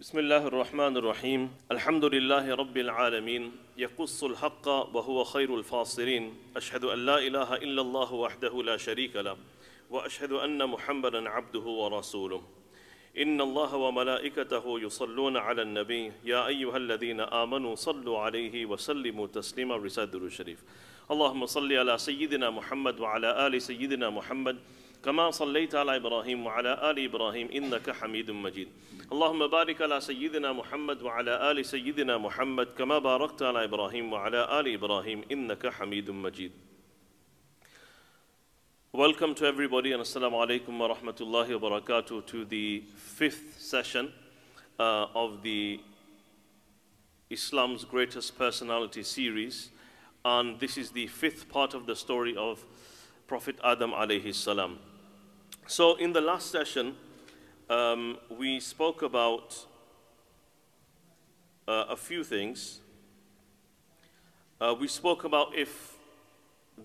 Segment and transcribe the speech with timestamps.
[0.00, 1.50] بسم الله الرحمن الرحيم.
[1.72, 3.52] الحمد لله رب العالمين.
[3.76, 6.34] يقص الحق وهو خير الفاصلين.
[6.56, 9.36] أشهد أن لا إله إلا الله وحده لا شريك له
[9.90, 12.42] وأشهد أن محمدا عبده ورسوله.
[13.18, 16.12] إن الله وملائكته يصلون على النبي.
[16.24, 19.76] يا أيها الذين آمنوا صلوا عليه وسلموا تسليما.
[19.76, 20.64] رسالة الشريف.
[21.10, 24.56] اللهم صل على سيدنا محمد وعلى آل سيدنا محمد
[25.04, 28.68] كما صليت على إبراهيم وعلى آل إبراهيم إنك حميد مجيد
[29.12, 34.74] اللهم بارك على سيدنا محمد وعلى آل سيدنا محمد كما باركت على إبراهيم وعلى آل
[34.74, 36.52] إبراهيم إنك حميد مجيد
[38.92, 44.12] Welcome to everybody and Assalamu alaikum wa rahmatullahi wa barakatuh to the fifth session
[44.80, 45.80] uh, of the
[47.30, 49.70] Islam's Greatest Personality series.
[50.24, 52.64] And this is the fifth part of the story of
[53.28, 54.80] Prophet Adam alayhi salam.
[55.66, 56.96] So, in the last session,
[57.68, 59.66] um, we spoke about
[61.68, 62.80] uh, a few things.
[64.60, 65.96] Uh, we spoke about if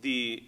[0.01, 0.43] the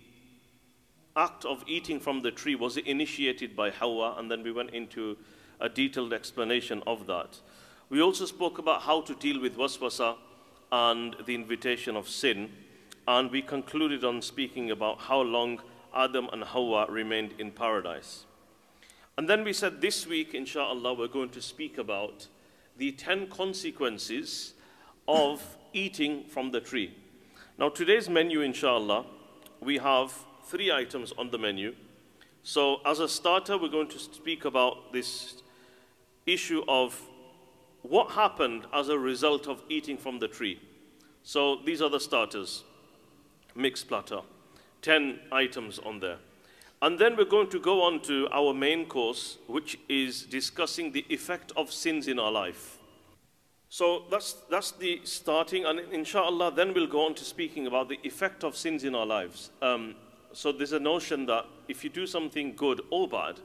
[1.15, 5.17] act of eating from the tree was initiated by Hawa, and then we went into
[5.59, 7.39] a detailed explanation of that.
[7.89, 10.15] We also spoke about how to deal with waswasa
[10.71, 12.51] and the invitation of sin,
[13.07, 15.61] and we concluded on speaking about how long
[15.95, 18.26] Adam and Hawa remained in paradise.
[19.17, 22.27] And then we said this week, inshallah, we're going to speak about
[22.77, 24.53] the 10 consequences
[25.07, 26.95] of eating from the tree.
[27.57, 29.05] Now, today's menu, inshallah,
[29.59, 30.13] we have
[30.45, 31.73] three items on the menu.
[32.43, 35.41] So, as a starter, we're going to speak about this
[36.27, 37.01] issue of
[37.81, 40.61] what happened as a result of eating from the tree.
[41.23, 42.63] So, these are the starters
[43.55, 44.19] mixed platter,
[44.83, 46.17] 10 items on there.
[46.81, 51.05] And then we're going to go on to our main course, which is discussing the
[51.09, 52.77] effect of sins in our life.
[53.69, 57.99] So that's, that's the starting, and inshallah, then we'll go on to speaking about the
[58.03, 59.49] effect of sins in our lives.
[59.61, 59.95] Um,
[60.33, 63.39] so there's a notion that if you do something good or bad,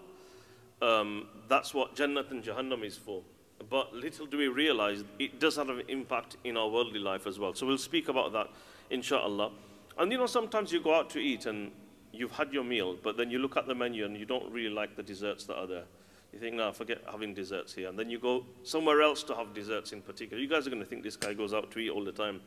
[0.81, 3.23] um, that's what Jannat and Jahannam is for.
[3.71, 7.39] But little do we realize it does have an impact in our worldly life as
[7.39, 7.55] well.
[7.55, 8.49] So we'll speak about that,
[8.91, 9.53] inshallah.
[9.99, 11.71] And you know, sometimes you go out to eat and
[12.13, 14.75] you've had your meal, but then you look at the menu and you don't really
[14.75, 15.85] like the desserts that are there.
[16.33, 17.89] You think, no, forget having desserts here.
[17.89, 20.43] And then you go somewhere else to have desserts in particular.
[20.43, 22.41] You guys are going to think this guy goes out to eat all the time.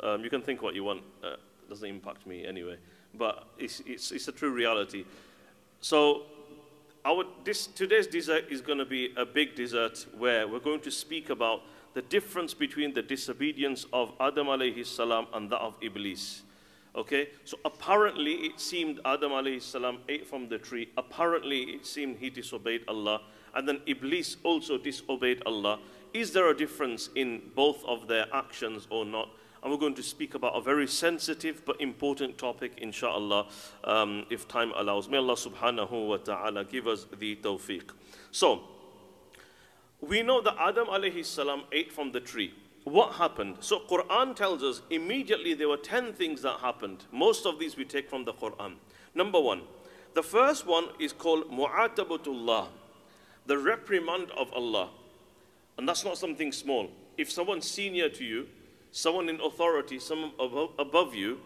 [0.00, 1.02] Um, you can think what you want.
[1.22, 1.36] Uh,
[1.68, 2.76] doesn't impact me anyway.
[3.14, 5.04] But it's, it's, it's a true reality.
[5.80, 6.22] So
[7.04, 10.90] our, this, today's dessert is going to be a big dessert where we're going to
[10.90, 11.62] speak about
[11.94, 16.42] the difference between the disobedience of Adam alayhi salam and that of Iblis.
[16.96, 20.88] Okay, so apparently it seemed Adam alayhi salam ate from the tree.
[20.96, 23.20] Apparently it seemed he disobeyed Allah.
[23.54, 25.78] And then Iblis also disobeyed Allah.
[26.14, 29.28] Is there a difference in both of their actions or not?
[29.62, 33.48] And we're going to speak about a very sensitive but important topic, inshallah,
[33.84, 35.08] um, if time allows.
[35.08, 37.90] May Allah subhanahu wa ta'ala give us the tawfiq.
[38.30, 38.62] So,
[40.00, 42.54] we know that Adam alayhi salam ate from the tree
[42.86, 43.56] what happened?
[43.58, 47.04] So Quran tells us immediately there were 10 things that happened.
[47.10, 48.74] Most of these we take from the Quran.
[49.12, 49.62] Number one,
[50.14, 52.68] the first one is called Mu'atabatullah,
[53.46, 54.90] the reprimand of Allah.
[55.76, 56.88] And that's not something small.
[57.18, 58.46] If someone senior to you,
[58.92, 61.40] someone in authority, someone above, above you,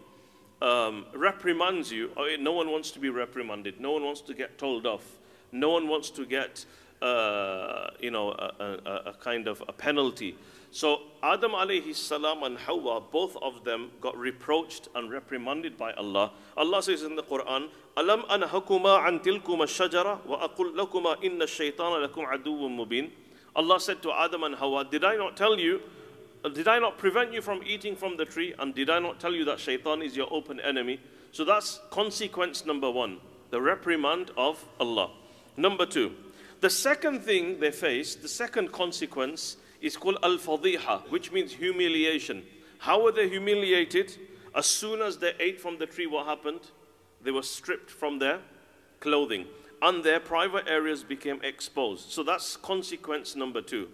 [0.61, 3.81] um, reprimands you, no one wants to be reprimanded.
[3.81, 5.19] No one wants to get told off.
[5.53, 6.67] No one wants to get,
[7.01, 10.37] uh, you know, a, a, a kind of a penalty.
[10.73, 16.33] So Adam alayhi salam and Hawa, both of them got reproached and reprimanded by Allah.
[16.57, 22.07] Allah says in the Quran, Alam anhakuma an tilkuma shajara wa aqul lakuma inna shaytana
[22.07, 23.11] lakum aduwwun mubin.
[23.57, 25.81] Allah said to Adam and Hawa, Did I not tell you,
[26.55, 28.55] did I not prevent you from eating from the tree?
[28.59, 31.01] And did I not tell you that shaitan is your open enemy?
[31.33, 33.19] So that's consequence number one,
[33.51, 35.11] the reprimand of Allah.
[35.57, 36.15] Number two,
[36.61, 42.45] the second thing they faced, the second consequence is called al fadiha, which means humiliation.
[42.79, 44.17] How were they humiliated?
[44.55, 46.61] As soon as they ate from the tree, what happened?
[47.23, 48.41] They were stripped from their
[49.01, 49.47] clothing,
[49.83, 52.11] and their private areas became exposed.
[52.11, 53.89] So that's consequence number two.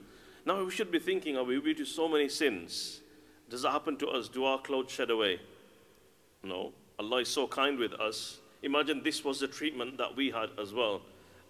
[0.44, 3.00] Now we should be thinking, are we, we do so many sins?
[3.49, 4.29] Does that happen to us?
[4.29, 5.41] Do our clothes shed away?
[6.43, 6.73] No.
[6.99, 8.38] Allah is so kind with us.
[8.62, 11.03] Imagine this was the treatment that we had as well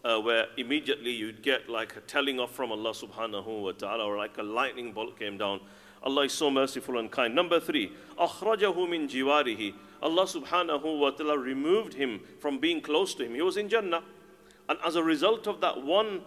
[0.06, 4.18] uh, where immediately you'd get like a telling off from Allah subhanahu wa ta'ala or
[4.18, 5.60] like a lightning bolt came down.
[6.04, 7.36] Allah is so merciful and kind.
[7.36, 9.74] Number three, أخرجه من جواره.
[10.02, 13.36] Allah subhanahu wa ta'ala removed him from being close to him.
[13.36, 14.04] He was in Jannah.
[14.68, 16.22] And as a result of that one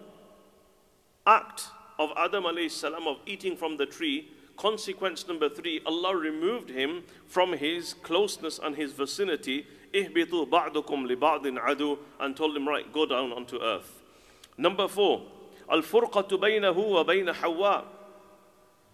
[1.26, 6.70] act, of Adam alayhi salam of eating from the tree, consequence number three, Allah removed
[6.70, 9.66] him from his closeness and his vicinity.
[9.93, 14.01] Ihbitu ba'dukum li ba'din adu and told him, right, go down onto earth.
[14.57, 15.23] Number four,
[15.71, 17.85] al-furqatu baynahu wa Hawa.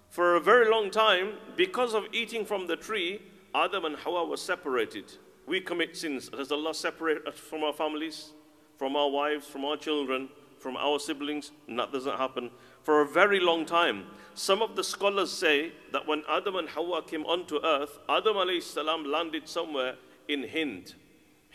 [0.09, 3.21] For a very long time, because of eating from the tree,
[3.53, 5.12] Adam and Hawa were separated.
[5.45, 6.30] We commit sins.
[6.30, 8.31] Does Allah separate us from our families,
[8.77, 11.51] from our wives, from our children, from our siblings?
[11.68, 12.51] That doesn't happen.
[12.83, 17.03] For a very long time, some of the scholars say that when Adam and Hawa
[17.03, 19.95] came onto earth, Adam salam landed somewhere
[20.27, 20.94] in Hind.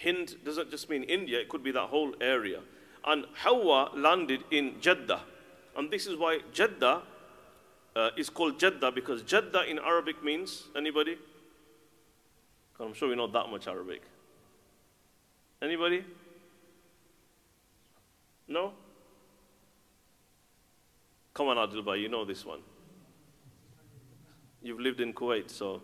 [0.02, 2.60] Hind doesn't just mean India, it could be that whole area.
[3.04, 5.20] And Hawa landed in Jeddah.
[5.76, 7.02] And this is why Jeddah
[7.96, 11.16] uh, is called Jeddah because Jeddah in Arabic means, anybody?
[12.78, 14.02] I'm sure we know that much Arabic.
[15.62, 16.04] Anybody?
[18.48, 18.72] No?
[21.34, 22.60] Come on, Adil you know this one.
[24.62, 25.82] You've lived in Kuwait, so.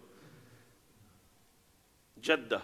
[2.21, 2.63] Jeddah.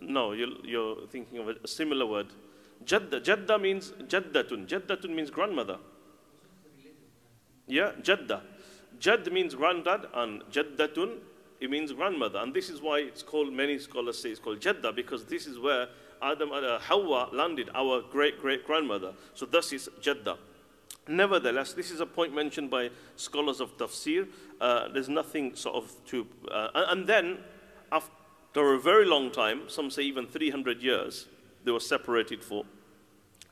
[0.00, 2.28] No, you're, thinking of a similar word.
[2.84, 3.22] Jadda.
[3.24, 4.66] Jadda means Jaddatun.
[4.66, 5.78] Jaddatun means grandmother.
[7.66, 8.42] Yeah, Jadda.
[8.98, 11.18] Jad means granddad and Jaddatun,
[11.60, 12.38] it means grandmother.
[12.40, 15.58] And this is why it's called, many scholars say it's called Jadda because this is
[15.58, 15.88] where
[16.20, 19.12] Adam uh, Hawa landed, our great great grandmother.
[19.34, 20.36] So thus is Jadda.
[21.06, 24.28] Nevertheless, this is a point mentioned by scholars of tafsir.
[24.60, 26.26] Uh, there's nothing sort of to.
[26.50, 27.38] Uh, and then,
[27.90, 28.12] after
[28.56, 31.26] a very long time, some say even 300 years,
[31.64, 32.64] they were separated for.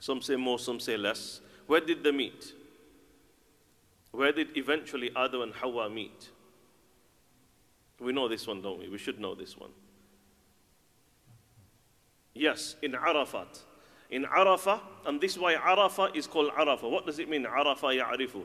[0.01, 1.41] Some say more, some say less.
[1.67, 2.53] Where did they meet?
[4.13, 6.31] Where did eventually Adam and Hawa meet?
[8.01, 8.89] We know this one, don't we?
[8.89, 9.71] We should know this one.
[12.35, 13.61] Yes, in Arafat.
[14.11, 16.91] In Arafah, and this is why Arafah is called Arafah.
[16.91, 17.45] What does it mean?
[17.45, 18.45] Arafah ya'rifu.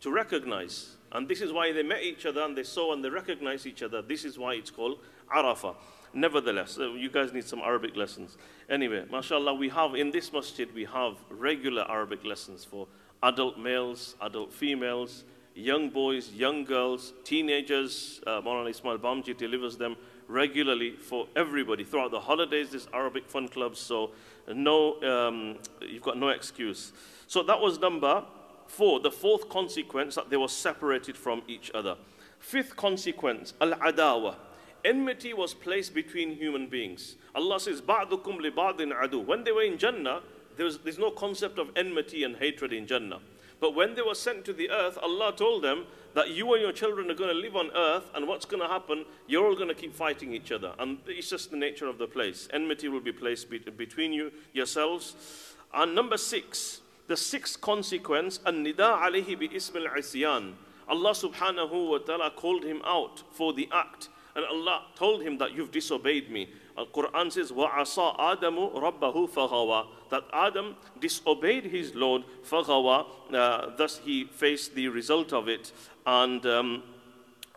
[0.00, 0.96] To recognize.
[1.12, 3.82] And this is why they met each other and they saw and they recognized each
[3.82, 4.02] other.
[4.02, 4.98] This is why it's called
[5.34, 5.74] Arafah.
[6.12, 8.36] Nevertheless, uh, you guys need some Arabic lessons.
[8.70, 12.86] Anyway, mashallah, we have in this masjid, we have regular Arabic lessons for
[13.22, 15.24] adult males, adult females,
[15.54, 18.20] young boys, young girls, teenagers.
[18.26, 19.96] Uh, Maulana Ismail Bamji delivers them
[20.28, 21.84] regularly for everybody.
[21.84, 24.12] Throughout the holidays, there's Arabic fun clubs, so
[24.52, 26.92] no, um, you've got no excuse.
[27.26, 28.24] So that was number
[28.66, 31.96] four, the fourth consequence that they were separated from each other.
[32.38, 34.36] Fifth consequence, al-adawa
[34.84, 37.16] enmity was placed between human beings.
[37.34, 39.24] Allah says, Ba'dukum li ba'din adu.
[39.24, 40.20] When they were in Jannah,
[40.56, 43.20] there was, there's no concept of enmity and hatred in Jannah.
[43.60, 46.72] But when they were sent to the earth, Allah told them that you and your
[46.72, 49.04] children are going to live on earth, and what's going to happen?
[49.26, 50.74] You're all going to keep fighting each other.
[50.78, 52.48] And it's just the nature of the place.
[52.52, 55.54] Enmity will be placed be- between you, yourselves.
[55.72, 60.52] And number six, the sixth consequence, and nida alayhi bi ismil isyan.
[60.86, 65.53] Allah subhanahu wa ta'ala called him out for the act And Allah told him that
[65.53, 66.49] you've disobeyed me.
[66.77, 73.99] Al Quran says, وَعَصَى آدَمُ رَبَّهُ فَغَوَى That Adam disobeyed his Lord, فَغَوَى uh, Thus
[73.99, 75.73] he faced the result of it.
[76.05, 76.83] And um,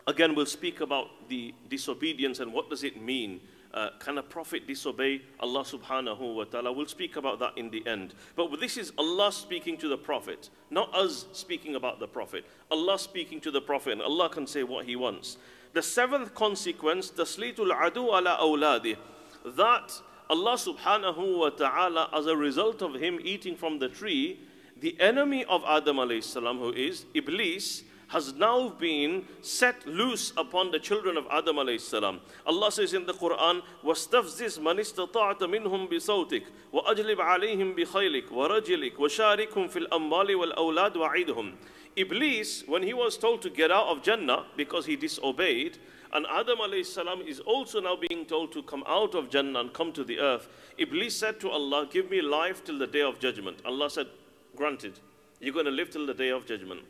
[0.07, 3.39] again, we'll speak about the disobedience and what does it mean.
[3.73, 6.71] Uh, can a prophet disobey Allah subhanahu wa ta'ala?
[6.71, 8.13] We'll speak about that in the end.
[8.35, 12.45] But this is Allah speaking to the prophet, not us speaking about the prophet.
[12.69, 15.37] Allah speaking to the prophet, and Allah can say what He wants.
[15.72, 18.96] The seventh consequence, taslitul adu ala awladi,
[19.44, 24.40] that Allah subhanahu wa ta'ala, as a result of him eating from the tree,
[24.80, 30.69] the enemy of Adam alayhi salam, who is Iblis, has now been set loose upon
[30.69, 32.21] the children of Adam alayhi salam.
[32.45, 39.67] Allah says in the Quran, وَاسْتَفْزِزْ مَنِ اسْتَطَعْتَ مِنْهُمْ بِصَوْتِكَ وَأَجْلِبْ عَلَيْهِمْ بِخَيْلِكَ وَرَجِلِكَ وَشَارِكْهُمْ
[39.67, 41.53] فِي الْأَمْوَالِ وَالْأَوْلَادِ وَعِدْهُمْ
[41.95, 45.77] Iblis, when he was told to get out of Jannah because he disobeyed,
[46.11, 49.91] and Adam salam is also now being told to come out of Jannah and come
[49.93, 53.59] to the earth, Iblis said to Allah, Give me life till the day of judgment.
[53.65, 54.07] Allah said,
[54.55, 54.99] Granted,
[55.39, 56.81] you're going to live till the day of judgment.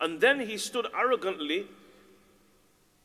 [0.00, 1.66] And then he stood arrogantly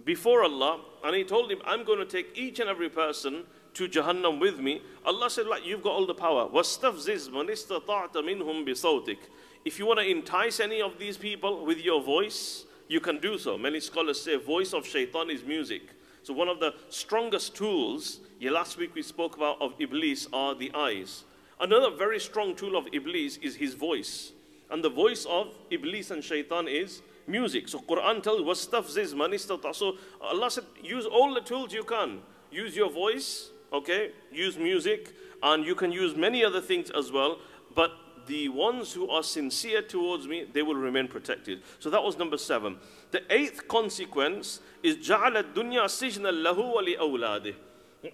[0.04, 3.44] before Allah and he told him, I'm going to take each and every person
[3.76, 4.82] to Jahannam with me.
[5.06, 6.50] Allah said, like, You've got all the power.
[6.50, 9.18] وَاسْتَفْزِزْ مَنِ اسْتَطَعْتَ مِنْهُمْ بِصَوْتِكَ
[9.64, 13.38] if you want to entice any of these people with your voice, you can do
[13.38, 13.58] so.
[13.58, 15.84] Many scholars say voice of shaitan is music.
[16.24, 20.56] So one of the strongest tools, yeah, last week we spoke about of Iblis are
[20.56, 21.26] the eyes.
[21.60, 24.32] Another very strong tool of Iblis is his voice.
[24.70, 27.68] And the voice of Iblis and shaitan is music.
[27.68, 29.76] So Quran tells wastafziz manistata.
[29.76, 32.22] So Allah said, use all the tools you can.
[32.52, 34.12] Use your voice, okay?
[34.32, 35.14] Use music,
[35.44, 37.40] and you can use many other things as well.
[37.76, 37.92] But
[38.28, 41.64] the ones who are sincere towards me, they will remain protected.
[41.80, 42.78] So that was number seven.
[43.12, 47.56] The eighth consequence is جعل الدنيا سجنا له ولأولاده.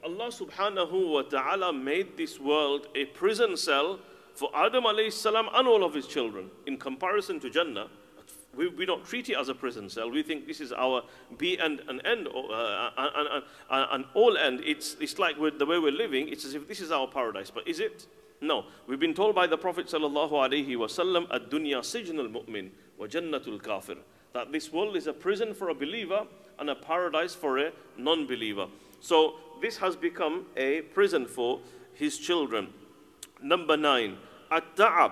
[0.03, 3.99] Allah subhanahu wa ta'ala made this world a prison cell
[4.34, 6.50] for Adam salam and all of his children.
[6.66, 7.88] In comparison to Jannah,
[8.54, 10.10] we, we don't treat it as a prison cell.
[10.10, 11.02] We think this is our
[11.38, 13.28] be and an end, uh, and,
[13.70, 14.60] and, and, all end.
[14.64, 17.50] It's, it's like the way we're living, it's as if this is our paradise.
[17.50, 18.06] But is it?
[18.40, 18.66] No.
[18.86, 23.96] We've been told by the Prophet sallallahu alaihi wasallam, "Ad-dunya sijnul mu'min wa jannatul kafir."
[24.34, 26.26] That this world is a prison for a believer
[26.58, 28.66] and a paradise for a non-believer.
[29.00, 31.60] So this has become a prison for
[31.94, 32.68] his children.
[33.41, 34.17] Number nine,
[34.51, 35.11] at-ta'ab.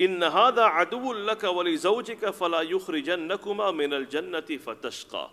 [0.00, 5.30] إن هذا عدو لك ولزوجك فلا يخرجنكما من الجنة فتشقى.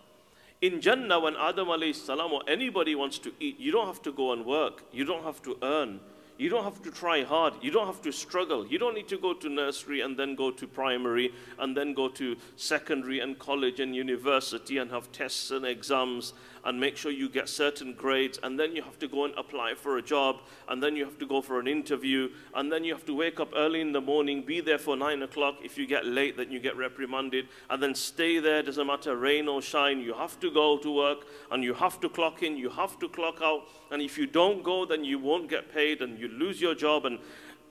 [0.62, 4.14] In Jannah, when Adam alayhi salam or anybody wants to eat, you don't have to
[4.14, 4.84] go and work.
[4.94, 6.00] You don't have to earn.
[6.38, 7.56] You don't have to try hard.
[7.62, 8.66] You don't have to struggle.
[8.66, 12.08] You don't need to go to nursery and then go to primary and then go
[12.08, 16.34] to secondary and college and university and have tests and exams
[16.65, 19.75] and make sure you get certain grades and then you have to go and apply
[19.75, 22.93] for a job and then you have to go for an interview and then you
[22.93, 25.57] have to wake up early in the morning, be there for nine o'clock.
[25.63, 28.63] If you get late, then you get reprimanded and then stay there.
[28.63, 30.01] Doesn't matter rain or shine.
[30.01, 32.57] You have to go to work and you have to clock in.
[32.57, 33.69] You have to clock out.
[33.91, 37.07] And if you don't go, then you won't get paid and you lose your job.
[37.07, 37.19] And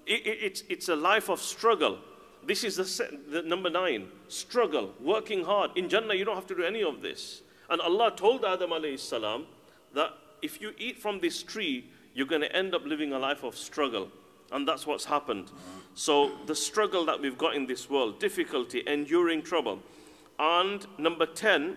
[0.06, 2.00] it, it, it's, it's a life of struggle.
[2.46, 5.72] This is the, the number nine struggle, working hard.
[5.76, 7.42] In Jannah, you don't have to do any of this.
[7.70, 9.46] And Allah told Adam alayhi salam
[9.94, 13.44] that if you eat from this tree, you're going to end up living a life
[13.44, 14.10] of struggle.
[14.52, 15.52] And that's what's happened.
[15.94, 19.80] So the struggle that we've got in this world, difficulty, enduring trouble.
[20.40, 21.76] And number 10,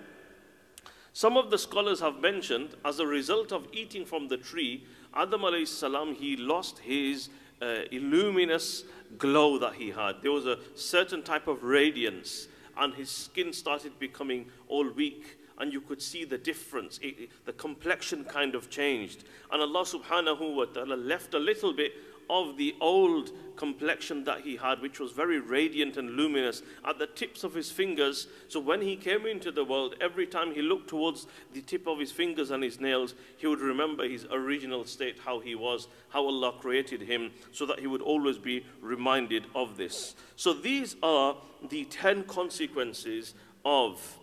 [1.12, 5.40] some of the scholars have mentioned as a result of eating from the tree, Adam
[5.40, 7.30] alayhi salam, he lost his
[7.60, 8.84] uh, illuminous
[9.18, 10.22] glow that he had.
[10.22, 15.72] There was a certain type of radiance and his skin started becoming all weak and
[15.72, 16.98] you could see the difference.
[17.02, 19.24] It, the complexion kind of changed.
[19.52, 21.92] And Allah subhanahu wa ta'ala left a little bit
[22.30, 27.06] of the old complexion that he had, which was very radiant and luminous, at the
[27.06, 28.28] tips of his fingers.
[28.48, 31.98] So when he came into the world, every time he looked towards the tip of
[31.98, 36.24] his fingers and his nails, he would remember his original state, how he was, how
[36.24, 40.14] Allah created him, so that he would always be reminded of this.
[40.36, 41.36] So these are
[41.68, 44.19] the 10 consequences of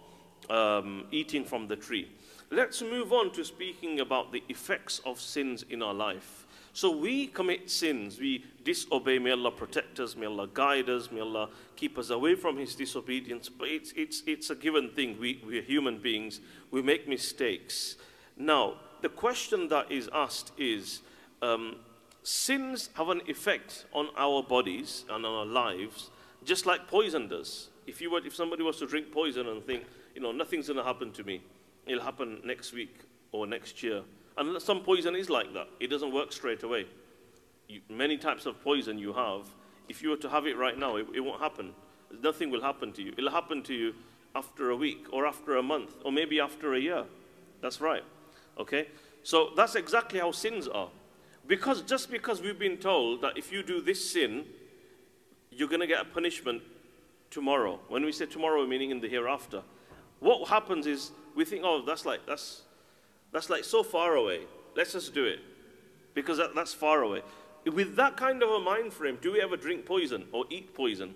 [0.49, 2.09] um, eating from the tree.
[2.49, 6.45] Let's move on to speaking about the effects of sins in our life.
[6.77, 11.21] So we commit sins, we disobey, may Allah protect us, may Allah guide us, may
[11.21, 13.49] Allah keep us away from His disobedience.
[13.49, 15.17] But it's, it's, it's a given thing.
[15.19, 16.39] We, we're human beings,
[16.69, 17.95] we make mistakes.
[18.37, 21.01] Now, the question that is asked is
[21.41, 21.77] um,
[22.21, 26.11] sins have an effect on our bodies and on our lives,
[26.43, 27.69] just like poison does.
[27.87, 29.85] If, you were, if somebody was to drink poison and think,
[30.17, 31.43] you know, nothing's going to happen to me.
[31.85, 34.01] It'll happen next week or next year.
[34.35, 35.67] And some poison is like that.
[35.79, 36.87] It doesn't work straight away.
[37.67, 39.47] You, many types of poison you have,
[39.87, 41.71] if you were to have it right now, it, it won't happen.
[42.23, 43.13] Nothing will happen to you.
[43.15, 43.93] It'll happen to you
[44.33, 47.03] after a week or after a month or maybe after a year.
[47.61, 48.03] That's right.
[48.57, 48.87] Okay?
[49.21, 50.89] So that's exactly how sins are.
[51.45, 54.45] Because just because we've been told that if you do this sin,
[55.51, 56.63] you're going to get a punishment
[57.29, 57.79] tomorrow.
[57.87, 59.61] When we say tomorrow, meaning in the hereafter
[60.19, 62.61] what happens is we think, oh, that's like, that's,
[63.31, 64.41] that's like so far away.
[64.75, 65.39] Let's just do it.
[66.13, 67.21] Because that, that's far away.
[67.65, 71.15] With that kind of a mind frame, do we ever drink poison or eat poison?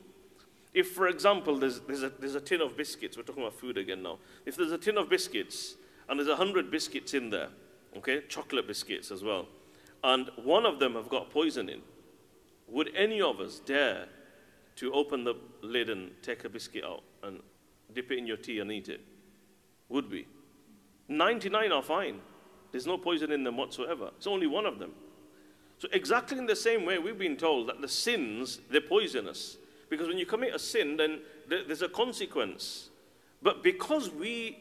[0.73, 3.77] If, for example, there's, there's, a, there's a tin of biscuits, we're talking about food
[3.77, 4.19] again now.
[4.45, 5.75] If there's a tin of biscuits
[6.07, 7.49] and there's a hundred biscuits in there,
[7.97, 9.47] okay, chocolate biscuits as well,
[10.03, 11.81] and one of them have got poison in,
[12.67, 14.05] would any of us dare
[14.77, 17.41] to open the lid and take a biscuit out and
[17.93, 19.01] dip it in your tea and eat it?
[19.89, 20.27] Would we?
[21.07, 22.21] 99 are fine.
[22.71, 24.11] There's no poison in them whatsoever.
[24.17, 24.93] It's only one of them.
[25.77, 29.57] So, exactly in the same way, we've been told that the sins, they're poisonous.
[29.89, 32.89] Because when you commit a sin, then there's a consequence.
[33.41, 34.59] But because we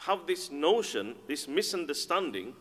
[0.00, 2.54] have this notion, this misunderstanding,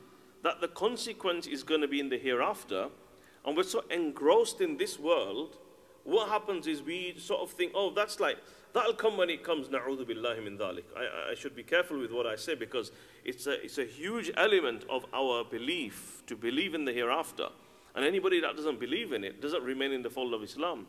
[0.44, 2.88] that the consequence is going to be in the hereafter,
[3.46, 5.58] and we're so engrossed in this world,
[6.04, 8.38] what happens is we sort of think, oh, that's like,
[8.74, 10.84] That'll come when it comes, na'udhu billahi min dhalik.
[10.96, 12.92] I, should be careful with what I say because
[13.26, 17.48] it's a, it's a huge element of our belief to believe in the hereafter.
[17.96, 20.88] And anybody that doesn't believe in it doesn't remain in the fold of Islam.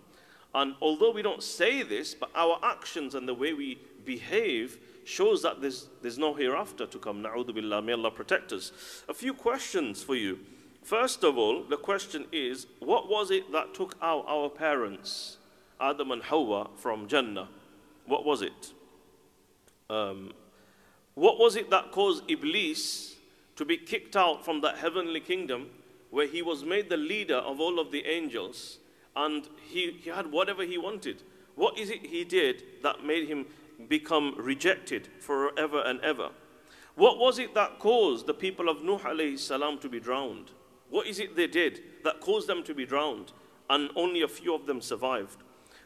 [0.54, 5.42] And although we don't say this, but our actions and the way we behave shows
[5.42, 7.24] that there's, there's no hereafter to come.
[7.24, 8.70] Na'udhu billah, may Allah protect us.
[9.08, 10.38] A few questions for you.
[10.82, 15.38] First of all, the question is what was it that took out our parents,
[15.80, 17.48] Adam and Hawa, from Jannah?
[18.06, 18.72] What was it?
[19.88, 20.32] Um,
[21.14, 23.14] what was it that caused Iblis
[23.56, 25.70] to be kicked out from that heavenly kingdom
[26.10, 28.78] where he was made the leader of all of the angels
[29.14, 31.22] and he, he had whatever he wanted?
[31.54, 33.46] What is it he did that made him
[33.88, 36.30] become rejected forever and ever?
[36.96, 40.50] What was it that caused the people of Nuh salam to be drowned?
[40.92, 43.32] What is it they did that caused them to be drowned
[43.70, 45.38] and only a few of them survived?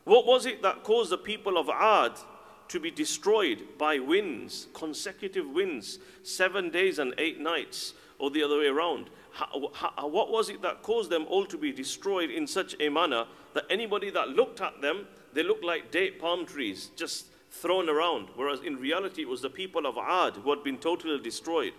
[0.02, 2.18] What was it that caused the people of Ad
[2.66, 8.58] to be destroyed by winds, consecutive winds, seven days and eight nights, or the other
[8.58, 9.08] way around?
[9.30, 12.88] How, how, what was it that caused them all to be destroyed in such a
[12.88, 17.88] manner that anybody that looked at them, they looked like date palm trees, just thrown
[17.88, 21.74] around, whereas in reality it was the people of Ad who had been totally destroyed.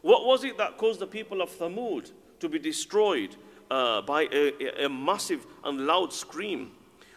[0.00, 3.36] What was it that caused the people of Thamud to be destroyed
[3.70, 6.72] uh, by a, a, massive and loud scream?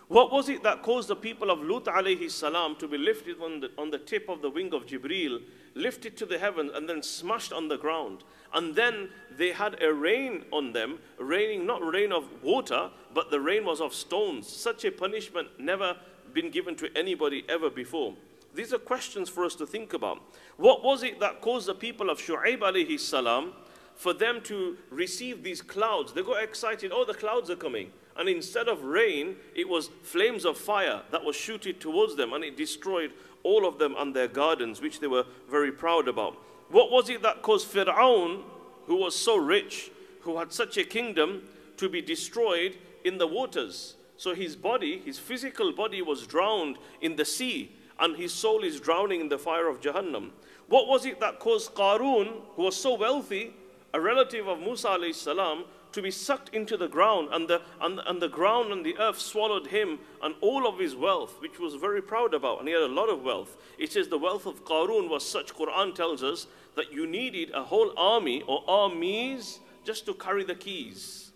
[0.08, 3.60] What was it that caused the people of Lut alayhi salam to be lifted on
[3.60, 5.42] the, on the tip of the wing of Jibreel,
[5.74, 8.24] lifted to the heavens, and then smashed on the ground?
[8.54, 13.40] And then they had a rain on them, raining not rain of water, but the
[13.40, 14.48] rain was of stones.
[14.48, 15.98] Such a punishment never
[16.34, 18.14] been given to anybody ever before.
[18.54, 20.22] These are questions for us to think about.
[20.58, 23.54] What was it that caused the people of Shu'aib alayhi salam
[23.96, 26.14] for them to receive these clouds?
[26.14, 27.92] They got excited, oh, the clouds are coming.
[28.18, 32.44] And instead of rain, it was flames of fire that was shooted towards them, and
[32.44, 33.12] it destroyed
[33.44, 36.38] all of them and their gardens, which they were very proud about.
[36.70, 38.44] What was it that caused Fir'aun,
[38.86, 41.44] who was so rich, who had such a kingdom,
[41.78, 43.96] to be destroyed in the waters?
[44.18, 48.80] So his body, his physical body, was drowned in the sea, and his soul is
[48.80, 50.32] drowning in the fire of Jahannam.
[50.68, 53.54] What was it that caused Qarun, who was so wealthy,
[53.96, 58.02] a relative of Musa alayhi salam, to be sucked into the ground, and the, and,
[58.06, 61.76] and the ground and the earth swallowed him and all of his wealth, which was
[61.76, 63.56] very proud about, and he had a lot of wealth.
[63.78, 67.64] It says the wealth of Qarun was such, Quran tells us, that you needed a
[67.64, 71.32] whole army or armies just to carry the keys.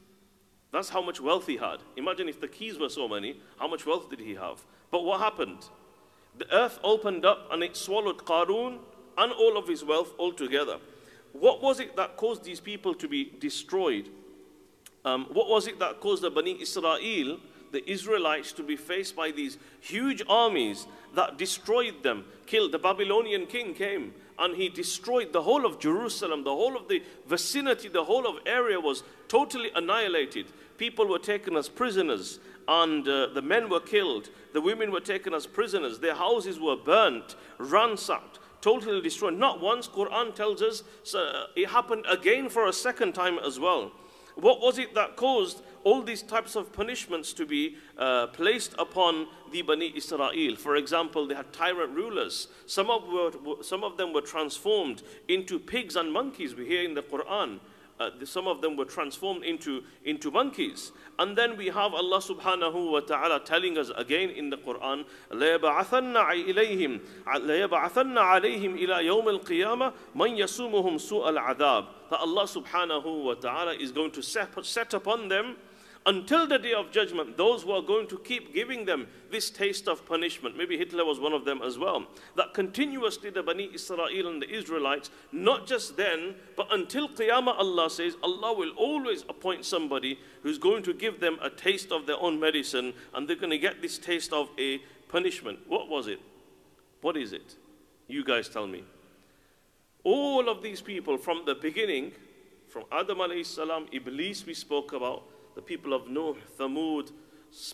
[0.73, 1.77] That's how much wealth he had.
[1.95, 4.65] Imagine if the keys were so many, how much wealth did he have?
[4.91, 5.65] But what happened?
[6.37, 8.79] The earth opened up and it swallowed Qarun
[9.17, 10.79] and all of his wealth altogether.
[11.33, 14.09] What was it that caused these people to be destroyed?
[15.05, 17.39] Um, what was it that caused the Bani Israel,
[17.71, 22.71] the Israelites, to be faced by these huge armies that destroyed them, killed?
[22.71, 27.03] The Babylonian king came and he destroyed the whole of Jerusalem, the whole of the
[27.27, 30.47] vicinity, the whole of area was totally annihilated.
[30.77, 34.29] People were taken as prisoners and uh, the men were killed.
[34.53, 35.99] The women were taken as prisoners.
[35.99, 39.35] Their houses were burnt, ransacked, totally destroyed.
[39.35, 43.91] Not once, Quran tells us so it happened again for a second time as well.
[44.35, 49.27] What was it that caused all these types of punishments to be uh, placed upon
[49.51, 50.55] the Bani Israel?
[50.55, 52.47] For example, they had tyrant rulers.
[52.65, 56.55] Some of, were, some of them were transformed into pigs and monkeys.
[56.55, 57.59] We hear in the Quran
[58.00, 60.92] uh, some of them were transformed into, into monkeys.
[61.18, 66.16] And then we have Allah subhanahu wa ta'ala telling us again in the Quran, لَيَبْعَثَنَّ
[66.16, 73.74] إِلَيْهِمْ لَيَبْعَثَنَّ عَلَيْهِمْ إِلَى يَوْمِ الْقِيَامَةِ مَنْ يَسُومُهُمْ سُوءَ الْعَذَابِ That Allah subhanahu wa ta'ala
[73.74, 75.56] is going to set, set upon them
[76.05, 79.87] until the day of judgment, those who are going to keep giving them this taste
[79.87, 84.27] of punishment, maybe Hitler was one of them as well, that continuously the Bani Israel
[84.27, 89.65] and the Israelites, not just then, but until Qiyamah, Allah says, Allah will always appoint
[89.65, 93.51] somebody who's going to give them a taste of their own medicine, and they're going
[93.51, 95.59] to get this taste of a punishment.
[95.67, 96.21] What was it?
[97.01, 97.55] What is it?
[98.07, 98.83] You guys tell me.
[100.03, 102.13] All of these people from the beginning,
[102.67, 105.23] from Adam alayhi salam, Iblis we spoke about,
[105.55, 107.11] the people of Nuh, Thamud,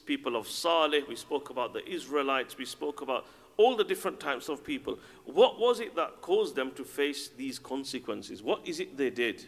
[0.06, 3.26] people of Saleh, we spoke about the Israelites, we spoke about
[3.58, 5.00] all the different types of people.
[5.26, 8.44] What was it that caused them to face these consequences?
[8.44, 9.46] What is it they did?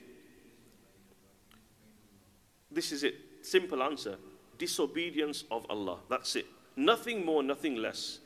[2.71, 3.15] This is it.
[3.41, 4.17] Simple answer.
[4.57, 5.99] Disobedience of Allah.
[6.09, 6.45] That's it.
[6.75, 8.19] Nothing more, nothing less.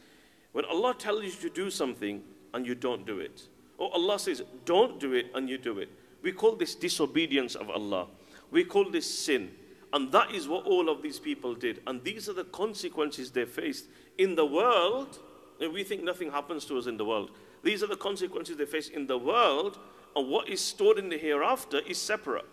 [0.52, 2.22] When Allah tells you to do something
[2.54, 5.90] and you don't do it, or Allah says, don't do it and you do it,
[6.22, 8.08] we call this disobedience of Allah.
[8.52, 9.52] We call this sin.
[9.94, 11.82] And that is what all of these people did.
[11.86, 13.86] And these are the consequences they faced.
[14.18, 15.20] In the world,
[15.60, 17.32] we think nothing happens to us in the world.
[17.64, 19.78] These are the consequences they face in the world,
[20.16, 22.46] and what is stored in the hereafter is separate.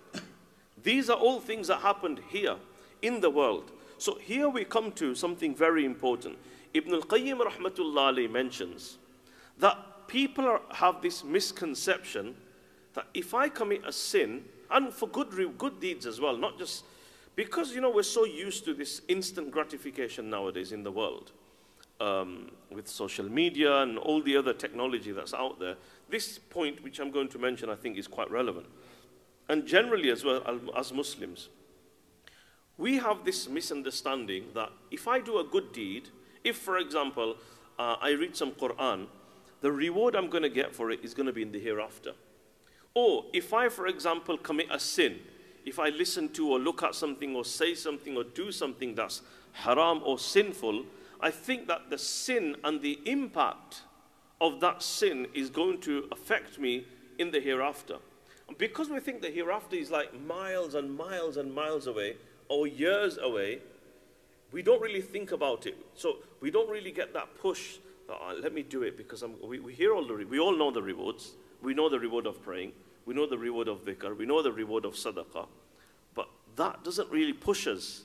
[0.83, 2.57] These are all things that happened here
[3.03, 3.70] in the world.
[3.98, 6.37] So here we come to something very important.
[6.74, 8.98] Ibn al-Qayyim rahmatullahi mentions
[9.59, 12.37] that people are, have this misconception
[12.94, 16.85] that if I commit a sin, And for good, good deeds as well, not just
[17.38, 21.31] because, you know, we're so used to this instant gratification nowadays in the world
[22.01, 25.77] um, with social media and all the other technology that's out there.
[26.09, 28.66] This point, which I'm going to mention, I think is quite relevant.
[29.48, 30.42] And generally, as well
[30.77, 31.48] as Muslims,
[32.77, 36.09] we have this misunderstanding that if I do a good deed,
[36.42, 37.37] if, for example,
[37.79, 39.07] uh, I read some Quran,
[39.61, 42.14] the reward I'm going to get for it is going to be in the hereafter.
[42.94, 45.20] Or if I, for example, commit a sin,
[45.64, 49.22] if I listen to or look at something or say something or do something that's
[49.52, 50.84] haram or sinful,
[51.20, 53.82] I think that the sin and the impact
[54.40, 56.86] of that sin is going to affect me
[57.18, 57.96] in the hereafter.
[58.56, 62.16] Because we think the hereafter is like miles and miles and miles away,
[62.48, 63.58] or years away,
[64.52, 65.76] we don't really think about it.
[65.94, 69.60] So we don't really get that push that, oh, let me do it because we,
[69.60, 71.32] we hear all the, we all know the rewards.
[71.62, 72.72] We know the reward of praying.
[73.08, 74.14] We know the reward of dhikr.
[74.18, 75.46] We know the reward of sadaqah.
[76.14, 78.02] But that doesn't really push us.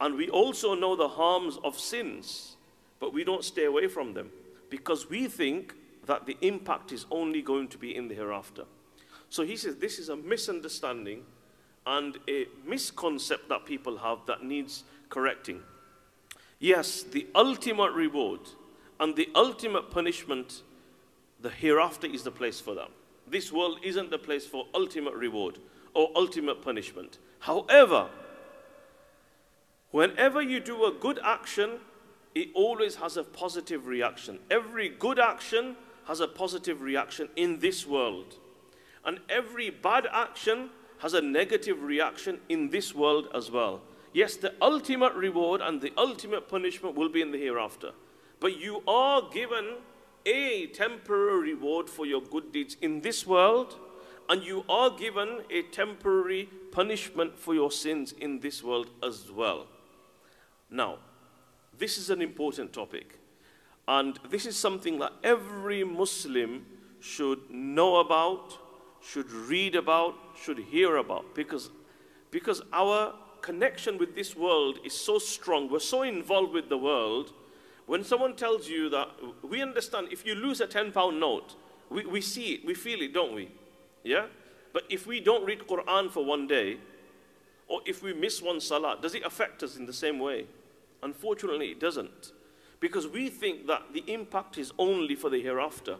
[0.00, 2.54] And we also know the harms of sins,
[3.00, 4.30] but we don't stay away from them
[4.70, 5.74] because we think
[6.06, 8.62] that the impact is only going to be in the hereafter.
[9.28, 11.24] So he says this is a misunderstanding
[11.84, 15.62] and a misconcept that people have that needs correcting.
[16.60, 18.40] Yes, the ultimate reward
[19.00, 20.62] and the ultimate punishment,
[21.40, 22.90] the hereafter is the place for them.
[23.26, 25.58] This world isn't the place for ultimate reward
[25.94, 27.18] or ultimate punishment.
[27.40, 28.08] However,
[29.90, 31.80] whenever you do a good action,
[32.34, 34.38] it always has a positive reaction.
[34.50, 38.34] Every good action has a positive reaction in this world.
[39.04, 43.82] And every bad action has a negative reaction in this world as well.
[44.12, 47.92] Yes, the ultimate reward and the ultimate punishment will be in the hereafter.
[48.40, 49.76] But you are given
[50.26, 53.76] a temporary reward for your good deeds in this world,
[54.28, 59.66] and you are given a temporary punishment for your sins in this world as well.
[60.70, 60.98] Now,
[61.76, 63.18] this is an important topic,
[63.86, 66.66] and this is something that every Muslim
[67.00, 68.58] should know about
[69.04, 71.70] should read about, should hear about, because,
[72.30, 75.70] because our connection with this world is so strong.
[75.70, 77.32] We're so involved with the world.
[77.86, 79.08] When someone tells you that,
[79.42, 81.54] we understand if you lose a 10 pound note,
[81.90, 83.50] we, we see it, we feel it, don't we?
[84.02, 84.26] Yeah?
[84.72, 86.78] But if we don't read Quran for one day,
[87.68, 90.46] or if we miss one salah, does it affect us in the same way?
[91.02, 92.32] Unfortunately, it doesn't.
[92.80, 95.96] Because we think that the impact is only for the hereafter.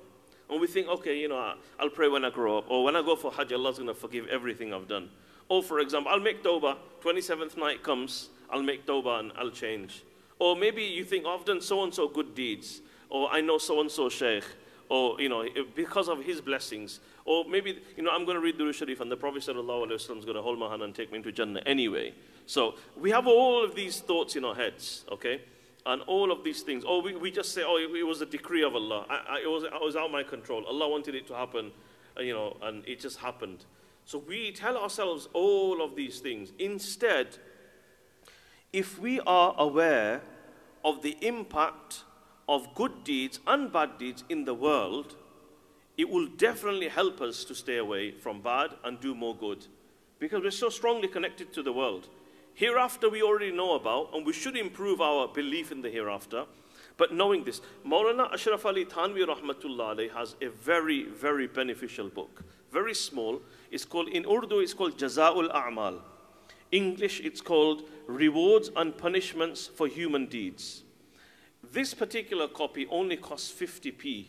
[0.51, 2.65] And we think, okay, you know, I'll pray when I grow up.
[2.69, 5.09] Or when I go for Hajj, Allah's going to forgive everything I've done.
[5.49, 6.77] Or, for example, I'll make tawbah.
[7.03, 10.03] 27th night comes, I'll make tawbah and I'll change.
[10.39, 12.81] Or maybe you think, oh, I've done so and so good deeds.
[13.09, 14.45] Or I know so and so sheikh.
[14.89, 17.01] Or, you know, because of his blessings.
[17.25, 20.35] Or maybe, you know, I'm going to read the Sharif and the Prophet is going
[20.35, 22.13] to hold my hand and take me into Jannah anyway.
[22.47, 25.41] So we have all of these thoughts in our heads, okay?
[25.87, 26.85] and all of these things.
[26.85, 29.07] Or we, we just say, oh, it, it was a decree of Allah.
[29.09, 30.65] I, I, it, was, it was out of my control.
[30.67, 31.73] Allah wanted it to happen,
[32.19, 33.65] you know, and it just happened.
[34.07, 36.53] So we tell ourselves all of these things.
[36.59, 37.39] Instead,
[38.75, 40.21] if we are aware
[40.85, 42.03] of the impact
[42.49, 45.15] of good deeds and bad deeds in the world,
[45.97, 49.65] it will definitely help us to stay away from bad and do more good.
[50.19, 52.09] Because we're so strongly connected to the world.
[52.55, 56.45] Hereafter we already know about, and we should improve our belief in the hereafter.
[56.97, 62.43] But knowing this, Maulana Ashraf Ali Thanwi Rahmatullah has a very, very beneficial book.
[62.73, 63.41] Very small.
[63.71, 66.01] It's called, in Urdu, it's called Jaza'ul A'mal.
[66.75, 70.83] English, it's called Rewards and Punishments for Human Deeds.
[71.73, 74.27] This particular copy only costs 50p,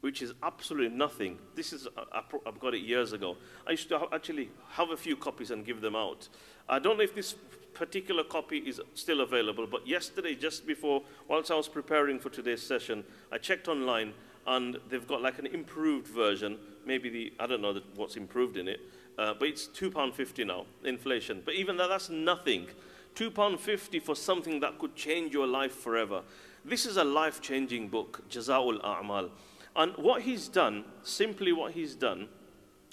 [0.00, 1.38] which is absolutely nothing.
[1.56, 3.36] This is, uh, I've got it years ago.
[3.66, 6.28] I used to actually have a few copies and give them out.
[6.68, 7.34] I don't know if this
[7.74, 12.62] particular copy is still available, but yesterday, just before, whilst I was preparing for today's
[12.62, 14.14] session, I checked online
[14.46, 16.58] and they've got like an improved version.
[16.86, 18.80] Maybe the, I don't know what's improved in it,
[19.22, 21.42] uh, but it's £2.50 now, inflation.
[21.44, 22.66] But even that, that's nothing.
[23.14, 26.22] £2.50 for something that could change your life forever.
[26.64, 29.30] This is a life changing book, Jaza'ul A'mal.
[29.76, 32.26] And what he's done, simply what he's done,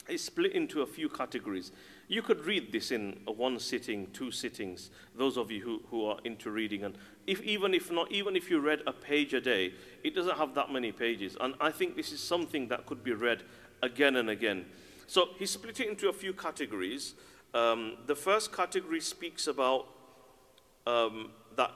[0.08, 1.72] is split into a few categories.
[2.08, 6.20] You could read this in one sitting, two sittings, those of you who, who are
[6.26, 6.84] into reading.
[6.84, 10.38] And if, even, if not, even if you read a page a day, it doesn't
[10.38, 11.36] have that many pages.
[11.42, 13.42] And I think this is something that could be read
[13.82, 14.66] again and again.
[15.10, 17.16] So he split it into a few categories.
[17.56, 19.88] Um, the first category speaks about
[20.86, 21.72] um, that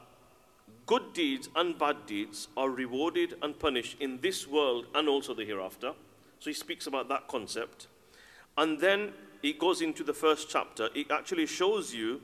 [0.86, 5.44] good deeds and bad deeds are rewarded and punished in this world and also the
[5.44, 5.94] hereafter.
[6.40, 7.88] So he speaks about that concept.
[8.56, 10.90] And then it goes into the first chapter.
[10.94, 12.22] It actually shows you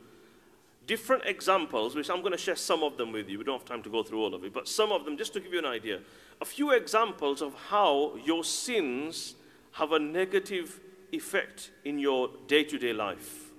[0.85, 3.39] different examples, which I'm going to share some of them with you.
[3.39, 5.33] We don't have time to go through all of it, but some of them, just
[5.33, 6.01] to give you an idea.
[6.39, 9.33] A few examples of how your sins
[9.71, 10.79] have a negative
[11.11, 13.49] effect in your day to day life.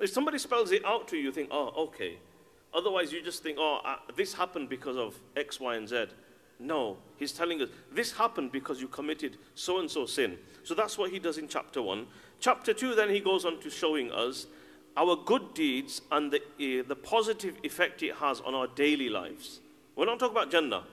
[0.00, 2.18] If somebody spells it out to you, you think, oh, okay.
[2.74, 6.06] Otherwise, you just think, oh, uh, this happened because of X, Y, and Z.
[6.58, 10.38] No, he's telling us this happened because you committed so and so sin.
[10.64, 12.06] So that's what he does in chapter 1.
[12.40, 14.46] Chapter 2, then he goes on to showing us
[14.96, 19.60] our good deeds and the, uh, the positive effect it has on our daily lives.
[19.94, 20.84] We're not talking about Jannah,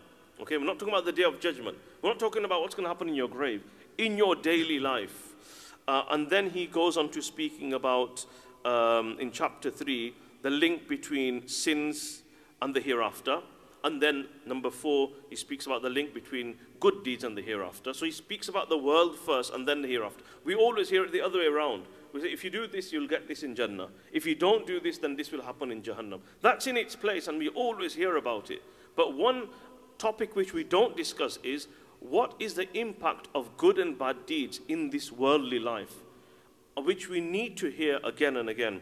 [0.42, 0.58] okay?
[0.58, 1.78] We're not talking about the day of judgment.
[2.02, 3.64] We're not talking about what's going to happen in your grave,
[3.98, 5.33] in your daily life.
[5.88, 8.26] Uh, and then he goes on to speaking about,
[8.66, 12.24] um, in chapter 3, the link between sins
[12.62, 13.40] and the hereafter.
[13.84, 17.94] And then, number four, he speaks about the link between good deeds and the hereafter.
[17.94, 20.24] So he speaks about the world first and then the hereafter.
[20.46, 21.84] We always hear it the other way around.
[22.14, 23.90] We say, if you do this, you'll get this in Jannah.
[24.14, 26.22] If you don't do this, then this will happen in Jahannam.
[26.42, 28.62] That's in its place, and we always hear about it.
[28.96, 29.50] But one
[29.98, 31.68] topic which we don't discuss is
[32.04, 35.96] what is the impact of good and bad deeds in this worldly life,
[36.78, 38.82] which we need to hear again and again.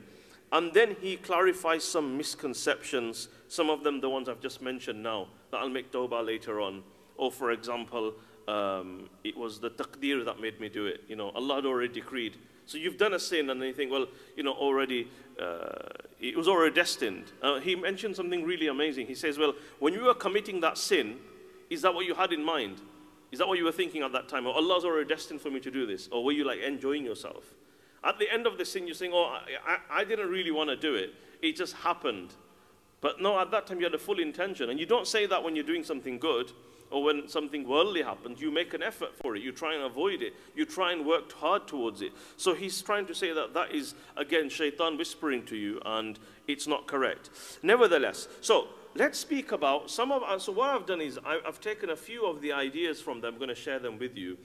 [0.51, 5.27] And then he clarifies some misconceptions, some of them the ones I've just mentioned now,
[5.51, 6.83] that I'll make tawbah later on.
[7.15, 8.13] Or, for example,
[8.47, 11.01] um, it was the taqdeer that made me do it.
[11.07, 12.37] You know, Allah had already decreed.
[12.65, 15.07] So you've done a sin, and you think, well, you know, already,
[15.39, 15.69] uh,
[16.19, 17.31] it was already destined.
[17.41, 19.07] Uh, he mentioned something really amazing.
[19.07, 21.17] He says, well, when you were committing that sin,
[21.69, 22.81] is that what you had in mind?
[23.31, 24.45] Is that what you were thinking at that time?
[24.45, 26.09] Or Allah's already destined for me to do this?
[26.11, 27.53] Or were you like enjoying yourself?
[28.03, 30.69] At the end of the sin, you're saying, Oh, I, I, I didn't really want
[30.69, 31.13] to do it.
[31.41, 32.33] It just happened.
[32.99, 34.69] But no, at that time, you had a full intention.
[34.69, 36.51] And you don't say that when you're doing something good
[36.91, 38.41] or when something worldly happens.
[38.41, 39.41] You make an effort for it.
[39.41, 40.33] You try and avoid it.
[40.55, 42.11] You try and work hard towards it.
[42.37, 46.67] So he's trying to say that that is, again, shaitan whispering to you, and it's
[46.67, 47.29] not correct.
[47.63, 51.89] Nevertheless, so let's speak about some of, uh, so what I've done is I've taken
[51.89, 53.33] a few of the ideas from them.
[53.33, 54.37] I'm going to share them with you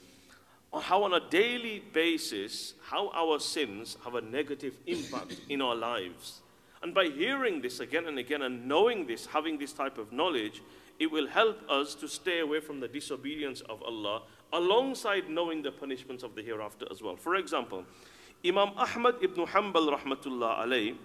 [0.80, 6.40] how on a daily basis, how our sins have a negative impact in our lives.
[6.82, 10.62] And by hearing this again and again and knowing this, having this type of knowledge,
[10.98, 15.72] it will help us to stay away from the disobedience of Allah alongside knowing the
[15.72, 17.16] punishments of the hereafter as well.
[17.16, 17.84] For example,
[18.44, 20.96] Imam Ahmad ibn Hanbal rahmatullah alayh,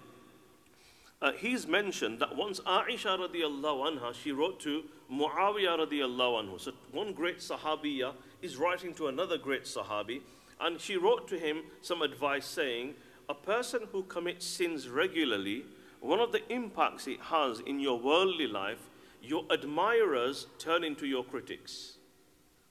[1.22, 6.60] uh, he's mentioned that once Aisha radiallahu anha, she wrote to Muawiyah radiallahu anhu.
[6.60, 10.20] So one great sahabiya is writing to another great Sahabi,
[10.60, 12.94] and she wrote to him some advice saying,
[13.28, 15.64] A person who commits sins regularly,
[16.00, 18.90] one of the impacts it has in your worldly life,
[19.22, 21.98] your admirers turn into your critics.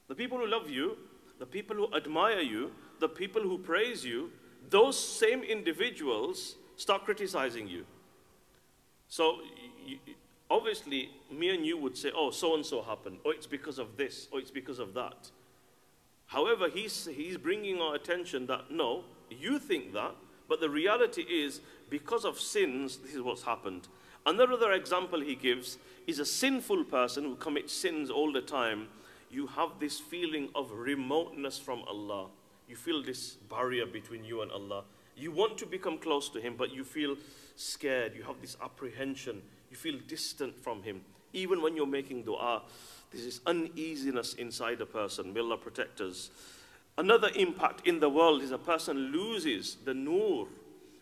[0.10, 0.98] The people who love you,
[1.40, 4.30] the people who admire you, the people who praise you,
[4.70, 7.86] those same individuals start criticizing you.
[9.12, 9.42] So,
[9.86, 9.98] you,
[10.50, 13.98] obviously, me and you would say, oh, so and so happened, or it's because of
[13.98, 15.30] this, or it's because of that.
[16.28, 20.16] However, he's, he's bringing our attention that no, you think that,
[20.48, 23.90] but the reality is because of sins, this is what's happened.
[24.26, 28.88] Another example he gives is a sinful person who commits sins all the time.
[29.30, 32.28] You have this feeling of remoteness from Allah.
[32.70, 34.86] You feel this barrier between you and Allah.
[35.18, 37.18] You want to become close to Him, but you feel
[37.56, 38.16] scared.
[38.16, 39.42] You have this apprehension.
[39.70, 41.02] You feel distant from Him.
[41.34, 42.64] Even when you're making dua,
[43.12, 45.34] this uneasiness inside a person.
[45.34, 46.30] May Allah protect us.
[46.98, 50.48] Another impact in the world is a person loses the nur.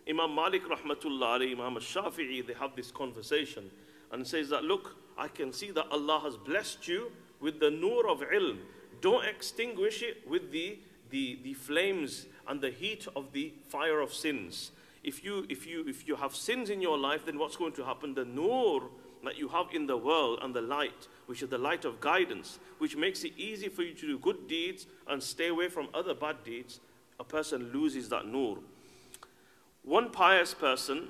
[0.08, 3.70] Imam Malik rahmatullah Imam Shafi'i, they have this conversation
[4.12, 8.08] and says that, look, I can see that Allah has blessed you with the nur
[8.08, 8.58] of ilm.
[9.00, 10.78] Don't extinguish it with the,
[11.10, 14.72] the, the flames and the heat of the fire of sins.
[15.02, 17.84] If you, if, you, if you have sins in your life, then what's going to
[17.84, 18.14] happen?
[18.14, 18.82] The nur
[19.24, 22.58] that you have in the world and the light, which is the light of guidance,
[22.78, 26.14] which makes it easy for you to do good deeds and stay away from other
[26.14, 26.80] bad deeds,
[27.18, 28.58] a person loses that nur.
[29.82, 31.08] One pious person,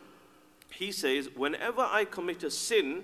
[0.72, 3.02] he says, whenever I commit a sin,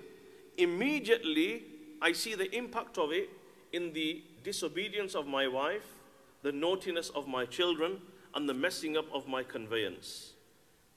[0.57, 1.63] immediately
[2.01, 3.29] I see the impact of it
[3.73, 5.85] in the disobedience of my wife,
[6.43, 7.99] the naughtiness of my children,
[8.33, 10.33] and the messing up of my conveyance.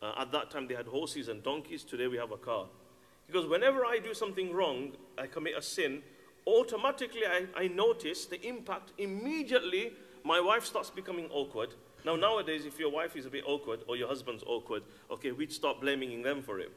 [0.03, 1.85] Uh, at that time, they had horses and donkeys.
[1.85, 2.67] Today, we have a car.
[3.27, 6.03] Because whenever I do something wrong, I commit a sin,
[6.47, 8.93] automatically I, I notice the impact.
[8.99, 9.93] Immediately,
[10.25, 11.75] my wife starts becoming awkward.
[12.05, 15.53] Now, nowadays, if your wife is a bit awkward or your husband's awkward, okay, we'd
[15.53, 16.73] start blaming them for it.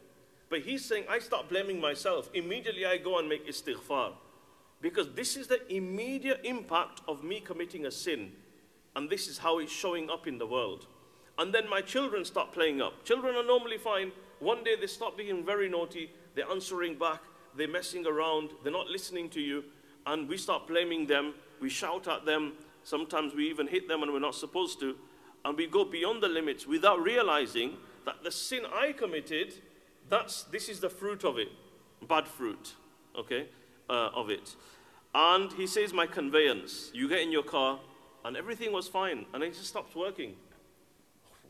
[0.49, 2.29] But he's saying, I start blaming myself.
[2.33, 4.13] Immediately, I go and make istighfar.
[4.81, 8.33] Because this is the immediate impact of me committing a sin.
[8.95, 10.87] And this is how it's showing up in the world.
[11.37, 13.03] And then my children start playing up.
[13.05, 14.11] Children are normally fine.
[14.39, 16.11] One day they start being very naughty.
[16.35, 17.21] They're answering back.
[17.55, 18.51] They're messing around.
[18.63, 19.63] They're not listening to you.
[20.05, 21.33] And we start blaming them.
[21.59, 22.53] We shout at them.
[22.83, 24.95] Sometimes we even hit them when we're not supposed to.
[25.45, 29.53] And we go beyond the limits without realizing that the sin I committed,
[30.09, 31.49] that's, this is the fruit of it.
[32.07, 32.73] Bad fruit,
[33.17, 33.47] okay,
[33.89, 34.55] uh, of it.
[35.15, 36.91] And he says, My conveyance.
[36.93, 37.79] You get in your car,
[38.25, 40.35] and everything was fine, and it just stops working.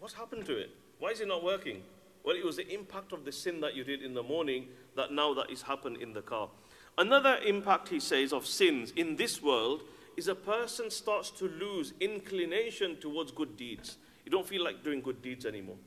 [0.03, 0.69] What happened to it?
[0.99, 1.81] Why is it not working?
[2.25, 5.13] Well, it was the impact of the sin that you did in the morning that
[5.13, 6.49] now that is happened in the car.
[6.97, 9.83] Another impact, he says, of sins in this world
[10.17, 13.95] is a person starts to lose inclination towards good deeds.
[14.25, 15.77] You don't feel like doing good deeds anymore.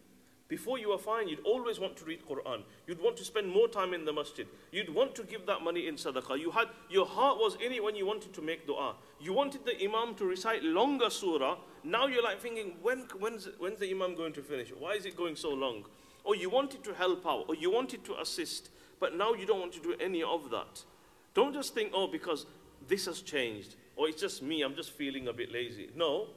[0.48, 2.62] Before you were fine, you'd always want to read Quran.
[2.86, 4.46] You'd want to spend more time in the masjid.
[4.70, 6.38] You'd want to give that money in sadaqah.
[6.38, 8.94] You had, your heart was in it when you wanted to make dua.
[9.20, 11.56] You wanted the imam to recite longer surah.
[11.82, 14.70] Now you're like thinking, when, when's, when's the imam going to finish?
[14.78, 15.84] Why is it going so long?
[16.22, 19.60] Or you wanted to help out, or you wanted to assist, but now you don't
[19.60, 20.84] want to do any of that.
[21.34, 22.46] Don't just think, oh, because
[22.86, 25.90] this has changed, or it's just me, I'm just feeling a bit lazy.
[25.94, 26.28] No,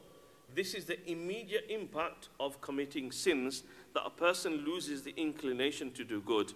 [0.54, 3.62] this is the immediate impact of committing sins
[3.94, 6.52] that a person loses the inclination to do good.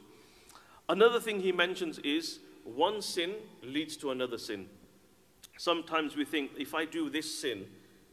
[0.88, 4.66] Another thing he mentions is one sin leads to another sin.
[5.56, 7.66] Sometimes we think if I do this sin,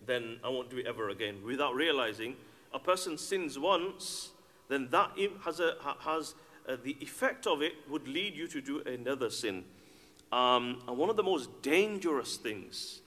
[0.06, 1.38] then I won't do it ever again.
[1.44, 2.36] Without realizing,
[2.74, 4.30] a person sins once,
[4.70, 5.12] then that
[5.44, 6.36] has, a, has
[6.68, 9.64] a, uh, the effect of it would lead you to do another sin.
[10.32, 13.02] Um, and one of the most dangerous things,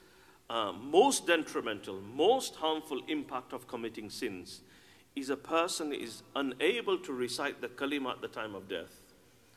[0.51, 4.61] uh, most detrimental, most harmful impact of committing sins
[5.17, 9.01] is a person is unable to recite the kalima at the time of death.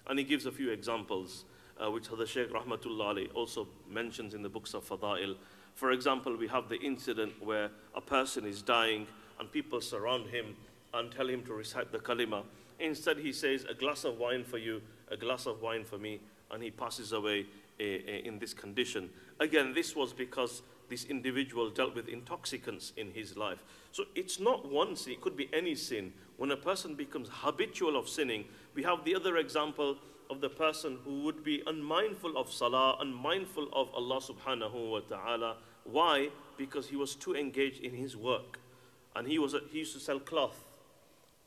[0.07, 1.45] And he gives a few examples,
[1.83, 5.35] uh, which the Shaykh Rahmatullah also mentions in the books of Fadail.
[5.75, 9.07] For example, we have the incident where a person is dying
[9.39, 10.55] and people surround him
[10.93, 12.43] and tell him to recite the kalima.
[12.79, 16.19] Instead, he says, A glass of wine for you, a glass of wine for me,
[16.51, 17.45] and he passes away
[17.79, 19.09] uh, in this condition.
[19.39, 23.63] Again, this was because this individual dealt with intoxicants in his life.
[23.91, 26.13] So it's not one sin, it could be any sin.
[26.37, 29.97] When a person becomes habitual of sinning, we have the other example
[30.29, 35.57] of the person who would be unmindful of salah, unmindful of Allah subhanahu wa ta'ala.
[35.85, 36.29] Why?
[36.57, 38.59] Because he was too engaged in his work.
[39.15, 40.65] And he, was a, he used to sell cloth.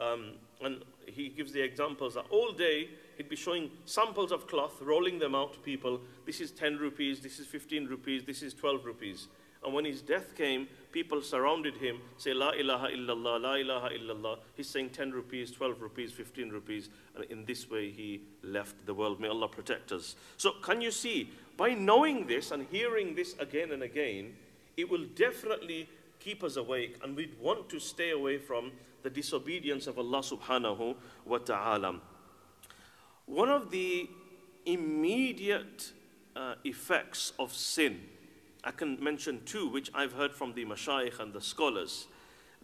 [0.00, 2.88] Um, and he gives the examples that all day
[3.20, 6.00] he'd be showing samples of cloth, rolling them out to people.
[6.24, 9.28] This is 10 rupees, this is 15 rupees, this is 12 rupees.
[9.62, 14.38] And when his death came, people surrounded him, say, La ilaha illallah, La ilaha illallah.
[14.54, 16.88] He's saying 10 rupees, 12 rupees, 15 rupees.
[17.14, 19.20] And in this way, he left the world.
[19.20, 20.16] May Allah protect us.
[20.38, 24.32] So, can you see, by knowing this and hearing this again and again,
[24.78, 29.86] it will definitely keep us awake and we'd want to stay away from the disobedience
[29.86, 30.94] of Allah subhanahu
[31.26, 32.00] wa ta'ala.
[33.30, 34.10] One of the
[34.66, 35.92] immediate
[36.34, 38.00] uh, effects of sin
[38.64, 42.08] I can mention two which I've heard from the mashayikh and the scholars.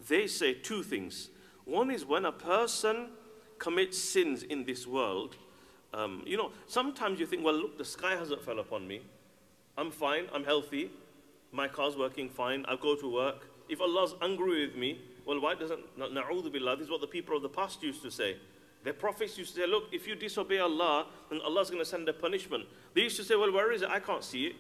[0.09, 1.31] They say two things.
[1.65, 3.11] One is when a person
[3.59, 5.37] commits sins in this world,
[5.95, 9.01] um, you know, sometimes you think, well, look, the sky hasn't fell upon me.
[9.79, 10.91] I'm fine, I'm healthy,
[11.53, 13.49] my car's working fine, I go to work.
[13.69, 17.37] If Allah's angry with me, well, why doesn't, na'udhu billah, this is what the people
[17.37, 18.37] of the past used to say.
[18.85, 22.09] Their prophets used to say, look, if you disobey Allah, then Allah's going to send
[22.09, 22.65] a punishment.
[22.95, 23.89] They used to say, well, where is it?
[23.89, 24.57] I can't see it.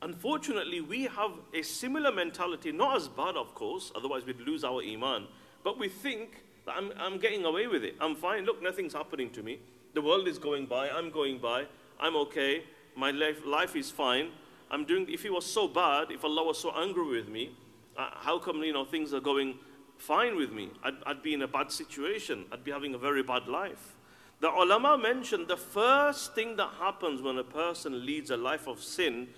[0.00, 4.80] Unfortunately, we have a similar mentality, not as bad, of course, otherwise we'd lose our
[4.80, 5.26] iman,
[5.64, 7.96] but we think that I'm, I'm getting away with it.
[8.00, 8.44] I'm fine.
[8.44, 9.58] Look, nothing's happening to me.
[9.94, 10.88] The world is going by.
[10.90, 11.66] I'm going by.
[11.98, 12.62] I'm okay.
[12.94, 14.30] My life, life is fine.
[14.70, 17.56] I'm doing, if it was so bad, if Allah was so angry with me,
[17.96, 19.58] uh, how come, you know, things are going
[19.98, 20.70] fine with me?
[20.82, 22.46] I'd, I'd be in a bad situation.
[22.50, 23.94] I'd be having a very bad life.
[24.40, 28.82] The ulama mentioned the first thing that happens when a person leads a life of
[28.82, 29.28] sin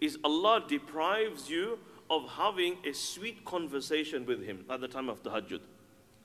[0.00, 1.78] is Allah deprives you
[2.10, 5.60] of having a sweet conversation with Him at the time of the tahajjud.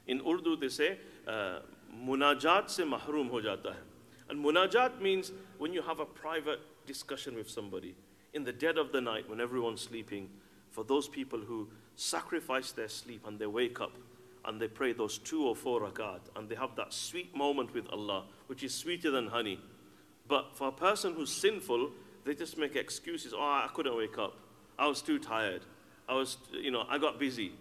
[0.07, 1.59] In Urdu, they say, uh,
[1.95, 3.79] munajat se mahroom ho jata hai.
[4.29, 7.95] And munajat means when you have a private discussion with somebody
[8.33, 10.29] in the dead of the night when everyone's sleeping.
[10.71, 13.93] For those people who sacrifice their sleep and they wake up
[14.45, 17.87] and they pray those two or four rakat and they have that sweet moment with
[17.91, 19.59] Allah, which is sweeter than honey.
[20.27, 21.91] But for a person who's sinful,
[22.25, 23.33] they just make excuses.
[23.33, 24.35] Oh, I couldn't wake up.
[24.77, 25.61] I was too tired.
[26.07, 27.53] I was, you know, I got busy.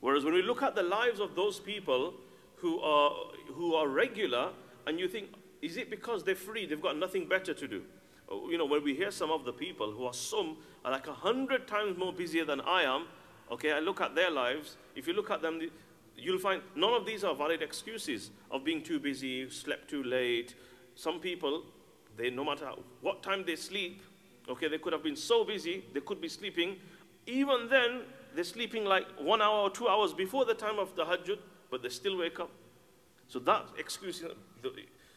[0.00, 2.14] Whereas when we look at the lives of those people
[2.56, 3.12] who are,
[3.52, 4.50] who are regular,
[4.86, 5.28] and you think,
[5.62, 6.66] is it because they're free?
[6.66, 7.82] They've got nothing better to do.
[8.30, 11.06] Oh, you know, when we hear some of the people who are some are like
[11.06, 13.06] a hundred times more busier than I am,
[13.50, 14.76] okay, I look at their lives.
[14.94, 15.60] If you look at them,
[16.16, 20.54] you'll find none of these are valid excuses of being too busy, slept too late.
[20.94, 21.64] Some people,
[22.16, 22.70] they no matter
[23.00, 24.02] what time they sleep,
[24.48, 26.76] okay, they could have been so busy, they could be sleeping.
[27.26, 28.02] Even then,
[28.34, 31.38] they're sleeping like one hour or two hours before the time of tahajjud,
[31.70, 32.50] but they still wake up.
[33.28, 34.24] So that excuse,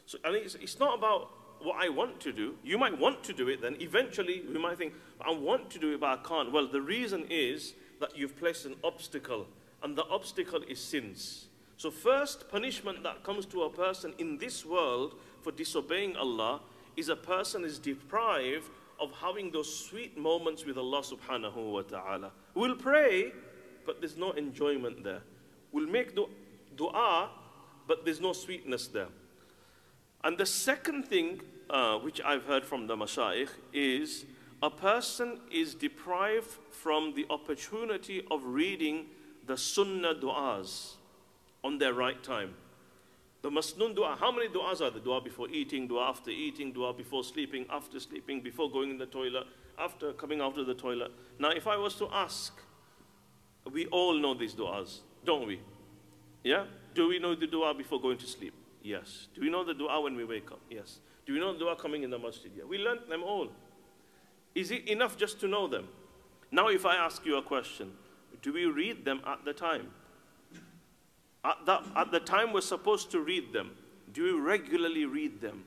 [0.06, 1.30] so, and it's, it's not about
[1.62, 2.56] what I want to do.
[2.64, 3.78] You might want to do it then.
[3.80, 4.94] Eventually, we might think,
[5.26, 6.52] I want to do it, but I can't.
[6.52, 9.48] Well, the reason is that you've placed an obstacle,
[9.82, 11.48] and the obstacle is sins.
[11.78, 16.60] So, first punishment that comes to a person in this world for disobeying Allah
[16.98, 22.32] is a person is deprived of having those sweet moments with Allah subhanahu wa ta'ala.
[22.54, 23.32] We'll pray,
[23.86, 25.22] but there's no enjoyment there.
[25.72, 26.16] We'll make
[26.76, 27.30] dua,
[27.88, 29.08] but there's no sweetness there.
[30.24, 31.42] And the second thing
[31.72, 34.26] uh, which I've heard from the mashayikh is
[34.62, 39.08] a person is deprived from the opportunity of reading
[39.48, 40.94] the sunnah du'as
[41.64, 42.54] on their right time.
[43.42, 45.02] The masnun dua, how many du'as are there?
[45.02, 49.08] Dua before eating, dua after eating, dua before sleeping, after sleeping, before going in the
[49.08, 49.48] toilet,
[49.80, 51.12] after coming out of the toilet.
[51.40, 52.54] Now, if I was to ask,
[53.72, 55.60] we all know these du'as, don't we?
[56.44, 56.66] Yeah?
[56.94, 58.54] Do we know the dua before going to sleep?
[58.84, 59.28] Yes.
[59.34, 60.60] Do we know the dua when we wake up?
[60.70, 61.00] Yes.
[61.26, 62.52] Do we know the dua coming in the masjid?
[62.56, 62.66] Yeah.
[62.66, 63.50] We learned them all.
[64.54, 65.88] Is it enough just to know them?
[66.52, 67.94] Now, if I ask you a question,
[68.42, 69.88] do we read them at the time?
[71.44, 73.72] At, that, at the time we're supposed to read them,
[74.14, 75.64] do we regularly read them?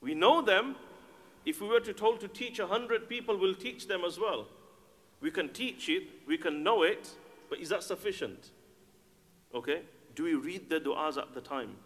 [0.00, 0.76] We know them.
[1.44, 4.46] If we were to told to teach a hundred people, we'll teach them as well.
[5.20, 7.10] We can teach it, we can know it,
[7.48, 8.50] but is that sufficient?
[9.54, 9.82] Okay?
[10.14, 11.76] Do we read the du'as at the time?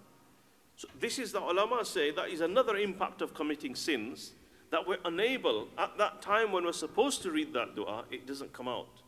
[0.76, 4.32] So this is the ulama say that is another impact of committing sins
[4.71, 8.53] that we're unable at that time when we're supposed to read that dua, it doesn't
[8.53, 9.03] come out.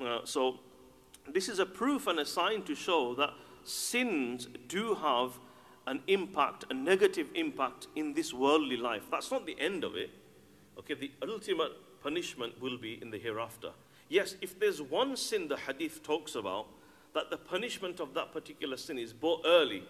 [0.00, 0.58] Uh, so
[1.30, 3.30] this is a proof and a sign to show that
[3.64, 5.38] sins do have
[5.86, 9.02] an impact, a negative impact in this worldly life.
[9.10, 10.10] That's not the end of it.
[10.78, 11.72] Okay, the ultimate
[12.02, 13.70] punishment will be in the hereafter.
[14.08, 16.66] Yes, if there's one sin the hadith talks about,
[17.14, 19.84] that the punishment of that particular sin is brought early,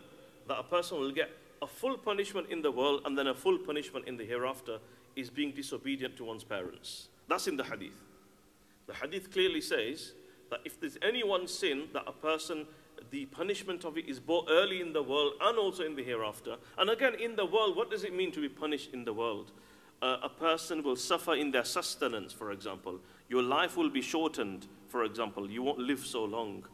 [0.48, 1.30] that a person will get
[1.62, 4.78] a full punishment in the world and then a full punishment in the hereafter
[5.16, 7.08] is being disobedient to one's parents.
[7.28, 8.00] That's in the hadith.
[8.86, 10.12] The hadith clearly says
[10.50, 12.66] that if there's any one sin that a person,
[13.10, 16.56] the punishment of it is brought early in the world and also in the hereafter.
[16.78, 19.52] And again, in the world, what does it mean to be punished in the world?
[20.02, 22.98] Uh, a person will suffer in their sustenance, for example.
[23.28, 25.50] Your life will be shortened, for example.
[25.50, 26.64] You won't live so long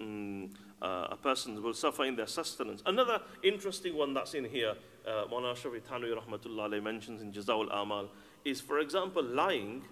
[0.00, 0.50] um,
[0.82, 2.82] uh, a person will suffer in their sustenance.
[2.86, 4.74] Another interesting one that's in here,
[5.06, 8.08] uh, Mawlana Shafi Rahmatullah mentions in Jazaul Amal,
[8.44, 9.82] is for example, lying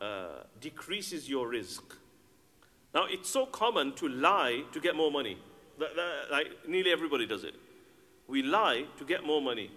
[0.00, 1.82] uh, decreases your rizq.
[2.94, 5.38] Now, it's so common to lie to get more money.
[5.78, 7.54] That, that, like, nearly everybody does it.
[8.28, 9.70] We lie to get more money,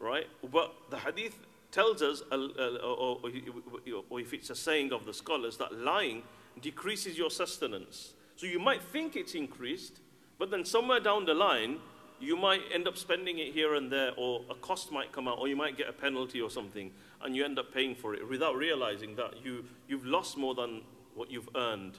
[0.00, 0.26] right?
[0.50, 1.38] But the hadith
[1.70, 5.72] tells us, uh, uh, or, or, or if it's a saying of the scholars, that
[5.74, 6.22] lying
[6.60, 8.14] decreases your sustenance.
[8.38, 9.98] So you might think it's increased,
[10.38, 11.78] but then somewhere down the line,
[12.20, 15.40] you might end up spending it here and there, or a cost might come out,
[15.40, 18.28] or you might get a penalty or something, and you end up paying for it
[18.28, 20.82] without realizing that you, you've lost more than
[21.16, 21.98] what you've earned.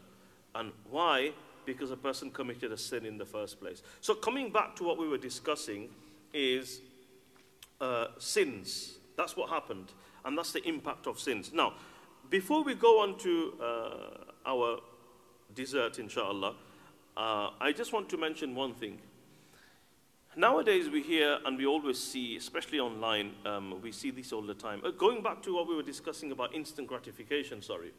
[0.56, 1.34] And why?
[1.66, 3.82] Because a person committed a sin in the first place.
[4.00, 5.90] So, coming back to what we were discussing,
[6.34, 6.80] is
[7.82, 9.00] uh, sins.
[9.18, 9.92] That's what happened,
[10.24, 11.52] and that's the impact of sins.
[11.52, 11.74] Now,
[12.30, 14.80] before we go on to uh, our
[15.54, 16.56] dessert, inshallah,
[17.18, 19.00] uh, I just want to mention one thing.
[20.36, 24.54] Nowadays, we hear and we always see, especially online, um, we see this all the
[24.54, 24.82] time.
[24.86, 27.92] Uh, going back to what we were discussing about instant gratification, sorry.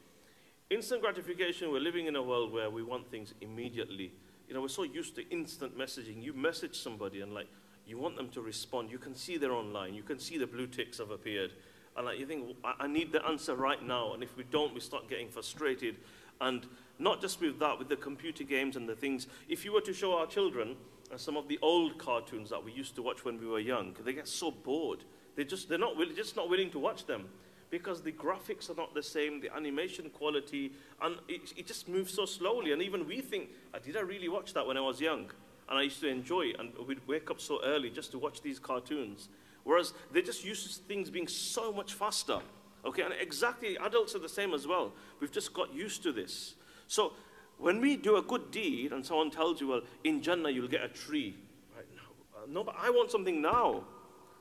[0.71, 4.13] Instant gratification, we're living in a world where we want things immediately.
[4.49, 6.23] You know, we're so used to instant messaging.
[6.23, 7.49] You message somebody and, like,
[7.87, 8.91] you want them to respond.
[8.91, 9.95] You can see they're online.
[9.95, 11.53] You can see the blue ticks have appeared.
[11.97, 14.15] And, like, you think, I, I need the answer right now.
[14.15, 15.97] And if we don't, we start getting frustrated.
[16.41, 16.67] And
[17.01, 19.27] not just with that, with the computer games and the things.
[19.49, 20.77] If you were to show our children
[21.13, 23.97] uh, some of the old cartoons that we used to watch when we were young,
[24.05, 25.05] they get so bored.
[25.35, 27.29] They just, they're not, just not willing to watch them
[27.71, 32.13] because the graphics are not the same, the animation quality, and it, it just moves
[32.13, 32.73] so slowly.
[32.73, 33.51] And even we think,
[33.85, 35.31] did I really watch that when I was young?
[35.69, 38.43] And I used to enjoy it, and we'd wake up so early just to watch
[38.43, 39.29] these cartoons.
[39.63, 42.41] Whereas they're just used to things being so much faster.
[42.85, 44.93] Okay, and exactly, adults are the same as well.
[45.21, 46.55] We've just got used to this.
[46.91, 47.13] So
[47.59, 50.83] when we do a good deed and someone tells you, well, in Jannah you'll get
[50.83, 51.37] a tree.
[51.77, 51.87] Right?
[51.95, 52.03] No,
[52.37, 53.85] uh, no, but I want something now.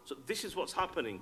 [0.03, 1.21] So this is what's happening.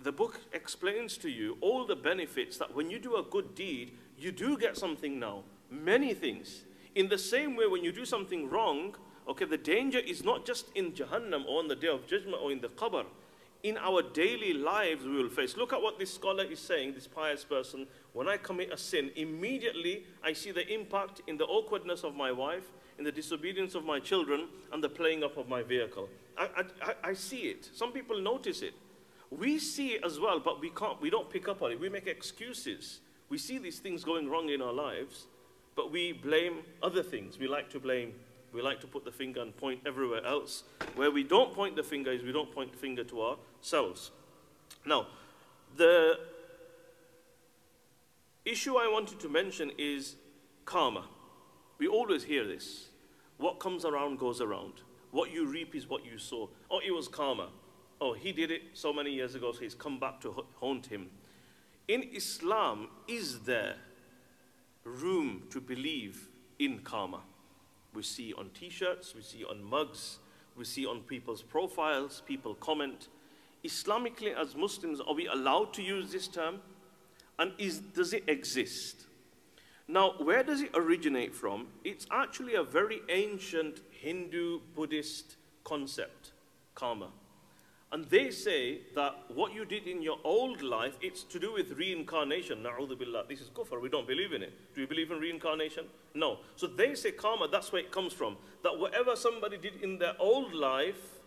[0.00, 3.92] The book explains to you all the benefits that when you do a good deed,
[4.18, 5.44] you do get something now.
[5.70, 6.64] Many things.
[6.96, 8.96] In the same way, when you do something wrong,
[9.28, 12.50] okay, the danger is not just in Jahannam or on the day of judgment or
[12.50, 13.04] in the qabr.
[13.64, 15.56] In our daily lives, we will face.
[15.56, 17.88] Look at what this scholar is saying, this pious person.
[18.12, 22.30] When I commit a sin, immediately I see the impact in the awkwardness of my
[22.30, 26.08] wife, in the disobedience of my children, and the playing up of my vehicle.
[26.36, 27.68] I, I, I see it.
[27.74, 28.74] Some people notice it.
[29.30, 31.80] We see it as well, but we, can't, we don't pick up on it.
[31.80, 33.00] We make excuses.
[33.28, 35.26] We see these things going wrong in our lives,
[35.74, 37.38] but we blame other things.
[37.38, 38.14] We like to blame,
[38.52, 40.62] we like to put the finger and point everywhere else.
[40.94, 43.20] Where we don't point the finger is we don't point the finger to
[43.58, 44.10] ourselves.
[44.84, 45.06] Now,
[45.76, 46.18] the
[48.44, 50.16] issue I wanted to mention is
[50.64, 51.04] karma.
[51.78, 52.88] We always hear this.
[53.36, 54.82] What comes around goes around.
[55.10, 56.50] What you reap is what you sow.
[56.70, 57.48] Oh, it was karma.
[58.00, 61.10] Oh, he did it so many years ago, so he's come back to haunt him.
[61.86, 63.76] In Islam, is there
[64.84, 66.28] room to believe
[66.58, 67.20] in karma?
[67.94, 70.18] We see on t shirts, we see on mugs,
[70.56, 73.08] we see on people's profiles, people comment.
[73.64, 76.60] Islamically, as Muslims, are we allowed to use this term?
[77.38, 79.06] And is, does it exist?
[79.86, 81.68] Now, where does it originate from?
[81.82, 86.32] It's actually a very ancient Hindu Buddhist concept,
[86.74, 87.08] karma.
[87.90, 91.72] And they say that what you did in your old life, it's to do with
[91.72, 92.62] reincarnation.
[92.62, 93.24] Na'udhu billah.
[93.26, 93.80] This is kufr.
[93.80, 94.52] We don't believe in it.
[94.74, 95.86] Do you believe in reincarnation?
[96.14, 96.40] No.
[96.56, 98.36] So they say karma, that's where it comes from.
[98.62, 101.17] That whatever somebody did in their old life,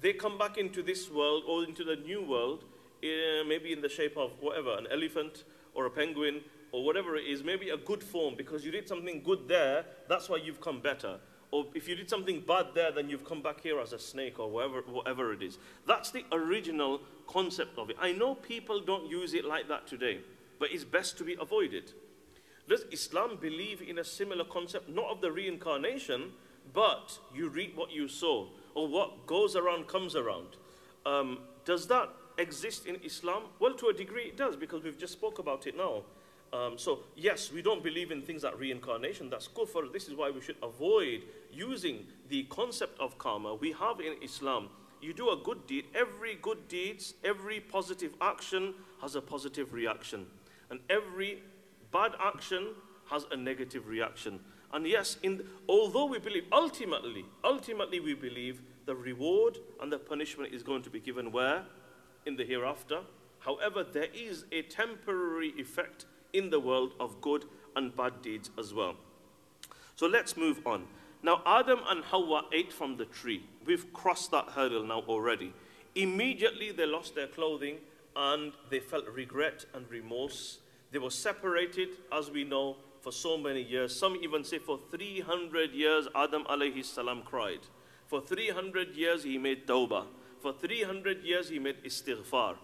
[0.00, 2.64] they come back into this world or into the new world,
[3.02, 5.44] uh, maybe in the shape of whatever, an elephant
[5.74, 6.40] or a penguin
[6.72, 10.28] or whatever it is, maybe a good form because you did something good there, that's
[10.28, 11.18] why you've come better
[11.52, 14.38] or if you did something bad there, then you've come back here as a snake
[14.38, 15.58] or whatever, whatever it is.
[15.86, 17.96] That's the original concept of it.
[18.00, 20.20] I know people don't use it like that today,
[20.58, 21.92] but it's best to be avoided.
[22.68, 26.32] Does Islam believe in a similar concept, not of the reincarnation,
[26.72, 30.56] but you reap what you sow, or what goes around comes around?
[31.06, 32.08] Um, does that
[32.38, 33.44] exist in Islam?
[33.58, 36.02] Well, to a degree it does, because we've just spoke about it now.
[36.52, 39.30] Um, so, yes, we don't believe in things like reincarnation.
[39.30, 39.92] That's kufr.
[39.92, 44.68] This is why we should avoid using the concept of karma we have in Islam.
[45.00, 50.26] You do a good deed, every good deed, every positive action has a positive reaction.
[50.70, 51.42] And every
[51.92, 52.74] bad action
[53.10, 54.40] has a negative reaction.
[54.72, 60.54] And yes, in, although we believe, ultimately, ultimately we believe the reward and the punishment
[60.54, 61.64] is going to be given where?
[62.26, 63.00] In the hereafter.
[63.40, 68.72] However, there is a temporary effect in the world of good and bad deeds as
[68.72, 68.94] well.
[69.96, 70.86] So let's move on.
[71.22, 73.44] Now, Adam and Hawa ate from the tree.
[73.66, 75.52] We've crossed that hurdle now already.
[75.94, 77.78] Immediately, they lost their clothing
[78.16, 80.58] and they felt regret and remorse.
[80.92, 83.98] They were separated, as we know, for so many years.
[83.98, 87.60] Some even say for 300 years, Adam alayhi salam cried.
[88.06, 90.06] For 300 years, he made tawbah.
[90.40, 92.56] For 300 years, he made istighfar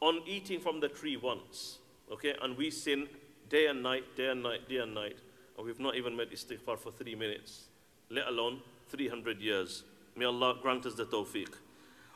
[0.00, 1.78] on eating from the tree once.
[2.10, 3.08] Okay, and we sin
[3.48, 5.18] day and night, day and night, day and night,
[5.56, 7.66] and we've not even made istighfar for three minutes,
[8.10, 9.84] let alone 300 years.
[10.16, 11.48] May Allah grant us the tawfiq.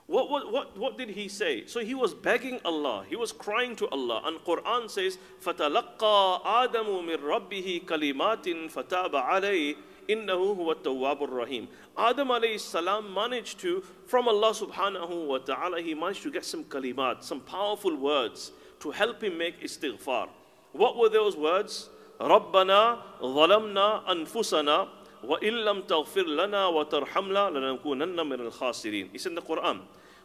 [0.08, 1.66] What, what, what, what did he say?
[1.68, 3.06] So he was begging Allah.
[3.08, 4.22] He was crying to Allah.
[4.26, 9.76] And Quran says, فَتَلَقَّى آدَمُ مِنْ رَبِّهِ كَلِمَاتٍ فَتَابَ عَلَيْهِ
[10.10, 11.68] إِنَّهُ هُوَ التَّوَّابُ الرَّحِيمُ
[11.98, 16.66] Adam alayhi salam managed to, from Allah subhanahu wa ta'ala, he managed to get some
[16.66, 20.28] kalimat, some powerful words to help him make istighfar.
[20.74, 21.89] What were those words?
[22.20, 24.88] ربنا ظلمنا أنفسنا
[25.26, 29.10] وإن لم تغفر لنا وترحمنا لنكونن من الخاسرين.
[29.14, 29.82] It's in the Quran.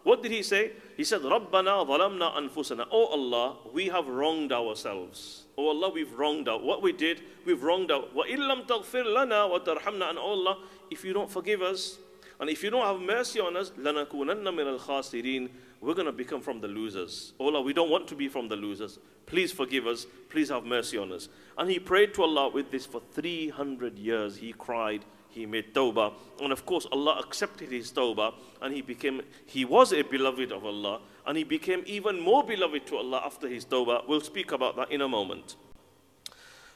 [0.07, 0.71] What did he say?
[0.97, 5.47] He said, رَبَّنَا ظَلَمْنَا أَنفُسَنَا Oh Allah, we have wronged ourselves.
[5.59, 6.63] Oh Allah, we've wronged out.
[6.63, 8.15] What we did, we've wronged out.
[8.15, 10.59] وَإِن لَمْ تَغْفِرْ لَنَا وَتَرْحَمْنَا And oh Allah,
[10.93, 11.99] if you don't forgive us,
[12.39, 15.49] and if you don't have mercy on us, لَنَكُونَنَّ مِنَ الْخَاسِرِينَ
[15.82, 17.34] we're going to become from the losers.
[17.40, 19.00] Oh Allah, we don't want to be from the losers.
[19.26, 20.06] Please forgive us.
[20.30, 21.28] Please have mercy on us.
[21.58, 24.38] And he prayed to Allah with this for 300 years.
[24.38, 26.14] He cried, he made tawbah.
[26.40, 30.66] And of course, Allah accepted his tawbah and he became, he was a beloved of
[30.66, 34.08] Allah and he became even more beloved to Allah after his tawbah.
[34.08, 35.56] We'll speak about that in a moment.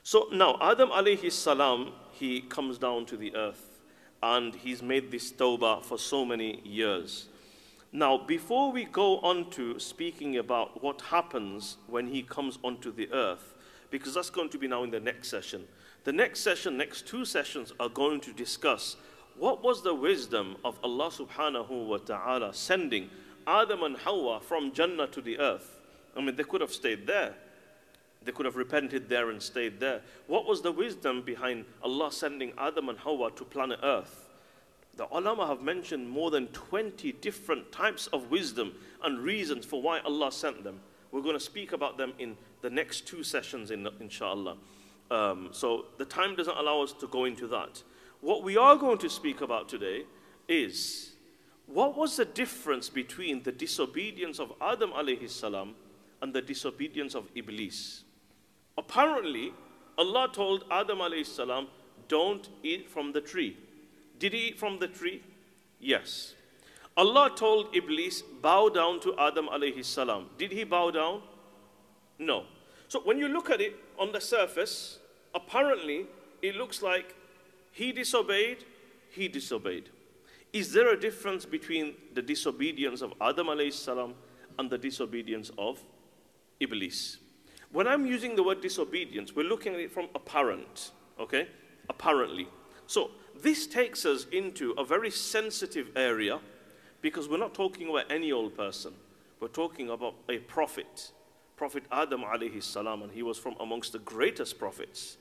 [0.01, 3.79] So now, Adam alayhi salam, he comes down to the earth
[4.23, 7.27] and he's made this tawbah for so many years.
[7.95, 13.09] Now, before we go on to speaking about what happens when he comes onto the
[13.13, 13.53] earth,
[13.89, 15.63] because that's going to be now in the next session,
[16.03, 18.97] the next session, next two sessions are going to discuss
[19.37, 23.09] what was the wisdom of Allah subhanahu wa ta'ala sending
[23.47, 25.79] Adam and Hawa from Jannah to the earth.
[26.17, 27.33] I mean, they could have stayed there.
[28.25, 30.01] They could have repented there and stayed there.
[30.27, 34.24] What was the wisdom behind Allah sending Adam and Hawa to planet Earth?
[34.97, 38.73] The ulama have mentioned more than 20 different types of wisdom
[39.03, 40.79] and reasons for why Allah sent them.
[41.11, 44.57] We're going to speak about them in the next two sessions, in, inshallah.
[45.11, 47.83] Um, so the time doesn't allow us to go into that.
[48.21, 50.03] What we are going to speak about today
[50.47, 51.11] is
[51.67, 55.75] what was the difference between the disobedience of Adam alayhi salam
[56.21, 58.03] and the disobedience of Iblis?
[58.77, 59.53] Apparently,
[59.97, 61.67] Allah told Adam alayhi salam,
[62.07, 63.57] don't eat from the tree.
[64.25, 65.21] Did he eat from the tree?
[65.79, 66.33] Yes.
[66.97, 70.31] Allah told Iblis, bow down to Adam alayhi salam.
[70.39, 71.21] Did he bow down?
[72.17, 72.45] No.
[72.87, 74.97] So when you look at it on the surface,
[75.35, 76.07] apparently
[76.41, 77.13] it looks like
[77.71, 78.65] he disobeyed,
[79.11, 79.91] he disobeyed.
[80.53, 84.15] Is there a difference between the disobedience of Adam alayhi salam
[84.57, 85.79] and the disobedience of
[86.59, 87.17] Iblis?
[87.71, 91.47] When I'm using the word disobedience, we're looking at it from apparent, okay?
[91.89, 92.47] Apparently.
[92.87, 93.11] So
[93.41, 96.39] this takes us into a very sensitive area
[97.01, 98.93] because we're not talking about any old person.
[99.39, 101.11] We're talking about a prophet,
[101.55, 105.17] Prophet Adam alayhi salam, and he was from amongst the greatest prophets.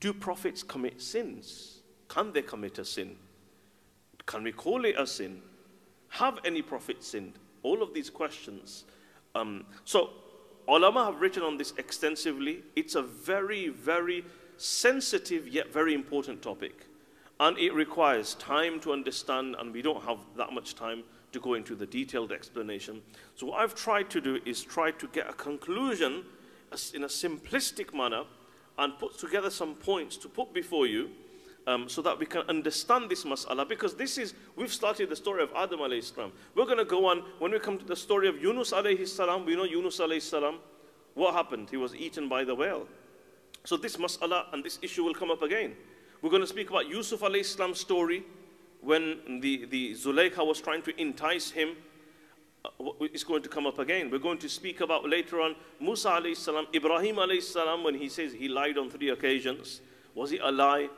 [0.00, 1.78] Do prophets commit sins?
[2.08, 3.16] Can they commit a sin?
[4.26, 5.40] Can we call it a sin?
[6.08, 7.38] Have any prophets sinned?
[7.62, 8.84] All of these questions.
[9.34, 10.10] Um, so
[10.68, 12.62] Ulama have written on this extensively.
[12.76, 14.24] It's a very, very
[14.56, 16.86] sensitive yet very important topic.
[17.40, 21.54] And it requires time to understand, and we don't have that much time to go
[21.54, 23.02] into the detailed explanation.
[23.34, 26.24] So, what I've tried to do is try to get a conclusion
[26.94, 28.24] in a simplistic manner
[28.78, 31.10] and put together some points to put before you
[31.66, 35.42] um, so that we can understand this mas'ala because this is, we've started the story
[35.42, 36.32] of Adam alayhi salam.
[36.54, 39.44] We're going to go on, when we come to the story of Yunus alayhi salam,
[39.44, 40.58] we know Yunus alayhi salam,
[41.14, 41.68] what happened?
[41.70, 42.88] He was eaten by the whale.
[43.64, 45.74] So this mas'ala and this issue will come up again.
[46.20, 48.24] We're going to speak about Yusuf alayhi salam's story
[48.80, 51.76] when the, the Zulaykha was trying to entice him.
[52.64, 54.10] Uh, it's going to come up again.
[54.10, 58.08] We're going to speak about later on Musa alayhi salam, Ibrahim alayhi salam, when he
[58.08, 59.80] says he lied on three occasions.
[60.14, 60.88] Was he a lie?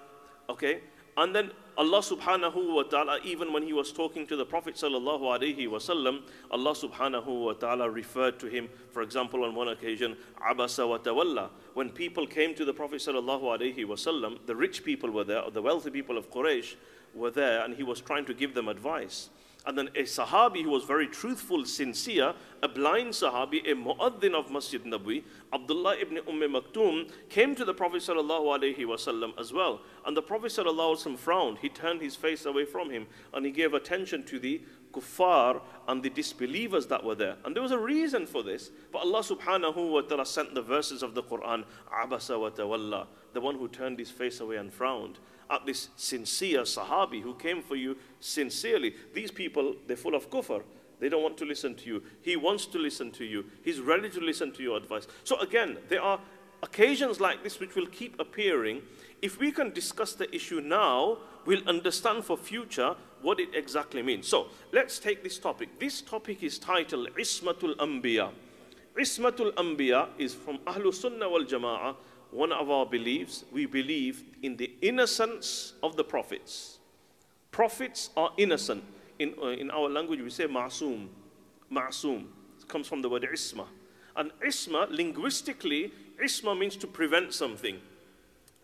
[0.49, 0.81] Okay?
[1.17, 5.23] And then Allah subhanahu wa ta'ala, even when he was talking to the Prophet sallallahu
[5.23, 10.89] alaihi wasallam, Allah subhanahu wa ta'ala referred to him, for example, on one occasion, abasa
[10.89, 11.51] wa tawalla.
[11.75, 15.63] When people came to the Prophet sallallahu alaihi wasallam, the rich people were there, the
[15.63, 16.75] wealthy people of Quraysh
[17.15, 19.31] were there, and he was trying to give them advice.
[19.67, 24.51] And then a Sahabi who was very truthful, sincere, a blind Sahabi, a Mu'addin of
[24.51, 29.81] Masjid Nabi, Abdullah ibn Umm Maktoum, came to the Prophet wasallam as well.
[30.05, 31.59] And the Prophet ﷺ frowned.
[31.59, 34.61] He turned his face away from him and he gave attention to the
[34.93, 37.37] kuffar and the disbelievers that were there.
[37.45, 38.71] And there was a reason for this.
[38.93, 43.41] But Allah subhanahu wa ta'ala sent the verses of the Quran, Abasa wa tawalla, the
[43.41, 45.19] one who turned his face away and frowned
[45.51, 48.95] at this sincere Sahabi who came for you sincerely.
[49.13, 50.63] These people, they're full of kufr.
[51.01, 52.03] They don't want to listen to you.
[52.23, 53.45] He wants to listen to you.
[53.65, 55.07] He's ready to listen to your advice.
[55.25, 56.21] So again, there are
[56.63, 58.83] occasions like this which will keep appearing.
[59.21, 64.29] If we can discuss the issue now, we'll understand for future what it exactly means.
[64.29, 65.79] So let's take this topic.
[65.79, 68.31] This topic is titled Ismatul Anbiya.
[68.99, 71.97] Ismatul Anbiya is from Ahlul Sunnah wal Jama'ah
[72.35, 76.79] one of our beliefs, we believe in the innocence of the prophets.
[77.53, 78.83] Prophets are innocent.
[79.21, 81.07] In, uh, in our language, we say ma'soom.
[81.71, 82.25] Ma'soom.
[82.59, 83.67] It comes from the word isma.
[84.17, 87.79] And isma, linguistically, isma means to prevent something.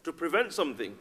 [0.03, 0.97] To prevent something.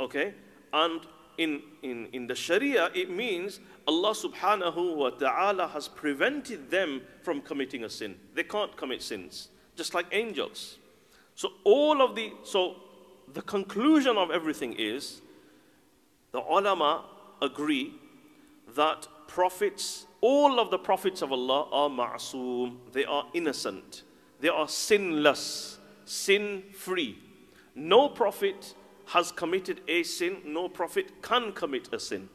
[0.00, 0.34] Okay?
[0.72, 1.02] And
[1.38, 7.40] in, in, in the Sharia, it means Allah subhanahu wa ta'ala has prevented them from
[7.40, 8.16] committing a sin.
[8.34, 10.78] They can't commit sins, just like angels.
[11.34, 12.76] So all of the, so
[13.32, 15.22] the conclusion of everything is
[16.32, 17.04] the ulama
[17.42, 17.94] agree
[18.76, 22.76] that prophets, all of the prophets of Allah are ma'soom.
[22.92, 24.02] They are innocent.
[24.40, 27.18] They are sinless, sin-free.
[27.74, 28.74] No prophet
[29.06, 30.38] has committed a sin.
[30.44, 32.28] No prophet can commit a sin.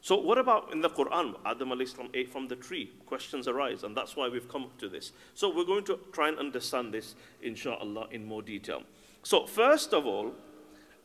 [0.00, 1.34] So what about in the Quran?
[1.44, 2.92] Adam salam ate from the tree.
[3.06, 5.12] Questions arise, and that's why we've come to this.
[5.34, 8.82] So we're going to try and understand this, inshallah, in more detail.
[9.22, 10.32] So first of all,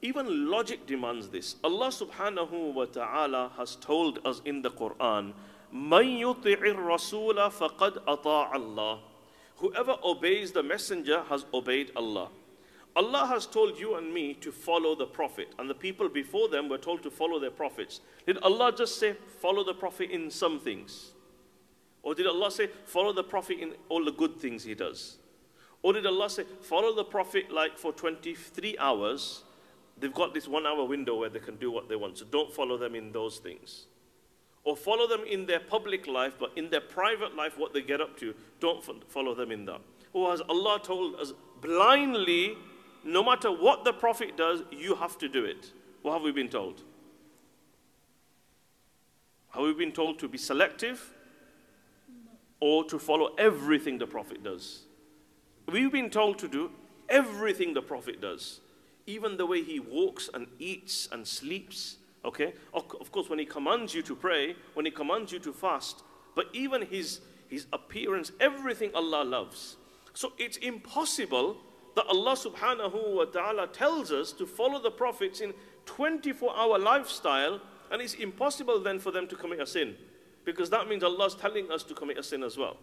[0.04, 1.56] even logic demands this.
[1.64, 5.34] Allah subhanahu wa ta'ala has told us in the Quran,
[5.74, 9.00] مَن يُطِعِ الرَّسُولَ فَقَدْ أَطَاعَ اللَّهِ
[9.58, 12.30] Whoever obeys the messenger has obeyed Allah.
[12.97, 16.71] Allah has told you and me to follow the Prophet, and the people before them
[16.71, 18.01] were told to follow their prophets.
[18.27, 21.13] Did Allah just say, follow the Prophet in some things?
[22.03, 25.19] Or did Allah say, follow the Prophet in all the good things he does?
[25.83, 29.43] Or did Allah say, follow the Prophet like for 23 hours?
[29.99, 32.19] They've got this one hour window where they can do what they want.
[32.19, 33.87] So don't follow them in those things.
[34.65, 38.01] Or follow them in their public life, but in their private life, what they get
[38.01, 39.81] up to, don't follow them in that.
[40.13, 42.57] Or has Allah told us blindly,
[43.07, 45.73] no matter what the Prophet does, you have to do it?
[46.03, 46.83] What have we been told?
[49.51, 51.15] Have we been told to be selective
[52.61, 54.83] or to follow everything the Prophet does?
[55.67, 56.71] We've been told to do
[57.09, 58.61] everything the Prophet does,
[59.07, 61.97] even the way he walks and eats and sleeps.
[62.25, 62.55] Okay?
[62.75, 66.03] Of course, when he commands you to pray, when he commands you to fast,
[66.35, 69.77] but even his, his appearance, everything Allah loves.
[70.13, 71.59] So it's impossible
[71.97, 75.55] that Allah subhanahu wa ta'ala tells us to follow the prophets in
[75.87, 77.59] 24 hour lifestyle,
[77.91, 79.97] and it's impossible then for them to commit a sin.
[80.45, 82.77] Because that means Allah is telling us to commit a sin as well.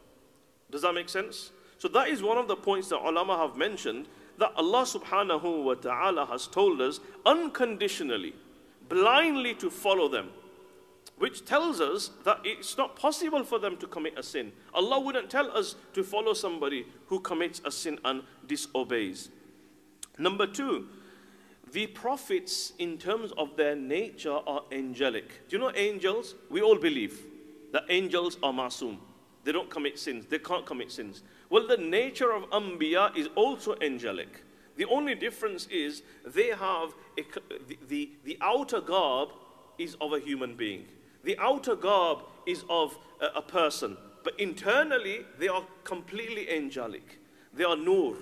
[0.71, 1.51] Does that make sense?
[1.77, 4.07] So that is one of the points that ulama have mentioned
[4.39, 8.33] that Allah subhanahu wa ta'ala has told us unconditionally,
[8.89, 10.31] blindly to follow them,
[11.17, 14.51] which tells us that it's not possible for them to commit a sin.
[14.73, 19.29] Allah wouldn't tell us to follow somebody who commits a sin and disobeys.
[20.17, 20.87] Number two,
[21.71, 25.47] the prophets, in terms of their nature, are angelic.
[25.47, 26.35] Do you know angels?
[26.49, 27.19] We all believe
[27.71, 28.97] that angels are masoom.
[29.43, 30.25] They don't commit sins.
[30.27, 31.23] They can't commit sins.
[31.49, 34.43] Well, the nature of Anbiya is also angelic.
[34.75, 37.23] The only difference is they have a,
[37.67, 39.29] the, the, the, outer garb
[39.77, 40.85] is of a human being.
[41.23, 43.97] The outer garb is of a, a person.
[44.23, 47.19] But internally, they are completely angelic.
[47.53, 48.15] They are nur,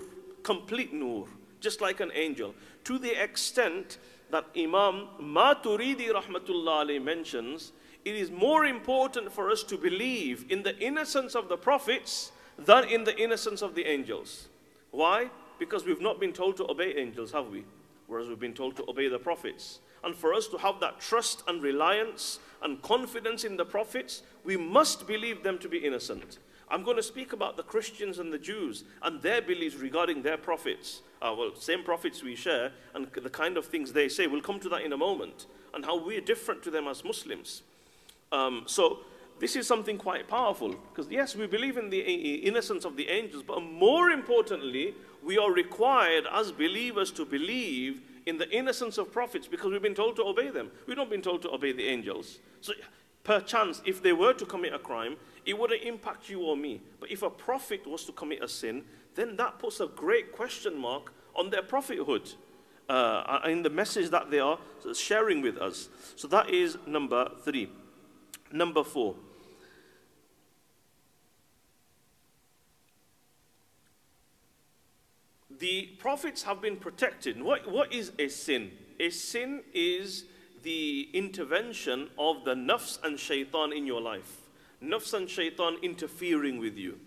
[0.43, 1.27] complete nur,
[1.59, 2.55] just like an angel.
[2.85, 3.97] To the extent
[4.31, 7.71] that Imam Maturidi rahmatullah mentions,
[8.03, 12.85] it is more important for us to believe in the innocence of the prophets than
[12.85, 14.47] in the innocence of the angels.
[14.89, 15.29] Why?
[15.59, 17.63] Because we've not been told to obey angels, have we?
[18.07, 19.79] Whereas we've been told to obey the prophets.
[20.03, 24.57] And for us to have that trust and reliance and confidence in the prophets, we
[24.57, 26.39] must believe them to be innocent.
[26.69, 30.37] I'm going to speak about the Christians and the Jews and their beliefs regarding their
[30.37, 31.01] prophets.
[31.21, 34.25] Uh, well, same prophets we share and the kind of things they say.
[34.25, 35.47] We'll come to that in a moment.
[35.73, 37.63] And how we're different to them as Muslims.
[38.31, 38.99] Um, so
[39.39, 43.43] this is something quite powerful because yes, we believe in the innocence of the angels,
[43.43, 44.93] but more importantly,
[45.23, 49.95] we are required as believers to believe in the innocence of prophets because we've been
[49.95, 50.71] told to obey them.
[50.87, 52.39] We've not been told to obey the angels.
[52.61, 52.73] So
[53.23, 55.15] perchance, if they were to commit a crime,
[55.45, 56.81] it wouldn't impact you or me.
[56.99, 58.83] But if a prophet was to commit a sin,
[59.15, 62.31] then that puts a great question mark on their prophethood
[62.89, 64.59] uh, in the message that they are
[64.93, 65.89] sharing with us.
[66.15, 67.69] So that is number three.
[68.51, 69.15] Number four.
[75.61, 77.41] The prophets have been protected.
[77.41, 78.71] What, what is a sin?
[78.99, 80.25] A sin is
[80.63, 84.41] the intervention of the nafs and shaitan in your life.
[84.83, 86.97] Nafs and shaitan interfering with you.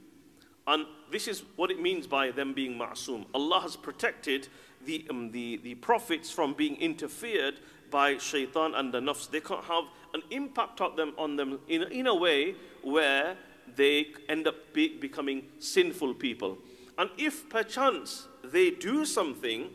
[0.69, 3.27] And this is what it means by them being ma'soom.
[3.35, 4.47] Allah has protected
[4.87, 7.59] the, um, the, the prophets from being interfered
[7.91, 9.29] by shaitan and the nafs.
[9.29, 9.85] They can't have
[10.15, 13.37] an impact on them, on them in, in a way where
[13.75, 16.59] they end up be, becoming sinful people.
[16.97, 19.71] And if perchance they do something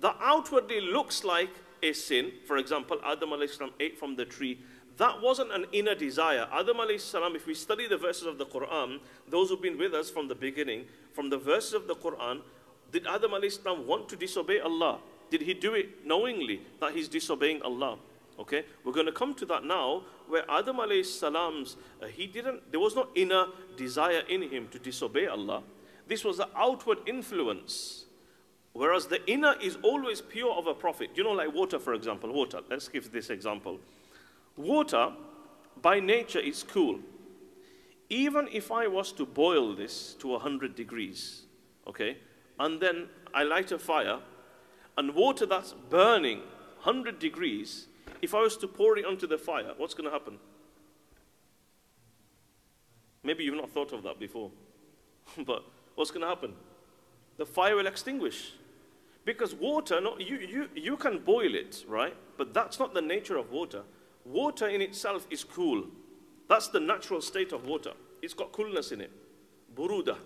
[0.00, 1.50] that outwardly looks like
[1.82, 4.58] a sin, for example, Adam salam ate from the tree,
[4.96, 6.48] that wasn't an inner desire.
[6.52, 8.98] Adam salam, if we study the verses of the Quran,
[9.28, 12.40] those who've been with us from the beginning, from the verses of the Quran,
[12.90, 14.98] did Adam salam want to disobey Allah?
[15.30, 17.98] Did he do it knowingly that he's disobeying Allah?
[18.38, 22.70] Okay, we're going to come to that now, where Adam salam's uh, he didn't.
[22.70, 23.46] There was no inner
[23.76, 25.62] desire in him to disobey Allah.
[26.08, 28.06] This was the outward influence.
[28.72, 31.10] Whereas the inner is always pure of a prophet.
[31.14, 32.32] You know, like water, for example.
[32.32, 32.60] Water.
[32.70, 33.78] Let's give this example.
[34.56, 35.12] Water,
[35.82, 37.00] by nature, is cool.
[38.08, 41.42] Even if I was to boil this to 100 degrees,
[41.86, 42.16] okay,
[42.58, 44.20] and then I light a fire,
[44.96, 46.38] and water that's burning
[46.82, 47.86] 100 degrees,
[48.22, 50.38] if I was to pour it onto the fire, what's going to happen?
[53.22, 54.50] Maybe you've not thought of that before.
[55.46, 55.64] but
[55.98, 56.54] what's going to happen?
[57.36, 58.52] The fire will extinguish.
[59.24, 62.14] Because water, you, you, you can boil it, right?
[62.38, 63.82] But that's not the nature of water.
[64.24, 65.84] Water in itself is cool.
[66.48, 67.92] That's the natural state of water.
[68.22, 69.10] It's got coolness in it.
[69.74, 70.16] Buruda.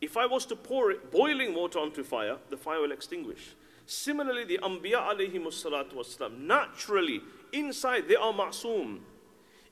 [0.00, 3.54] If I was to pour it, boiling water onto fire, the fire will extinguish.
[3.86, 7.20] Similarly, the Anbiya alayhi salatu wasalam, naturally,
[7.52, 9.00] inside they are ma'soom.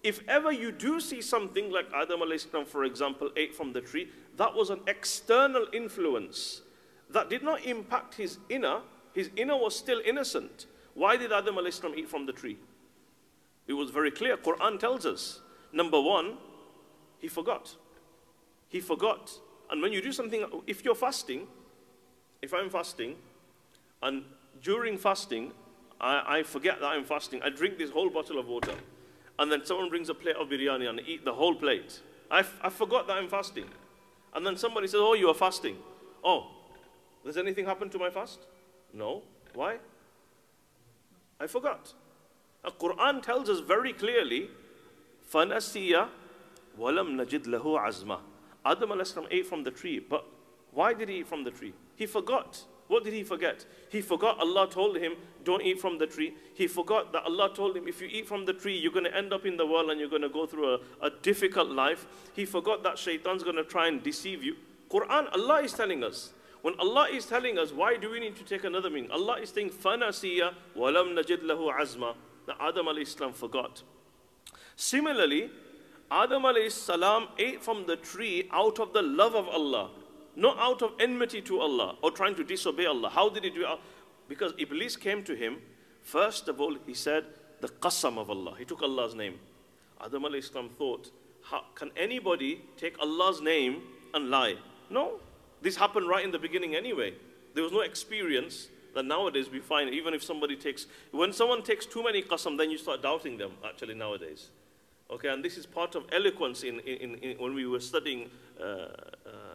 [0.03, 3.81] If ever you do see something like Adam alayhi salam, for example, ate from the
[3.81, 4.09] tree,
[4.39, 6.63] that was an external influence
[7.11, 8.81] that did not impact his inner.
[9.13, 10.67] His inner was still innocent.
[10.95, 12.57] Why did Adam salam eat from the tree?
[13.67, 14.37] It was very clear.
[14.37, 15.41] Quran tells us.
[15.73, 16.39] Number one,
[17.19, 17.77] he forgot.
[18.69, 19.31] He forgot.
[19.71, 21.47] And when you do something, if you're fasting,
[22.41, 23.17] if I'm fasting,
[24.03, 24.23] and
[24.63, 25.53] during fasting,
[26.01, 28.75] I, I forget that I'm fasting, I drink this whole bottle of water,
[29.39, 32.01] and then someone brings a plate of biryani and I eat the whole plate.
[32.31, 33.69] I, I forgot that I'm fasting.
[34.34, 35.78] And then somebody says, Oh, you are fasting.
[36.24, 36.48] Oh,
[37.26, 38.40] does anything happen to my fast?
[38.94, 39.24] No.
[39.54, 39.78] Why?
[41.40, 41.94] I forgot.
[42.64, 44.50] The Quran tells us very clearly,
[45.32, 46.08] فَنَسِيَ
[46.80, 48.20] وَلَمْ نَجِدْ لَهُ عَزْمًا
[48.66, 50.26] Adam ate from the tree, but
[50.72, 51.74] why did he eat from the tree?
[51.96, 52.64] He forgot.
[52.88, 53.66] What did he forget?
[53.90, 55.14] He forgot Allah told him,
[55.44, 56.34] don't eat from the tree.
[56.54, 59.16] He forgot that Allah told him, if you eat from the tree, you're going to
[59.16, 62.06] end up in the world and you're going to go through a, a difficult life.
[62.34, 64.56] He forgot that shaitan's going to try and deceive you.
[64.90, 66.34] Quran, Allah is telling us.
[66.62, 69.12] When Allah is telling us, why do we need to take another meaning?
[69.12, 72.16] Allah is saying, فَنَسِيَ وَلَمْ نَجِدْ لَهُ عَزْمًا
[72.46, 73.82] That Adam salam forgot.
[74.76, 75.50] Similarly,
[76.12, 79.90] Adam salam ate from the tree out of the love of Allah
[80.39, 83.11] not out of enmity to Allah or trying to disobey Allah.
[83.11, 83.79] How did he do it?
[84.29, 85.59] Because Iblis came to him.
[86.03, 87.25] First of all, he said
[87.61, 88.55] the qasam of Allah.
[88.57, 89.41] He took Allah's name.
[90.01, 91.11] Adam alayhis salam thought,
[91.75, 93.83] can anybody take Allah's name
[94.15, 94.55] and lie?
[94.91, 95.19] No.
[95.61, 97.15] This happened right in the beginning anyway.
[97.55, 101.85] There was no experience that nowadays we find, even if somebody takes, when someone takes
[101.85, 104.51] too many qasam, then you start doubting them actually nowadays.
[105.11, 108.31] Okay, and this is part of eloquence in, in, in when we were studying
[108.61, 109.48] uh, uh,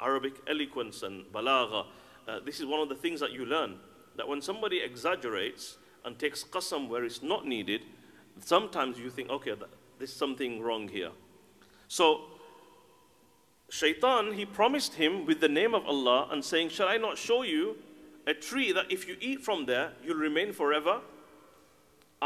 [0.00, 1.86] Arabic eloquence and balagha.
[2.26, 3.76] Uh, this is one of the things that you learn.
[4.16, 7.82] That when somebody exaggerates and takes qasam where it's not needed,
[8.40, 9.54] sometimes you think, okay,
[9.98, 11.10] there's something wrong here.
[11.88, 12.22] So,
[13.70, 17.42] Shaitan, he promised him with the name of Allah and saying, Shall I not show
[17.42, 17.76] you
[18.26, 21.00] a tree that if you eat from there, you'll remain forever?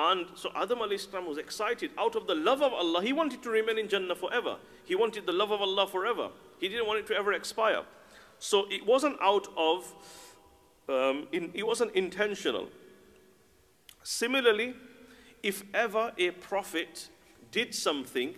[0.01, 3.03] And so Adam Islam was excited out of the love of Allah.
[3.03, 4.57] He wanted to remain in Jannah forever.
[4.85, 6.29] He wanted the love of Allah forever.
[6.61, 7.83] He didn't want it to ever expire.
[8.39, 9.93] So it wasn't out of,
[10.89, 12.69] um, in, it wasn't intentional.
[14.05, 14.75] Similarly,
[15.43, 17.09] if ever a prophet
[17.51, 18.37] did something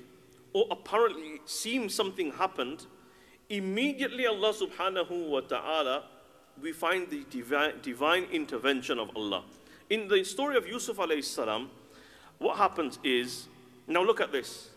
[0.54, 2.86] or apparently seemed something happened,
[3.50, 6.04] immediately Allah subhanahu wa ta'ala,
[6.62, 9.44] we find the divine, divine intervention of Allah.
[9.90, 11.68] In the story of Yusuf alayhi salam,
[12.38, 13.48] what happens is,
[13.88, 14.68] now look at this.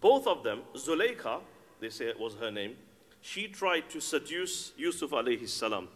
[0.00, 1.40] Both of them, Zuleika,
[1.80, 2.76] they say it was her name,
[3.20, 5.88] she tried to seduce Yusuf alayhi salam.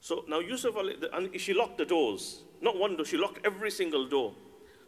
[0.00, 0.74] So now Yusuf,
[1.12, 2.40] and she locked the doors.
[2.62, 4.32] Not one door, she locked every single door.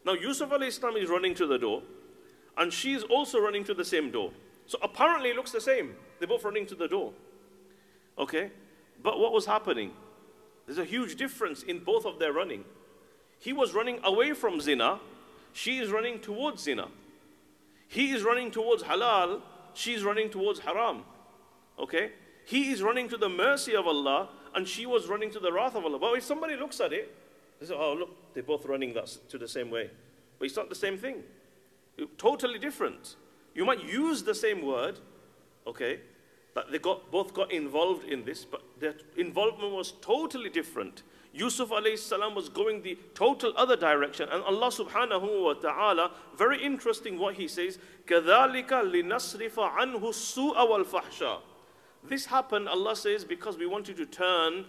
[0.07, 1.83] Now Yusuf alayhi salam is running to the door,
[2.57, 4.33] and she is also running to the same door.
[4.67, 5.95] So apparently it looks the same.
[6.19, 7.13] They're both running to the door.
[8.17, 8.51] Okay?
[9.03, 9.93] But what was happening?
[10.67, 12.65] There's a huge difference in both of their running.
[13.39, 15.01] He was running away from zina,
[15.53, 16.89] she is running towards zina.
[17.89, 19.41] He is running towards halal,
[19.75, 21.05] she is running towards haram.
[21.79, 22.13] Okay?
[22.45, 25.75] He is running to the mercy of Allah, and she was running to the wrath
[25.75, 25.99] of Allah.
[25.99, 27.15] But if somebody looks at it,
[27.61, 29.91] they say, oh, look, they're both running that to the same way.
[30.39, 31.23] But it's not the same thing.
[32.17, 33.17] Totally different.
[33.55, 34.99] You might use the same word,
[35.67, 36.01] okay,
[36.55, 41.03] but they got, both got involved in this, but their involvement was totally different.
[41.38, 44.30] Yusuf alayhi salam was going the total other direction.
[44.30, 51.40] And Allah subhanahu wa ta'ala, very interesting what He says, كَذَلِكَ لِنَصْرِفَ عَنْهُ السُّوءَ وَالْفَحْشَى
[52.04, 54.66] This happened, Allah says, because we wanted to turn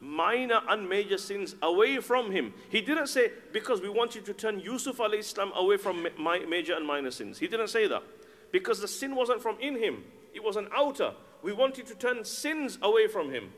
[0.00, 2.52] minor and major sins away from him.
[2.68, 6.74] He didn't say because we want you to turn Yusuf alayhi salam away from major
[6.74, 7.38] and minor sins.
[7.38, 8.02] He didn't say that.
[8.50, 10.04] Because the sin wasn't from in him.
[10.34, 11.14] It was an outer.
[11.42, 13.52] We wanted to turn sins away from him.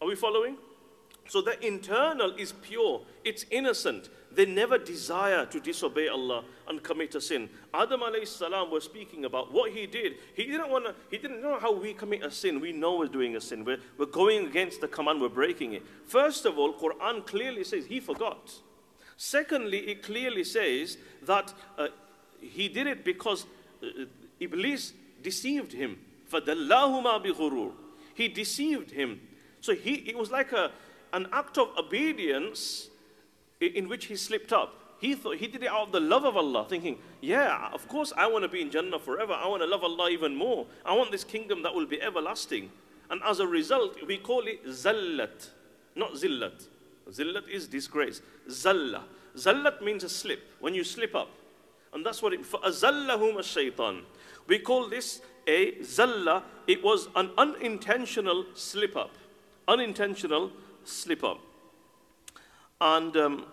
[0.00, 0.56] Are we following?
[1.28, 4.08] So the internal is pure, it's innocent.
[4.32, 7.50] They never desire to disobey Allah and commit a sin.
[7.74, 10.14] Adam alayhi salam was speaking about what he did.
[10.34, 12.60] He didn't want to, he didn't know how we commit a sin.
[12.60, 13.64] We know we're doing a sin.
[13.64, 15.82] We're, we're going against the command, we're breaking it.
[16.06, 18.54] First of all, Quran clearly says he forgot.
[19.16, 21.88] Secondly, it clearly says that uh,
[22.40, 23.44] he did it because
[23.82, 24.04] uh,
[24.40, 24.92] Iblis
[25.22, 25.98] deceived him.
[26.32, 27.72] فَدَلَّاهُمَا بِغُرُورٍ
[28.14, 29.20] He deceived him.
[29.60, 30.70] So he, it was like a,
[31.12, 32.88] an act of obedience
[33.60, 34.74] in which he slipped up.
[35.00, 38.12] He thought he did it out of the love of Allah, thinking, Yeah, of course
[38.16, 39.32] I want to be in Jannah forever.
[39.32, 40.66] I want to love Allah even more.
[40.84, 42.70] I want this kingdom that will be everlasting.
[43.10, 45.50] And as a result, we call it zallat,
[45.94, 46.66] not zillat.
[47.10, 48.20] Zillat is disgrace.
[48.50, 49.04] Zalla.
[49.36, 51.30] Zallat means a slip, when you slip up.
[51.92, 54.02] And that's what it, فَأَزَلَّهُمَ الشَّيْطَانِ
[54.46, 56.42] We call this a zalla.
[56.66, 59.12] It was an unintentional slip up.
[59.66, 60.52] Unintentional
[60.85, 61.39] slip up.
[62.81, 63.45] And um,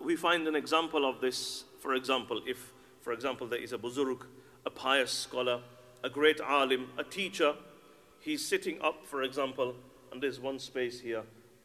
[0.00, 4.26] we find an example of this, for example, if, for example, there is a buzuruk,
[4.64, 5.60] a pious scholar,
[6.04, 7.54] a great alim, a teacher,
[8.20, 9.74] he's sitting up, for example,
[10.10, 11.22] and there's one space here,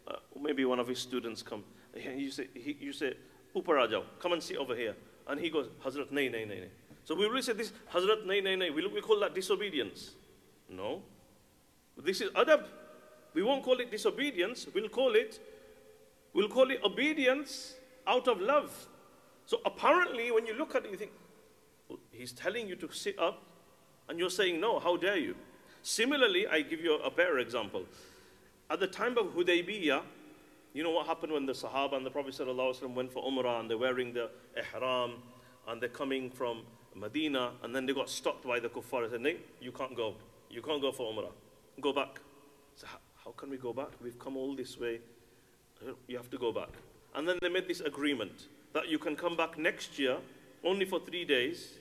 [0.07, 1.63] uh, maybe one of his students come,
[1.95, 3.13] you say, he, you say,
[3.55, 4.95] Uparajaw, come and sit over here.
[5.27, 6.69] And he goes, Hazrat, nay, nay, nay, nay.
[7.03, 8.69] So we really say this, Hazrat, nay, nay, nay.
[8.69, 10.11] We, we call that disobedience.
[10.69, 11.01] No.
[11.97, 12.65] This is adab.
[13.37, 14.65] We won't call it disobedience.
[14.73, 15.39] We'll call it,
[16.33, 17.75] we'll call it obedience
[18.07, 18.87] out of love.
[19.45, 21.11] So apparently, when you look at it, you think,
[22.11, 23.43] he's telling you to sit up,
[24.09, 25.35] and you're saying, no, how dare you?
[25.83, 27.85] Similarly, I give you a better example.
[28.71, 30.01] At the time of Hudaybiyah,
[30.73, 32.35] you know what happened when the Sahaba and the Prophet
[32.95, 35.11] went for Umrah and they're wearing the ihram
[35.67, 36.63] and they're coming from
[36.95, 40.15] Medina and then they got stopped by the kuffar and said, you can't go.
[40.49, 41.31] You can't go for Umrah.
[41.79, 42.19] Go back.
[42.75, 42.87] So
[43.27, 43.89] how can we go back?
[44.01, 45.01] We've come all this way.
[46.07, 46.69] You have to go back.
[47.13, 50.15] And then they made this agreement that you can come back next year
[50.63, 51.73] only for three days.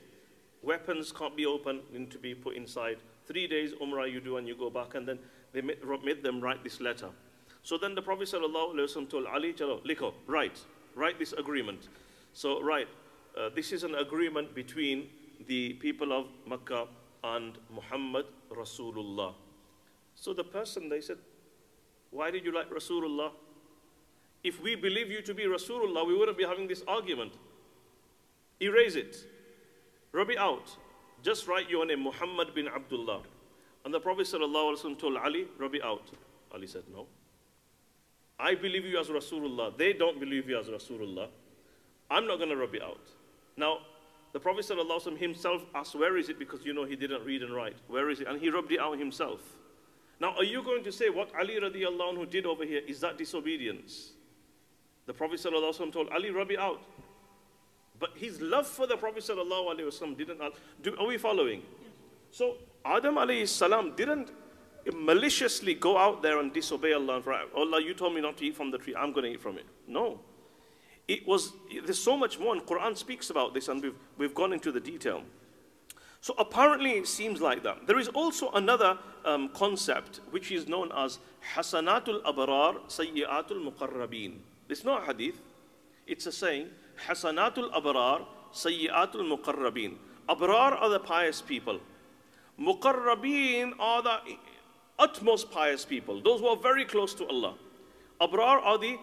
[0.61, 2.97] Weapons can't be open, need to be put inside.
[3.29, 4.97] Three days Umrah you do and you go back.
[4.97, 5.21] And then
[5.53, 7.11] they made, them write this letter.
[7.63, 10.59] So then the Prophet ﷺ told Ali, Chalo, likho, write,
[10.97, 11.91] write this agreement.
[12.33, 12.89] So, write,
[13.39, 15.09] uh, this is an agreement between
[15.47, 16.89] the people of Makkah
[17.23, 19.35] and Muhammad Rasulullah.
[20.17, 21.19] So the person, they said,
[22.11, 23.31] why did you like Rasulullah?
[24.43, 27.33] If we believe you to be Rasulullah, we wouldn't be having this argument.
[28.61, 29.17] Erase it.
[30.13, 30.77] Rub it out.
[31.23, 33.23] Just write your name, Muhammad bin Abdullah.
[33.85, 36.11] And the Prophet ﷺ told Ali, rub it out.
[36.53, 37.07] Ali said, no.
[38.39, 39.77] I believe you as Rasulullah.
[39.77, 41.29] They don't believe you as Rasulullah.
[42.11, 43.01] I'm not going to rub it out.
[43.57, 43.79] Now,
[44.33, 46.39] the Prophet ﷺ himself asked, Where is it?
[46.39, 47.77] Because you know he didn't read and write.
[47.89, 48.27] Where is it?
[48.27, 49.41] And he rubbed it out himself.
[50.19, 53.19] Now, are you going to say what Ali radiallahu anhu did over here is that
[53.19, 54.13] disobedience?
[55.07, 56.81] The Prophet ﷺ told Ali, rub it out.
[57.99, 60.41] But his love for the Prophet ﷺ didn't.
[60.83, 61.63] Do, are we following?
[62.31, 64.31] So, Adam salam didn't
[64.95, 67.23] maliciously go out there and disobey Allah.
[67.55, 68.95] Allah, you told me not to eat from the tree.
[68.97, 69.67] I'm going to eat from it.
[69.87, 70.21] No.
[71.09, 71.53] It was,
[71.85, 74.81] there's so much more, and Quran speaks about this, and we've, we've gone into the
[74.81, 75.23] detail.
[76.27, 77.87] So apparently it seems like that.
[77.87, 81.21] There is also another um, concept which is known as
[81.55, 84.33] Hasanatul Abrar Sayyiatul Muqarrabin.
[84.69, 85.39] It's not a hadith,
[86.05, 86.67] it's a saying
[87.07, 89.95] Hasanatul Abrar Sayyiatul Muqarrabin.
[90.29, 91.79] Abrar are the pious people.
[92.61, 94.19] Muqarrabin are the
[94.99, 97.55] utmost pious people, those who are very close to Allah.
[98.21, 98.99] Abrar are the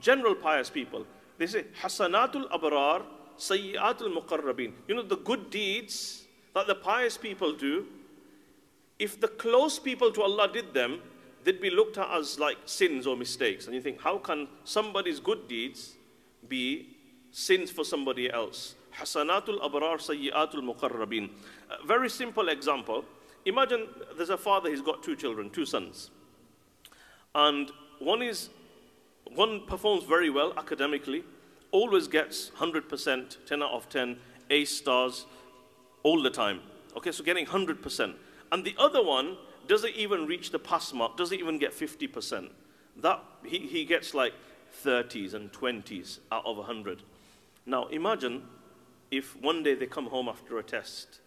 [0.00, 1.06] general pious people.
[1.38, 3.04] They say, Hasanatul Abrar,
[3.38, 4.72] Sayyatul Muqarrabin.
[4.88, 6.23] You know, the good deeds
[6.54, 7.86] that the pious people do,
[8.98, 11.00] if the close people to Allah did them,
[11.42, 13.66] they'd be looked at as like sins or mistakes.
[13.66, 15.94] And you think, how can somebody's good deeds
[16.48, 16.88] be
[17.32, 18.76] sins for somebody else?
[18.96, 21.30] Hasanatul Abrar, Sayyatul Muqarrabin.
[21.86, 23.04] Very simple example.
[23.44, 26.10] Imagine there's a father, he's got two children, two sons.
[27.34, 28.50] And one is,
[29.34, 31.24] one performs very well academically,
[31.72, 34.16] always gets 100%, 10 out of 10,
[34.50, 35.26] A stars
[36.04, 36.60] all the time.
[36.96, 38.14] Okay, so getting 100%.
[38.52, 39.36] And the other one
[39.66, 42.50] doesn't even reach the pass mark, doesn't even get 50%.
[42.98, 44.34] That, he, he gets like
[44.84, 47.02] 30s and 20s out of 100.
[47.66, 48.42] Now imagine
[49.10, 51.20] if one day they come home after a test,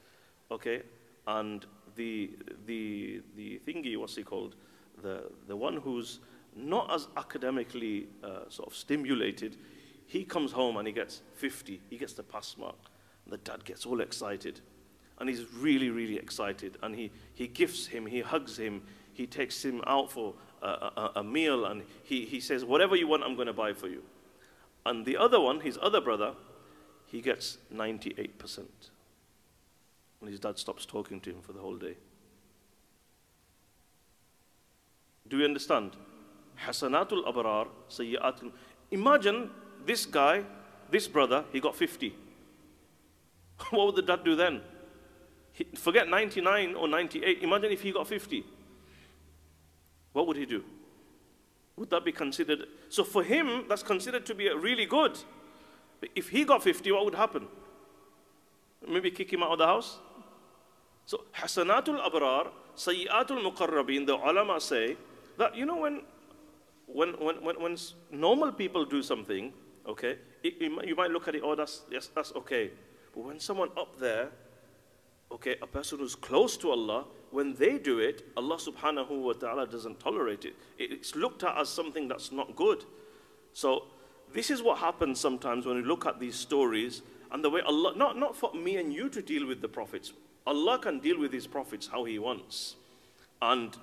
[0.52, 0.84] okay,
[1.26, 1.66] and
[1.96, 2.32] the,
[2.66, 4.56] the, the thingy, what's he called?
[5.02, 6.20] The, the one who's
[6.56, 9.58] not as academically uh, sort of stimulated,
[10.06, 12.76] he comes home and he gets 50, he gets the pass mark.
[13.30, 14.62] The dad gets all excited.
[15.20, 16.78] And he's really, really excited.
[16.84, 21.12] And he, he gifts him, he hugs him, he takes him out for a, a,
[21.18, 24.04] a meal, and he, he says, Whatever you want, I'm going to buy for you.
[24.86, 26.34] And the other one, his other brother,
[27.08, 28.60] he gets 98%.
[30.22, 31.96] And his dad stops talking to him for the whole day.
[35.28, 35.92] Do you understand?
[36.66, 38.52] Hasanatul abrar, sayyatul.
[38.92, 39.50] Imagine
[39.86, 40.44] this guy,
[40.90, 42.16] this brother, he got 50.
[43.72, 44.62] what would the dad do then?
[45.54, 47.42] He, forget 99 or 98.
[47.42, 48.44] Imagine if he got 50.
[50.14, 50.64] What would he do?
[51.76, 52.68] Would that be considered?
[52.90, 55.18] So for him, that's considered to be really good.
[56.00, 57.48] But if he got 50, what would happen?
[58.88, 60.00] Maybe kick him out of the house?
[61.06, 64.98] So, Hasanatul Abrar, Sayyatul Muqarrabin, the ulama say
[65.38, 66.02] that, you know, when,
[66.86, 67.78] when, when, when, when
[68.12, 69.54] normal people do something,
[69.88, 72.72] okay, it, you might look at it, oh, that's, yes, that's okay.
[73.24, 74.30] When someone up there
[75.32, 79.68] okay, a person who's close to Allah, when they do it, Allah subhanahu wa ta'ala
[79.68, 80.56] doesn't tolerate it.
[80.78, 82.86] It's looked at as something that's not good.
[83.54, 83.84] So
[84.34, 87.02] this is what happens sometimes when we look at these stories
[87.32, 90.14] and the way Allah, not, not for me and you to deal with the prophets.
[90.46, 92.76] Allah can deal with his prophets how he wants.
[93.42, 93.76] And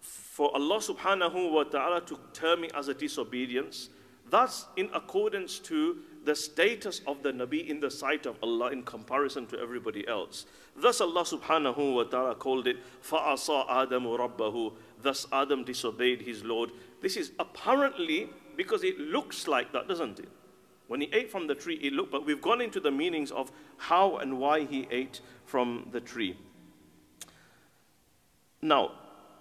[0.00, 3.88] for Allah subhanahu wa ta'ala to term it as a disobedience,
[4.30, 8.82] that's in accordance to the status of the Nabi in the sight of Allah in
[8.82, 10.46] comparison to everybody else.
[10.76, 14.72] Thus Allah subhanahu wa ta'ala called it, فَعَصَى آدَمُ Rabbahu.
[15.00, 16.70] Thus Adam disobeyed his Lord.
[17.00, 20.28] This is apparently because it looks like that, doesn't it?
[20.88, 23.50] When he ate from the tree, it looked, but we've gone into the meanings of
[23.78, 26.36] how and why he ate from the tree.
[28.60, 28.92] Now,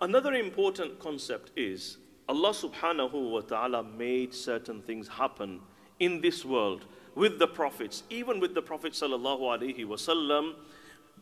[0.01, 5.59] another important concept is Allah subhanahu wa ta'ala made certain things happen
[6.01, 6.85] in this world
[7.15, 10.55] with the prophets, even with the Prophet wasallam,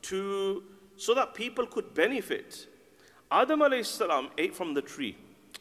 [0.02, 0.64] to
[0.96, 2.68] so that people could benefit.
[3.30, 5.18] Adam salam ate from the tree.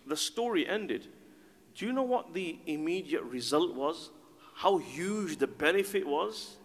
[0.07, 1.09] The story ended.
[1.75, 4.11] Do you know what the immediate result was?
[4.55, 6.57] How huge the benefit was?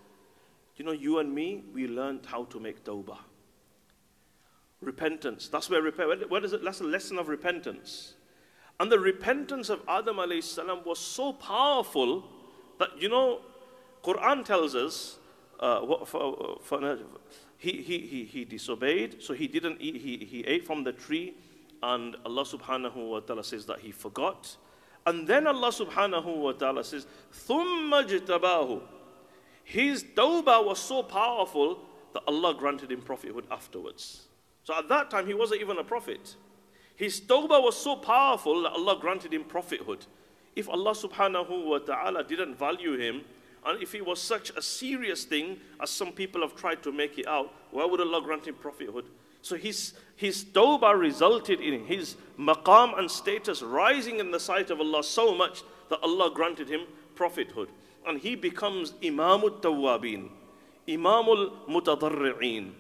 [0.76, 3.20] You know, you and me, we learned how to make tawbah.
[4.82, 5.47] Repentance.
[5.47, 5.84] That's where.
[6.28, 6.64] What is it?
[6.64, 8.16] That's a lesson of repentance.
[8.80, 12.28] And the repentance of Adam salam was so powerful
[12.79, 13.41] that you know,
[14.03, 15.18] Quran tells us
[15.61, 16.99] uh, for, for,
[17.57, 21.35] he, he, he, he disobeyed, so he didn't eat, he, he ate from the tree,
[21.83, 24.57] and Allah subhanahu wa ta'ala says that he forgot.
[25.07, 28.81] And then Allah subhanahu wa ta'ala says, ثُمَّ جِتَبَاهُ
[29.64, 31.81] His tawbah was so powerful
[32.14, 34.29] that Allah granted him prophethood afterwards.
[34.64, 36.37] So at that time, he wasn't even a prophet.
[36.95, 40.05] His tawbah was so powerful that Allah granted him prophethood.
[40.56, 43.22] If Allah subhanahu wa ta'ala didn't value him,
[43.66, 47.18] and if it was such a serious thing as some people have tried to make
[47.18, 49.06] it out, why would Allah grant him prophethood?
[49.41, 54.80] So his, his tawbah resulted in his maqam and status rising in the sight of
[54.80, 56.82] Allah so much that Allah granted him
[57.16, 57.70] prophethood.
[58.06, 60.30] And he becomes Imamul Tawwabin,
[60.88, 62.72] Imamul Mutadarri'in.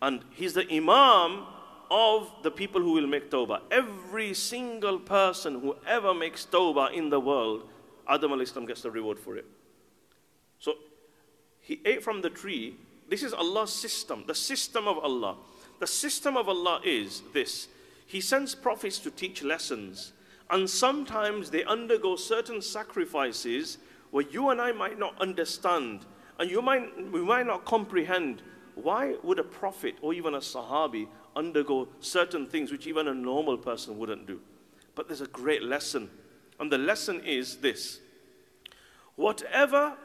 [0.00, 1.46] And he's the Imam
[1.90, 3.60] of the people who will make tawbah.
[3.70, 7.68] Every single person who ever makes tawbah in the world,
[8.08, 9.46] Adam alayhis salam gets the reward for it.
[10.58, 10.74] So
[11.60, 12.76] he ate from the tree.
[13.08, 15.36] This is Allah's system, the system of Allah.
[15.80, 17.68] The system of Allah is this.
[18.06, 20.12] He sends prophets to teach lessons.
[20.50, 23.78] And sometimes they undergo certain sacrifices
[24.10, 26.06] where you and I might not understand.
[26.38, 28.42] And you might, we might not comprehend.
[28.74, 31.08] Why would a prophet or even a sahabi
[31.38, 34.40] undergo certain things which even a normal person wouldn't do.
[34.94, 36.10] But there's a great lesson.
[36.58, 38.00] And the lesson is this
[39.14, 39.96] whatever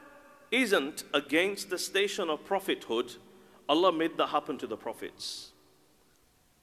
[0.52, 3.14] isn't against the station of prophethood,
[3.68, 5.50] Allah made that happen to the prophets.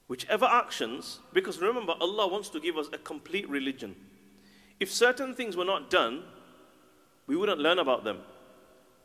[0.07, 3.97] Whichever actions, because remember, Allah wants to give us a complete religion.
[4.79, 6.23] If certain things were not done,
[7.27, 8.19] we wouldn't learn about them.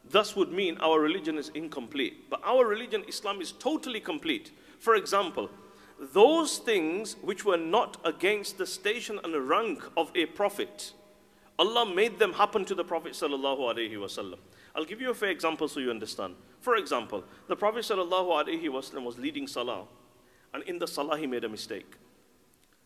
[0.09, 2.29] Thus would mean our religion is incomplete.
[2.29, 4.51] But our religion, Islam, is totally complete.
[4.79, 5.49] For example,
[5.99, 10.93] those things which were not against the station and rank of a prophet,
[11.57, 13.17] Allah made them happen to the Prophet.
[14.75, 16.35] I'll give you a fair example so you understand.
[16.59, 19.85] For example, the Prophet sallallahu was leading salah,
[20.53, 21.89] and in the salah he made a mistake.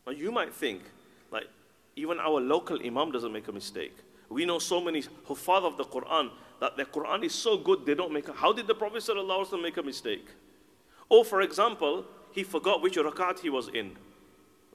[0.06, 0.84] Now you might think,
[1.32, 1.48] like,
[1.96, 3.96] even our local imam doesn't make a mistake.
[4.30, 6.30] We know so many huffaz of the Quran
[6.62, 8.34] that the Quran is so good they don't make a.
[8.34, 10.28] How did the Prophet wasallam make a mistake?
[11.10, 13.98] Or, for example, he forgot which rakat he was in.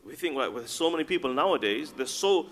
[0.05, 2.47] We think, like, with so many people nowadays, they're so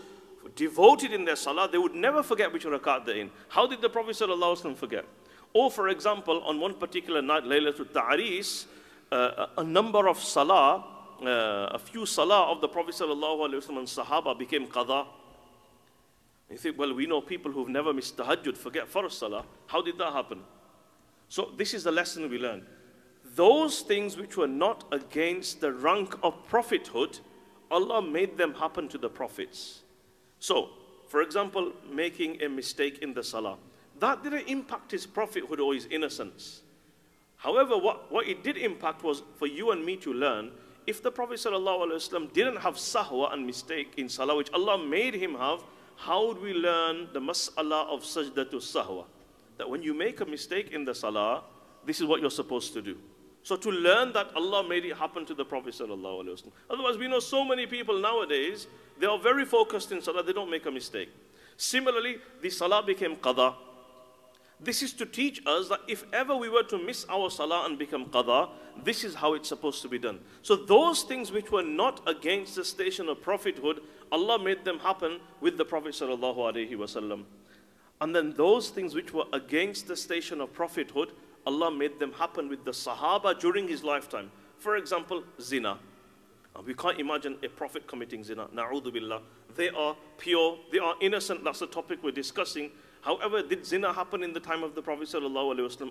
[0.57, 3.31] devoted in their salah, they would never forget which rakat they're in.
[3.49, 5.05] How did the Prophet ﷺ forget?
[5.53, 8.67] Or, for example, on one particular night, Laylatul Ta'aris,
[9.11, 10.85] uh, a number of salah,
[11.23, 15.07] uh, a few salah of the Prophet ﷺ and Sahaba became qada.
[16.51, 19.45] You think, well, we know people who've never missed tahajjud forget first salah.
[19.67, 20.41] How did that happen?
[21.29, 22.67] So, this is the lesson we learn
[23.35, 27.19] those things which were not against the rank of prophethood,
[27.71, 29.83] Allah made them happen to the prophets.
[30.39, 30.71] So,
[31.09, 33.57] for example, making a mistake in the salah,
[34.01, 36.63] that didn't impact his prophethood or his innocence.
[37.37, 40.53] However, what, what it did impact was for you and me to learn
[40.87, 45.63] if the Prophet didn't have sahwa and mistake in salah, which Allah made him have,
[45.97, 49.05] how would we learn the mas'ala of sajdatu sahwa?
[49.59, 51.45] That when you make a mistake in the salah,
[51.87, 52.97] this is what you're supposed to do.
[53.43, 57.45] So to learn that Allah made it happen to the Prophet Otherwise, we know so
[57.45, 58.69] many people nowadays,
[59.01, 61.09] they are very focused in salah, they don't make a mistake.
[61.57, 63.55] Similarly, the salah became qada.
[64.61, 67.77] This is to teach us that if ever we were to miss our salah and
[67.77, 68.49] become qada,
[68.85, 70.21] this is how it's supposed to be done.
[70.43, 73.81] So those things which were not against the station of prophethood,
[74.13, 77.25] Allah made them happen with the Prophet sallallahu alaihi wasallam.
[78.01, 81.13] And then those things which were against the station of prophethood,
[81.47, 84.31] Allah made them happen with the Sahaba during his lifetime.
[84.59, 85.79] For example, zina.
[86.55, 88.47] Uh, we can't imagine a prophet committing zina.
[88.55, 89.23] Na'udhu billah.
[89.55, 91.45] They are pure, they are innocent.
[91.45, 92.71] That's the topic we're discussing.
[93.03, 95.13] However, did zina happen in the time of the Prophet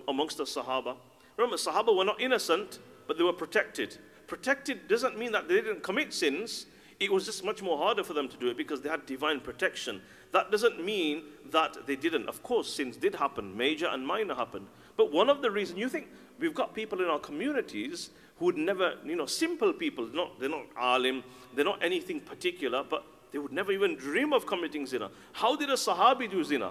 [0.08, 0.96] amongst the Sahaba?
[1.36, 3.98] Remember, Sahaba were not innocent, but they were protected.
[4.26, 6.66] Protected doesn't mean that they didn't commit sins.
[6.98, 9.40] It was just much more harder for them to do it because they had divine
[9.40, 10.00] protection.
[10.32, 12.28] That doesn't mean that they didn't.
[12.28, 14.66] Of course, sins did happen, major and minor happened.
[15.02, 16.06] But one of the reasons, you think
[16.38, 20.48] we've got people in our communities who would never, you know, simple people, not, they're
[20.48, 21.24] not alim,
[21.56, 25.10] they're not anything particular, but they would never even dream of committing zina.
[25.32, 26.70] How did a Sahabi do zina?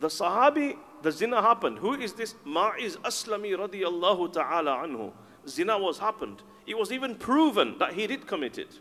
[0.00, 1.78] The Sahabi, the zina happened.
[1.78, 2.34] Who is this?
[2.44, 5.12] Ma'iz Aslami radiallahu ta'ala anhu.
[5.48, 6.42] Zina was happened.
[6.66, 8.80] It was even proven that he did commit it.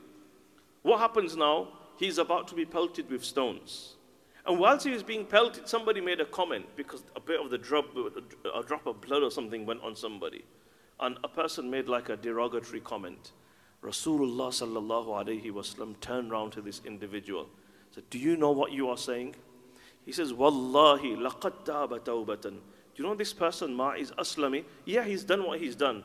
[0.81, 1.67] What happens now?
[1.97, 3.97] He's about to be pelted with stones.
[4.45, 7.57] And whilst he was being pelted, somebody made a comment because a bit of the
[7.57, 10.43] drop, a drop of blood or something went on somebody.
[10.99, 13.31] And a person made like a derogatory comment.
[13.83, 17.49] Rasulullah sallallahu alayhi wasallam turned around to this individual.
[17.91, 19.35] Said, Do you know what you are saying?
[20.05, 22.57] He says, Wallahi, laqad taba tawbatan.
[22.93, 24.63] Do you know this person, Ma'iz Aslami?
[24.85, 26.03] Yeah, he's done what he's done.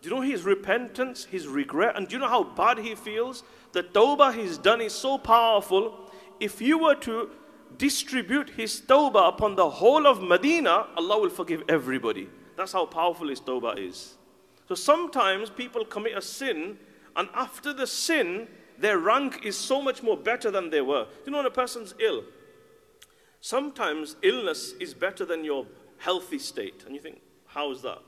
[0.00, 3.42] Do you know his repentance, his regret, and do you know how bad he feels?
[3.72, 6.10] The tawbah he's done is so powerful.
[6.38, 7.30] If you were to
[7.78, 12.28] distribute his tawbah upon the whole of Medina, Allah will forgive everybody.
[12.56, 14.14] That's how powerful his tawbah is.
[14.68, 16.78] So sometimes people commit a sin,
[17.16, 21.06] and after the sin, their rank is so much more better than they were.
[21.24, 22.24] You know, when a person's ill,
[23.40, 25.66] Sometimes illness is better than your
[25.98, 26.82] healthy state.
[26.84, 27.98] And you think, how is that?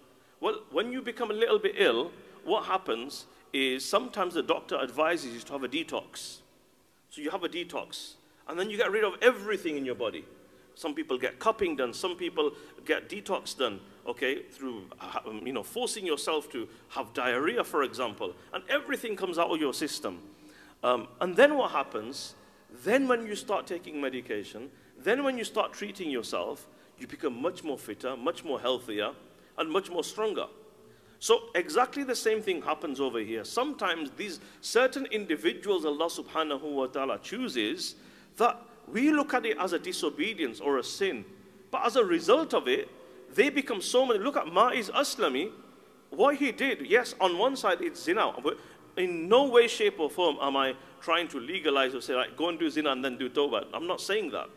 [0.41, 2.11] Well, when you become a little bit ill,
[2.45, 6.39] what happens is sometimes the doctor advises you to have a detox.
[7.11, 8.15] So you have a detox,
[8.51, 10.25] and then you get rid of everything in your body.
[10.75, 12.53] Some people get cupping done, some people
[12.85, 14.85] get detox done, okay, through,
[15.25, 19.61] um, you know, forcing yourself to have diarrhea, for example, and everything comes out of
[19.61, 20.19] your system.
[20.83, 22.35] Um, and then what happens?
[22.85, 26.67] Then when you start taking medication, then when you start treating yourself,
[26.99, 29.11] you become much more fitter, much more healthier,
[29.59, 30.47] and much more stronger.
[31.19, 33.45] So exactly the same thing happens over here.
[33.45, 37.97] Sometimes these certain individuals Allah subhanahu wa ta'ala chooses
[38.41, 41.25] that we look at it as a disobedience or a sin.
[41.71, 42.89] But as a result of it,
[43.35, 44.19] they become so many.
[44.19, 45.53] Look at Ma'iz Aslami.
[46.11, 48.33] What he did, yes, on one side it's zina.
[48.43, 48.59] But
[48.97, 52.49] in no way, shape, or form am I trying to legalize or say, like, go
[52.49, 53.67] and do zina and then do tawbah.
[53.73, 54.49] I'm not saying that.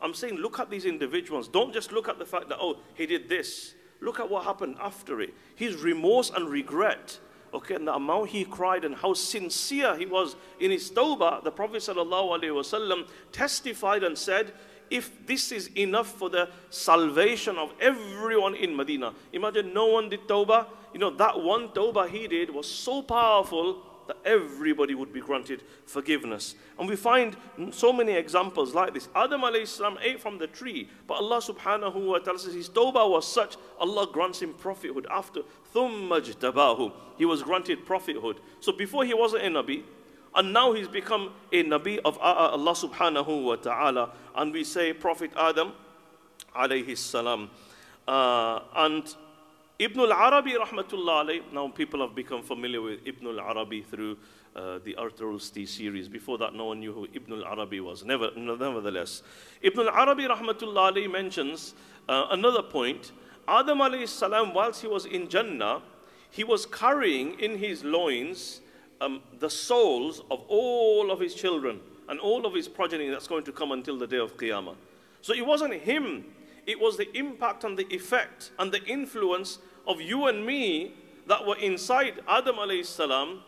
[0.00, 1.48] I'm saying look at these individuals.
[1.48, 3.74] Don't just look at the fact that, oh, he did this.
[4.00, 5.32] Look at what happened after it.
[5.54, 7.18] His remorse and regret.
[7.54, 11.50] Okay, and the amount he cried and how sincere he was in his tawbah, the
[11.50, 14.52] Prophet ﷺ testified and said,
[14.90, 20.28] if this is enough for the salvation of everyone in Medina, imagine no one did
[20.28, 20.66] tawbah.
[20.92, 25.62] You know, that one tawbah he did was so powerful that everybody would be granted
[25.86, 26.54] forgiveness.
[26.78, 27.36] And we find
[27.70, 29.08] so many examples like this.
[29.14, 33.26] Adam salam ate from the tree, but Allah subhanahu wa ta'ala says his tawbah was
[33.26, 35.40] such, Allah grants him prophethood after.
[35.74, 38.40] ثُمَّ He was granted prophethood.
[38.60, 39.82] So before he wasn't a Nabi,
[40.34, 44.12] and now he's become a Nabi of Allah subhanahu wa ta'ala.
[44.34, 45.72] And we say Prophet Adam
[46.54, 47.48] alayhi salam.
[48.06, 49.14] Uh, and
[49.78, 54.16] Ibn al-Arabi rahmatullah alayh, now people have become familiar with Ibn al-Arabi through
[54.54, 56.08] uh, the Arthur Ulsti series.
[56.08, 58.02] Before that, no one knew who Ibn al-Arabi was.
[58.02, 59.22] Never, nevertheless.
[59.60, 61.74] Ibn al-Arabi rahmatullah alayh mentions
[62.08, 63.12] uh, another point.
[63.46, 65.82] Adam alayhi salam, whilst he was in Jannah,
[66.30, 68.62] he was carrying in his loins
[69.02, 73.44] um, the souls of all of his children and all of his progeny that's going
[73.44, 74.74] to come until the day of Qiyamah.
[75.20, 76.24] So it wasn't him
[76.66, 80.94] it was the impact and the effect and the influence of you and me
[81.26, 83.40] that were inside Adam salam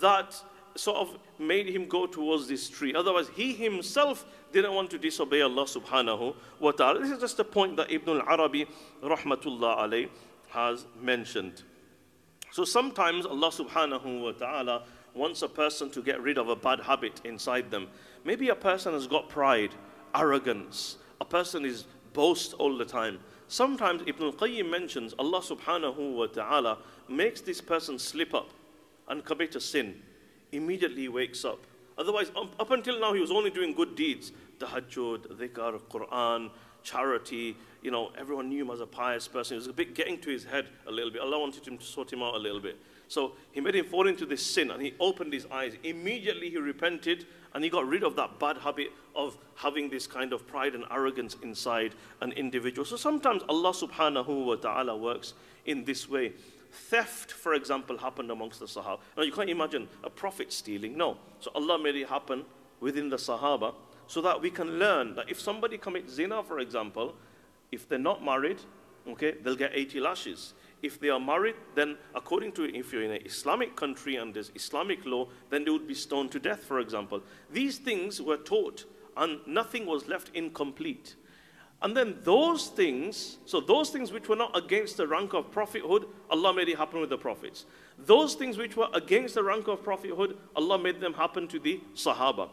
[0.00, 0.42] that
[0.74, 2.94] sort of made him go towards this tree.
[2.94, 7.00] Otherwise, he himself didn't want to disobey Allah subhanahu wa ta'ala.
[7.00, 8.66] This is just a point that Ibn al-Arabi
[9.02, 10.08] rahmatullah alayh
[10.50, 11.62] has mentioned.
[12.50, 14.82] So sometimes Allah subhanahu wa ta'ala
[15.14, 17.88] wants a person to get rid of a bad habit inside them.
[18.24, 19.74] Maybe a person has got pride,
[20.14, 20.98] arrogance.
[21.20, 21.86] A person is
[22.16, 23.20] boast all the time.
[23.46, 26.78] Sometimes Ibn al-Qayyim mentions Allah subhanahu wa ta'ala
[27.08, 28.50] makes this person slip up
[29.08, 30.02] and commit a sin.
[30.50, 31.60] Immediately he wakes up.
[31.98, 34.32] Otherwise, up until now he was only doing good deeds.
[34.58, 36.50] Tahajjud, dhikr, Quran,
[36.82, 37.56] charity.
[37.86, 39.54] You know, everyone knew him as a pious person.
[39.54, 41.22] It was a bit getting to his head a little bit.
[41.22, 42.80] Allah wanted him to sort him out a little bit.
[43.06, 45.74] So he made him fall into this sin and he opened his eyes.
[45.84, 50.32] Immediately he repented and he got rid of that bad habit of having this kind
[50.32, 52.84] of pride and arrogance inside an individual.
[52.84, 55.34] So sometimes Allah subhanahu wa ta'ala works
[55.64, 56.32] in this way.
[56.72, 58.98] Theft, for example, happened amongst the Sahaba.
[59.16, 60.96] Now you can't imagine a prophet stealing.
[60.96, 61.18] No.
[61.38, 62.46] So Allah made it happen
[62.80, 63.74] within the Sahaba
[64.08, 67.14] so that we can learn that if somebody commits zina, for example,
[67.72, 68.60] if they're not married,
[69.08, 70.54] okay, they'll get 80 lashes.
[70.82, 74.52] If they are married, then according to if you're in an Islamic country and there's
[74.54, 77.22] Islamic law, then they would be stoned to death, for example.
[77.50, 78.84] These things were taught
[79.16, 81.16] and nothing was left incomplete.
[81.82, 86.06] And then those things, so those things which were not against the rank of prophethood,
[86.30, 87.66] Allah made it happen with the prophets.
[87.98, 91.80] Those things which were against the rank of prophethood, Allah made them happen to the
[91.94, 92.48] Sahaba.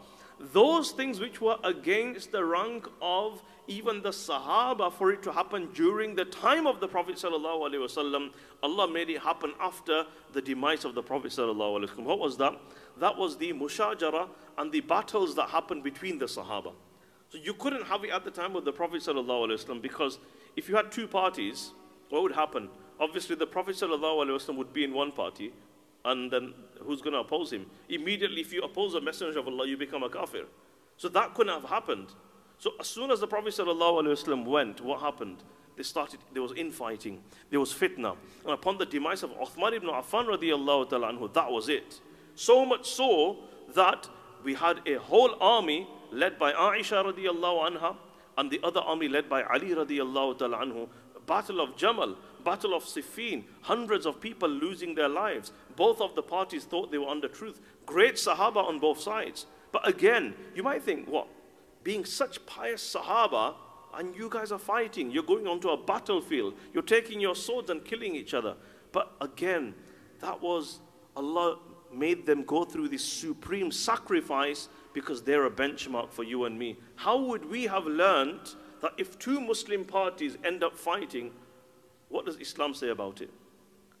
[0.52, 5.68] Those things which were against the rank of even the Sahaba, for it to happen
[5.72, 8.32] during the time of the Prophet wasallam,
[8.62, 12.04] Allah made it happen after the demise of the Prophet wasallam.
[12.04, 12.58] What was that?
[12.98, 14.28] That was the mushajara
[14.58, 16.72] and the battles that happened between the Sahaba.
[17.30, 20.18] So you couldn't have it at the time of the Prophet wasallam because
[20.56, 21.72] if you had two parties,
[22.10, 22.68] what would happen?
[23.00, 25.52] Obviously, the Prophet wasallam would be in one party,
[26.04, 27.66] and then who's going to oppose him?
[27.88, 30.44] Immediately, if you oppose a messenger of Allah, you become a kafir.
[30.96, 32.08] So that couldn't have happened.
[32.64, 35.36] So as soon as the Prophet ﷺ went, what happened?
[35.76, 37.20] They started, there was infighting,
[37.50, 38.16] there was fitna.
[38.42, 42.00] And upon the demise of Uthman ibn Affan radiallahu ta'ala anhu, that was it.
[42.34, 43.36] So much so
[43.74, 44.08] that
[44.42, 47.96] we had a whole army led by Aisha radiallahu anha
[48.38, 50.88] and the other army led by Ali radiallahu ta'ala anhu.
[51.26, 55.52] Battle of Jamal, Battle of Siffin, hundreds of people losing their lives.
[55.76, 57.60] Both of the parties thought they were under truth.
[57.84, 59.44] Great Sahaba on both sides.
[59.70, 61.28] But again, you might think, what?
[61.84, 63.54] Being such pious Sahaba,
[63.94, 65.10] and you guys are fighting.
[65.10, 66.54] You're going onto a battlefield.
[66.72, 68.56] You're taking your swords and killing each other.
[68.90, 69.74] But again,
[70.20, 70.80] that was
[71.16, 71.58] Allah
[71.92, 76.76] made them go through this supreme sacrifice because they're a benchmark for you and me.
[76.96, 81.30] How would we have learned that if two Muslim parties end up fighting,
[82.08, 83.30] what does Islam say about it?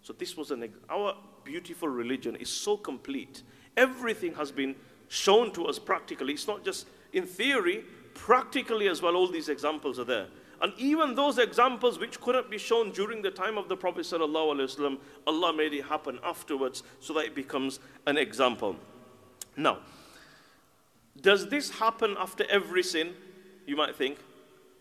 [0.02, 3.42] So this was an our beautiful religion is so complete.
[3.76, 4.74] Everything has been
[5.08, 6.32] shown to us practically.
[6.32, 10.26] It's not just in theory, practically as well, all these examples are there.
[10.60, 15.52] And even those examples which couldn't be shown during the time of the Prophet Allah
[15.52, 18.76] made it happen afterwards so that it becomes an example.
[19.56, 19.78] Now,
[21.20, 23.14] does this happen after every sin?
[23.66, 24.18] You might think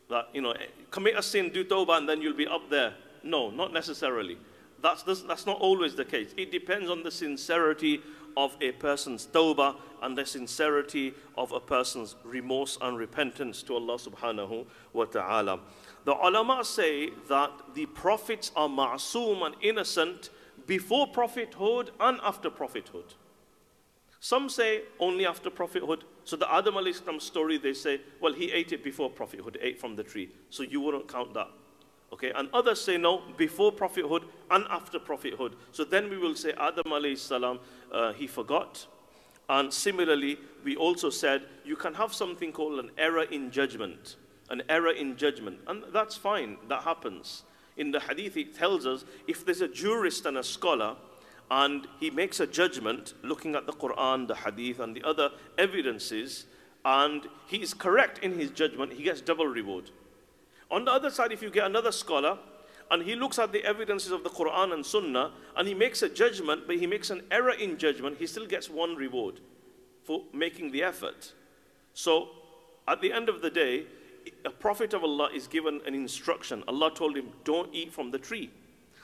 [0.10, 0.54] that, you know,
[0.92, 2.94] commit a sin, do tawbah, and then you'll be up there.
[3.24, 4.38] No, not necessarily.
[4.82, 6.34] That's, that's not always the case.
[6.38, 8.02] It depends on the sincerity
[8.36, 13.98] of a person's tawbah and the sincerity of a person's remorse and repentance to Allah
[13.98, 15.60] subhanahu wa ta'ala.
[16.06, 20.30] The ulama say that the prophets are ma'soom and innocent
[20.68, 23.14] before prophethood and after prophethood.
[24.20, 26.06] Some say only after prophethood.
[26.24, 29.98] So the Adam alayhi story, they say, well, he ate it before prophethood, ate from
[29.98, 30.30] the tree.
[30.50, 31.50] So you wouldn't count that.
[32.14, 35.56] Okay, and others say no, before prophethood and after prophethood.
[35.72, 37.60] So then we will say Adam alayhi salam,
[37.94, 38.88] uh, he forgot.
[39.50, 44.16] And similarly, we also said you can have something called an error in judgment.
[44.50, 45.60] An error in judgment.
[45.68, 47.44] And that's fine, that happens.
[47.78, 50.96] In the hadith, it tells us if there's a jurist and a scholar,
[51.52, 56.46] and he makes a judgment looking at the Quran, the hadith, and the other evidences,
[56.86, 59.92] and he is correct in his judgment, he gets double reward.
[60.72, 62.38] On the other side, if you get another scholar
[62.94, 66.10] and he looks at the evidences of the Quran and Sunnah and he makes a
[66.10, 69.40] judgment, but he makes an error in judgment, he still gets one reward
[70.04, 71.34] for making the effort.
[71.96, 72.30] So
[72.88, 73.88] at the end of the day,
[74.46, 76.64] a prophet of Allah is given an instruction.
[76.68, 78.52] Allah told him, Don't eat from the tree.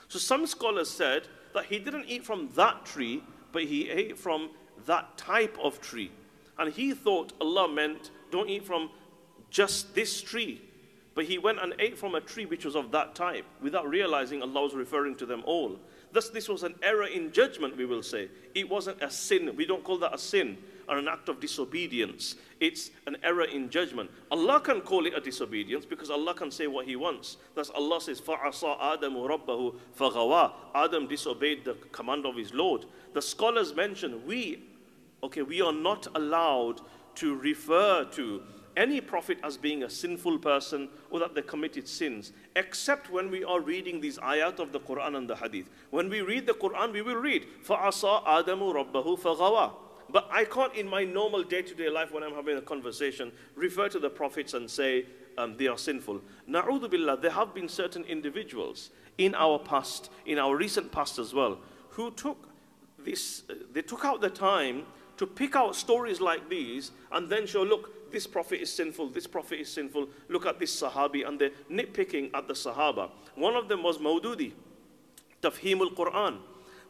[0.06, 4.50] So some scholars said that he didn't eat from that tree, but he ate from
[4.86, 6.12] that type of tree.
[6.60, 8.90] And he thought Allah meant, Don't eat from
[9.50, 10.62] just this tree.
[11.19, 14.41] But he went and ate from a tree which was of that type without realizing
[14.41, 15.79] Allah was referring to them all.
[16.11, 18.29] Thus, this was an error in judgment, we will say.
[18.53, 19.55] It wasn't a sin.
[19.55, 20.57] We don't call that a sin
[20.87, 22.35] or an act of disobedience.
[22.59, 24.11] It's an error in judgment.
[24.29, 27.37] Allah can call it a disobedience because Allah can say what He wants.
[27.55, 32.85] Thus, Allah says, فَعَصَى آدَمُ رَبَّهُ فَغَوَى Adam disobeyed the command of his Lord.
[33.13, 34.63] The scholars mention, we,
[35.23, 36.81] okay, we are not allowed
[37.15, 38.43] to refer to
[38.77, 43.43] any prophet as being a sinful person or that they committed sins, except when we
[43.43, 45.69] are reading these ayat of the Quran and the Hadith.
[45.91, 49.71] When we read the Quran, we will read, فَعَصَى آدَمُ رَبَّهُ فَغَوَى
[50.09, 53.31] But I can't, in my normal day to day life, when I'm having a conversation,
[53.55, 55.05] refer to the prophets and say
[55.37, 56.21] um, they are sinful.
[56.49, 61.33] Na'udhu billah, there have been certain individuals in our past, in our recent past as
[61.33, 61.59] well,
[61.89, 62.49] who took
[62.99, 64.83] this, uh, they took out the time
[65.17, 69.26] to pick out stories like these and then show, look, this prophet is sinful, this
[69.26, 73.10] prophet is sinful, look at this Sahabi, and they're nitpicking at the Sahaba.
[73.34, 74.52] One of them was Maududi,
[75.42, 76.38] Tafhimul Quran.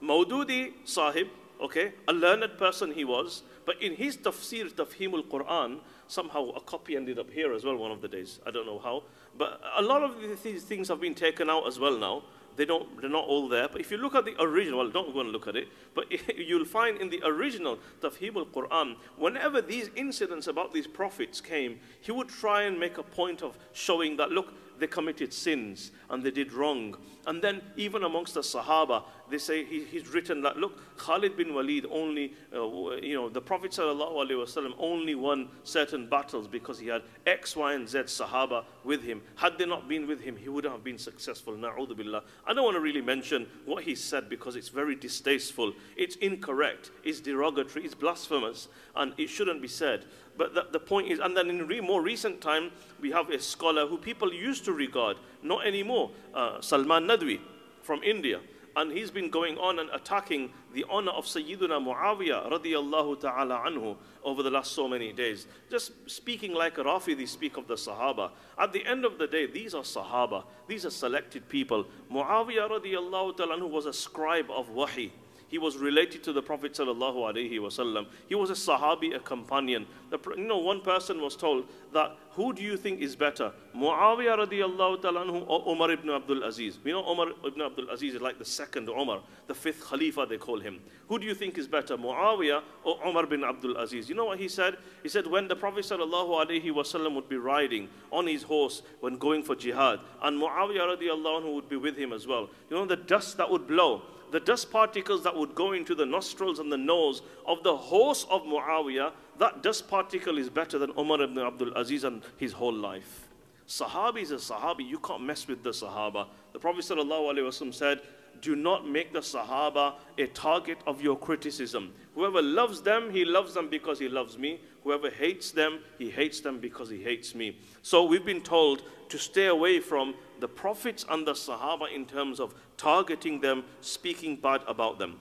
[0.02, 1.28] Maududi Sahib,
[1.60, 5.78] okay, a learned person he was, but in his tafsir, Tafhimul Quran,
[6.08, 8.40] somehow a copy ended up here as well one of the days.
[8.46, 9.04] I don't know how.
[9.38, 12.22] But a lot of these things have been taken out as well now.
[12.60, 13.68] They don't, they're not all there.
[13.68, 16.04] But if you look at the original, well, don't go and look at it, but
[16.36, 22.12] you'll find in the original Tafhim al-Quran, whenever these incidents about these prophets came, he
[22.12, 26.30] would try and make a point of showing that, look, they committed sins and they
[26.30, 26.98] did wrong.
[27.26, 31.54] And then even amongst the Sahaba, they say he, he's written that, look, Khalid bin
[31.54, 37.02] Walid only, uh, you know, the Prophet ﷺ only won certain battles because he had
[37.26, 39.20] X, Y, and Z Sahaba with him.
[39.36, 41.52] Had they not been with him, he wouldn't have been successful.
[41.52, 42.22] Na'udhu billah.
[42.46, 45.72] I don't want to really mention what he said because it's very distasteful.
[45.96, 46.90] It's incorrect.
[47.04, 47.84] It's derogatory.
[47.84, 48.68] It's blasphemous.
[48.96, 50.06] And it shouldn't be said.
[50.36, 52.70] But the, the point is, and then in re, more recent time,
[53.00, 57.40] we have a scholar who people used to regard, not anymore, uh, Salman Nadwi
[57.82, 58.40] from India.
[58.76, 63.96] And he's been going on and attacking the honor of Sayyiduna Muawiyah radiallahu ta'ala anhu
[64.22, 65.48] over the last so many days.
[65.70, 68.30] Just speaking like Rafidi speak of the Sahaba.
[68.56, 70.44] At the end of the day, these are Sahaba.
[70.68, 71.84] These are selected people.
[72.12, 75.10] Muawiyah radiallahu ta'ala anhu was a scribe of Wahi.
[75.50, 78.06] He was related to the Prophet sallallahu alaihi wasallam.
[78.28, 79.84] He was a Sahabi, a companion.
[80.10, 84.46] The, you know, one person was told that who do you think is better, Muawiyah
[84.46, 86.78] radiallahu ta'ala anhu or Umar ibn Abdul Aziz?
[86.82, 90.36] We know Umar ibn Abdul Aziz is like the second Umar, the fifth Khalifa they
[90.36, 90.80] call him.
[91.08, 94.08] Who do you think is better, Muawiyah or Umar bin Abdul Aziz?
[94.08, 94.76] You know what he said?
[95.02, 99.16] He said when the Prophet sallallahu alaihi wasallam would be riding on his horse when
[99.16, 102.48] going for jihad, and Muawiyah radiallahu anhu would be with him as well.
[102.70, 106.06] You know the dust that would blow the dust particles that would go into the
[106.06, 110.92] nostrils and the nose of the horse of Muawiyah, that dust particle is better than
[110.98, 113.28] Umar ibn Abdul Aziz and his whole life.
[113.66, 116.26] Sahabi is a Sahabi, you can't mess with the Sahaba.
[116.52, 118.00] The Prophet ﷺ said,
[118.40, 121.92] do not make the Sahaba a target of your criticism.
[122.14, 124.60] Whoever loves them, he loves them because he loves me.
[124.82, 127.58] Whoever hates them, he hates them because he hates me.
[127.82, 132.40] So we've been told to stay away from the prophets and the Sahaba in terms
[132.40, 135.20] of targeting them, speaking bad about them.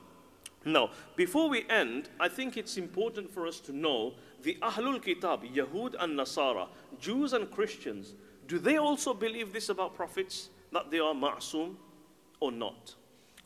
[0.66, 5.44] Now, before we end, I think it's important for us to know the Ahlul Kitab,
[5.44, 6.68] Yahud and Nasara,
[7.00, 8.14] Jews and Christians,
[8.48, 11.76] do they also believe this about prophets, that they are ma'soom
[12.40, 12.96] or not?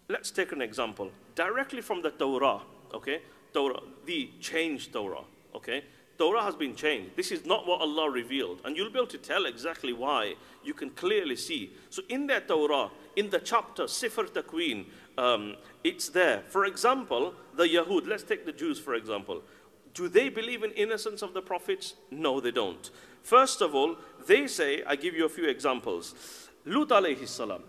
[0.08, 1.12] Let's take an example.
[1.36, 2.62] Directly from the Torah,
[2.94, 3.22] okay?
[3.54, 5.24] Torah, the changed Torah,
[5.56, 5.84] okay?
[6.18, 7.16] Torah has been changed.
[7.16, 8.62] This is not what Allah revealed.
[8.66, 10.36] And you'll be able to tell exactly why.
[10.64, 11.74] You can clearly see.
[11.90, 14.86] So in that Torah, in the chapter, Sifr Takween,
[15.18, 16.44] um, it's there.
[16.48, 19.44] For example, the Yahud, let's take the Jews for example.
[19.94, 21.96] Do they believe in innocence of the prophets?
[22.10, 22.90] No, they don't.
[23.22, 23.96] First of all,
[24.28, 26.50] they say, I give you a few examples.
[26.66, 27.64] Lut alayhi salam.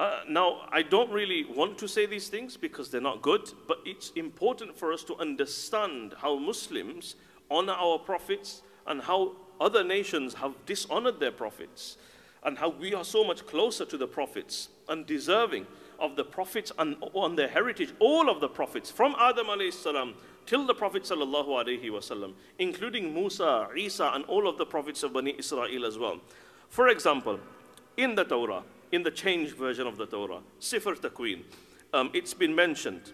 [0.00, 3.78] Uh, now, I don't really want to say these things because they're not good, but
[3.84, 7.14] it's important for us to understand how Muslims
[7.50, 11.96] honor our prophets and how other nations have dishonored their prophets
[12.42, 15.66] and how we are so much closer to the prophets and deserving
[15.98, 20.14] of the prophets and on their heritage, all of the prophets from Adam salam
[20.46, 25.12] till the Prophet sallallahu alayhi wasallam, including Musa, Isa, and all of the prophets of
[25.12, 26.20] Bani Israel as well.
[26.68, 27.40] For example,
[27.96, 28.62] in the Torah,
[28.92, 31.42] in the changed version of the Torah, Sifr Takween,
[31.92, 33.12] um, it's been mentioned,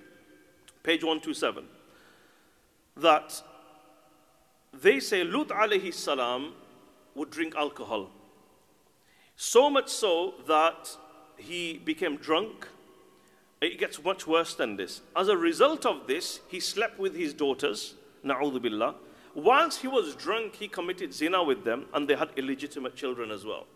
[0.83, 1.65] page 127,
[2.97, 3.43] that
[4.73, 6.53] they say Lut alayhi salam
[7.15, 8.11] would drink alcohol.
[9.37, 10.97] So much so that
[11.37, 12.69] he became drunk.
[13.61, 15.01] It gets much worse than this.
[15.17, 17.95] As a result of this, he slept with his daughters,
[18.25, 18.95] na'udhu billah.
[19.35, 23.45] Whilst he was drunk, he committed zina with them, and they had illegitimate children as
[23.45, 23.67] well.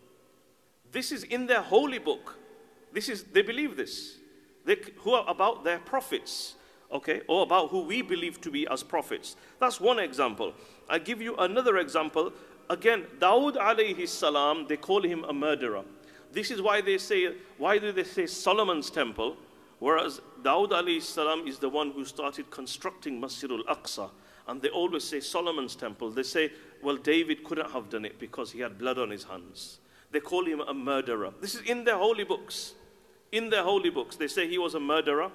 [0.91, 2.37] This is in their holy book.
[2.93, 4.17] This is, they believe this.
[4.65, 6.55] They, who are about their prophets
[6.91, 9.35] okay, or about who we believe to be as prophets.
[9.59, 10.53] That's one example.
[10.89, 12.31] I give you another example.
[12.69, 15.83] Again, Dawood alayhi salam, they call him a murderer.
[16.31, 19.37] This is why they say, why do they say Solomon's temple?
[19.79, 24.09] Whereas Dawood alayhi salam is the one who started constructing Masjid al-Aqsa.
[24.47, 26.11] And they always say Solomon's temple.
[26.11, 26.51] They say,
[26.83, 29.79] well, David couldn't have done it because he had blood on his hands.
[30.11, 31.33] They call him a murderer.
[31.41, 32.73] This is in their holy books.
[33.31, 35.31] In their holy books, they say he was a murderer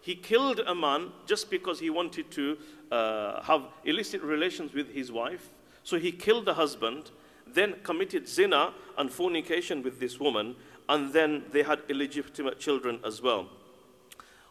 [0.00, 2.56] He killed a man just because he wanted to
[2.90, 5.50] uh, have illicit relations with his wife.
[5.82, 7.10] So he killed the husband,
[7.46, 10.56] then committed zina and fornication with this woman,
[10.88, 13.48] and then they had illegitimate children as well.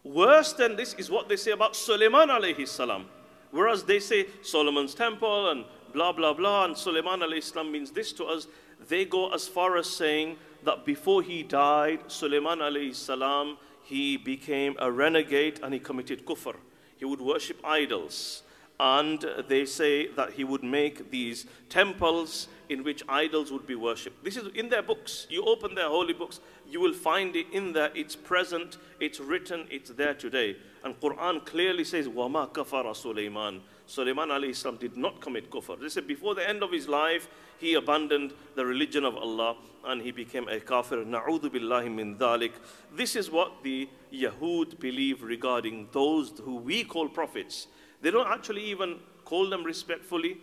[0.03, 3.07] Worse than this is what they say about Suleiman alayhi salam.
[3.51, 8.13] Whereas they say Solomon's temple and blah blah blah, and Suleiman alayhi salam means this
[8.13, 8.47] to us,
[8.87, 13.57] they go as far as saying that before he died, Suleiman alayhi salam,
[13.88, 16.56] he became a renegade and he committed kufr.
[16.96, 18.42] He would worship idols.
[18.80, 24.24] And they say that he would make these temples in which idols would be worshipped.
[24.24, 25.26] This is in their books.
[25.30, 27.90] You open their holy books, you will find it in there.
[27.94, 30.56] It's present, it's written, it's there today.
[30.82, 35.78] And Quran clearly says, وَمَا كَفَرَ سُلَيْمَانَ Sulaiman alayhi salam did not commit kufr.
[35.78, 37.28] They said before the end of his life,
[37.59, 39.55] he abandoned the religion of Allah
[39.85, 41.03] and he became a kafir.
[41.03, 42.51] Na'udhu billahi min dhalik.
[42.95, 47.67] This is what the Yahud believe regarding those who we call prophets.
[48.01, 50.37] They don't actually even call them respectfully.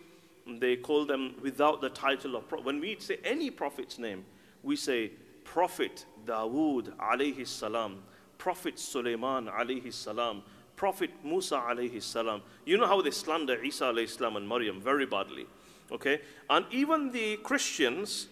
[0.46, 2.66] They call them without the title of prophet.
[2.66, 4.24] When we say any prophet's name,
[4.62, 5.12] we say
[5.44, 8.02] Prophet Dawood alayhi salam,
[8.36, 10.42] Prophet Sulaiman alayhi salam,
[10.76, 12.42] Prophet Musa alayhi salam.
[12.64, 15.46] You know how they slander Isa alayhi salam and Maryam very badly.
[15.92, 16.20] Okay?
[16.50, 18.28] And even the Christians,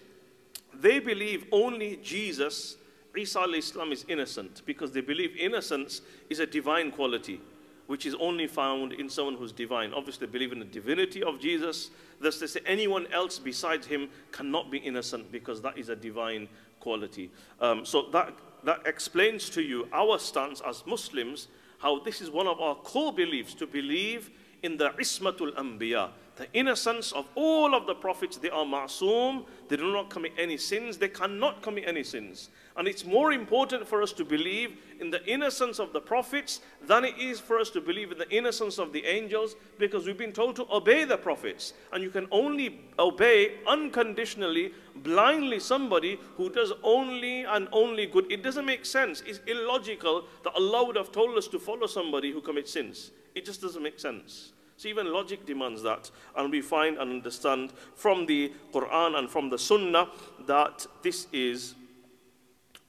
[0.73, 2.77] they believe only Jesus,
[3.15, 7.39] Isa salam is innocent because they believe innocence is a divine quality
[7.87, 9.93] which is only found in someone who's divine.
[9.93, 11.91] Obviously, they believe in the divinity of Jesus.
[12.19, 16.47] Thus, they say anyone else besides him cannot be innocent because that is a divine
[16.79, 17.29] quality.
[17.61, 18.33] Um, so that,
[18.63, 21.47] that explains to you our stance as Muslims,
[21.79, 24.31] how this is one of our core beliefs to believe
[24.63, 28.37] in the Ismatul Anbiya, the innocence of all of the prophets.
[28.37, 32.49] They are ma'soom, they do not commit any sins, they cannot commit any sins.
[32.77, 37.05] And it's more important for us to believe in the innocence of the prophets than
[37.05, 40.33] it is for us to believe in the innocence of the angels because we've been
[40.33, 41.73] told to obey the prophets.
[41.93, 48.29] And you can only obey unconditionally, blindly somebody who does only and only good.
[48.29, 49.23] It doesn't make sense.
[49.25, 53.11] It's illogical that Allah would have told us to follow somebody who commits sins.
[53.35, 54.51] It just doesn't make sense.
[54.77, 56.11] So even logic demands that.
[56.35, 60.09] And we find and understand from the Quran and from the Sunnah
[60.47, 61.75] that this is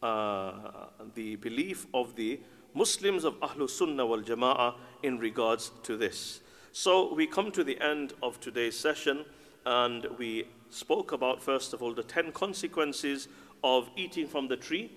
[0.03, 0.53] uh,
[1.15, 2.41] the belief of the
[2.75, 6.41] Muslims of Ahlul Sunnah wal Jama'ah in regards to this.
[6.73, 9.25] So we come to the end of today's session
[9.65, 13.29] and we spoke about, first of all, the 10 consequences
[13.65, 14.93] of eating from the tree.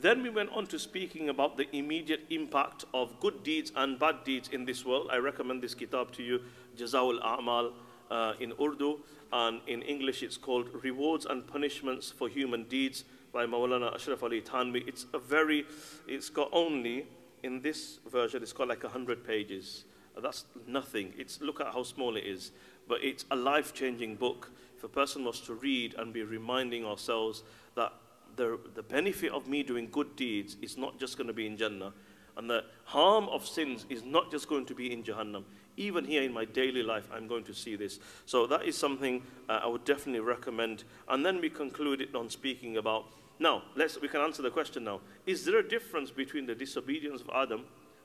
[0.00, 4.24] Then we went on to speaking about the immediate impact of good deeds and bad
[4.24, 5.08] deeds in this world.
[5.12, 6.40] I recommend this kitab to you,
[6.74, 7.72] Jazawul A'mal,
[8.10, 9.00] uh, in Urdu,
[9.30, 14.40] and in English it's called Rewards and Punishments for Human Deeds by Maulana Ashraf Ali
[14.40, 14.88] Thanvi.
[14.88, 15.66] It's a very,
[16.08, 17.06] it's got only,
[17.42, 19.84] in this version, it's got like 100 pages.
[20.18, 21.12] That's nothing.
[21.18, 22.52] It's, look at how small it is.
[22.88, 24.50] But it's a life-changing book.
[24.78, 27.42] If a person was to read and be reminding ourselves
[27.74, 27.92] that
[28.36, 31.56] the, the benefit of me doing good deeds is not just going to be in
[31.56, 31.92] Jannah,
[32.36, 35.44] and the harm of sins is not just going to be in Jahannam.
[35.76, 37.98] Even here in my daily life, I'm going to see this.
[38.26, 40.84] So that is something uh, I would definitely recommend.
[41.08, 43.06] And then we concluded on speaking about.
[43.38, 45.00] Now, let's, we can answer the question now.
[45.26, 47.64] Is there a difference between the disobedience of Adam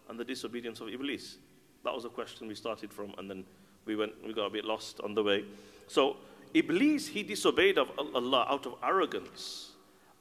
[0.10, 1.38] and the disobedience of Iblis?
[1.84, 3.46] That was a question we started from, and then
[3.86, 5.46] we went, we got a bit lost on the way.
[5.88, 6.18] So
[6.54, 9.75] Iblis, he disobeyed of Allah out of arrogance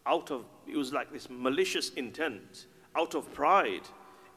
[0.06, 2.66] out of, it was like this malicious intent,
[2.96, 3.82] out of pride,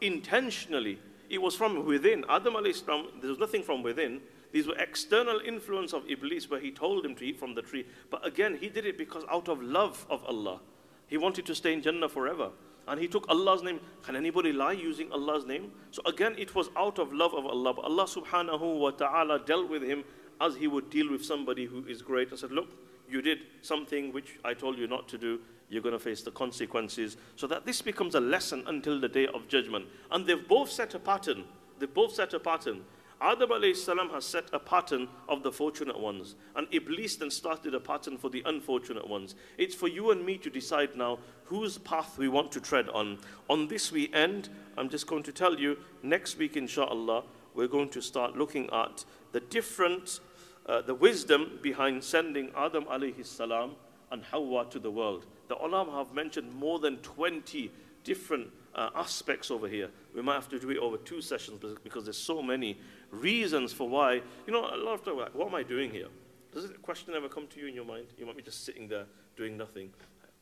[0.02, 0.99] intentionally.
[1.30, 2.23] It was from within.
[2.30, 4.22] Adam salam, there was nothing from within.
[4.53, 7.85] These were external influence of Iblis where he told him to eat from the tree.
[8.10, 10.61] But again, he did it because out of love of Allah.
[11.07, 12.52] He wanted to stay in Jannah forever.
[12.88, 13.81] And he took Allah's name.
[14.03, 15.72] Can anybody lie using Allah's name?
[15.91, 17.73] So again, it was out of love of Allah.
[17.73, 20.06] But Allah subhanahu wa ta'ala dealt with him
[20.39, 22.69] as he would deal with somebody who is great and said, look,
[23.10, 25.39] you did something which I told you not to do
[25.69, 27.18] you're going to face the consequences.
[27.35, 29.85] So that this becomes a lesson until the day of judgment.
[30.11, 31.44] And they've both set a pattern.
[31.80, 32.81] They've both set a pattern.
[33.19, 36.35] Adam salam has set a pattern of the fortunate ones.
[36.56, 39.34] And Iblis then started a pattern for the unfortunate ones.
[39.57, 43.18] It's for you and me to decide now whose path we want to tread on.
[43.49, 44.49] On this we end.
[44.77, 47.23] I'm just going to tell you, next week, inshallah,
[47.56, 50.19] we're going to start looking at the different,
[50.68, 53.72] uh, the wisdom behind sending Adam alayhi salam
[54.11, 55.25] and Hawa to the world.
[55.47, 57.71] The ulama have mentioned more than 20
[58.03, 59.89] different uh, aspects over here.
[60.15, 62.77] We might have to do it over two sessions because there's so many
[63.11, 64.21] reasons for why.
[64.45, 66.07] You know, a lot of time, like, what am I doing here?
[66.53, 68.07] Does a question ever come to you in your mind?
[68.17, 69.05] You might be just sitting there
[69.35, 69.89] doing nothing.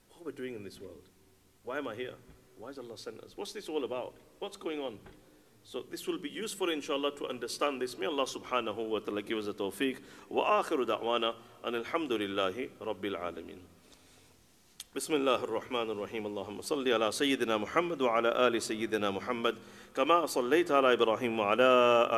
[0.10, 1.10] What are we doing in this world?
[1.64, 2.14] Why am I here?
[2.58, 3.34] Why has Allah sent us?
[3.36, 4.14] What's this all about?
[4.40, 5.00] What's going on?
[5.65, 7.97] So this will be useful inshallah to understand this.
[7.97, 9.99] May Allah subhanahu wa ta'ala give us a tawfiq.
[10.29, 13.59] Wa akhiru da'wana and alhamdulillahi rabbil alameen.
[14.97, 19.55] بسم الله الرحمن الرحيم اللهم صل على سيدنا محمد وعلى آل سيدنا محمد
[19.96, 21.64] كما صليت على إبراهيم وعلى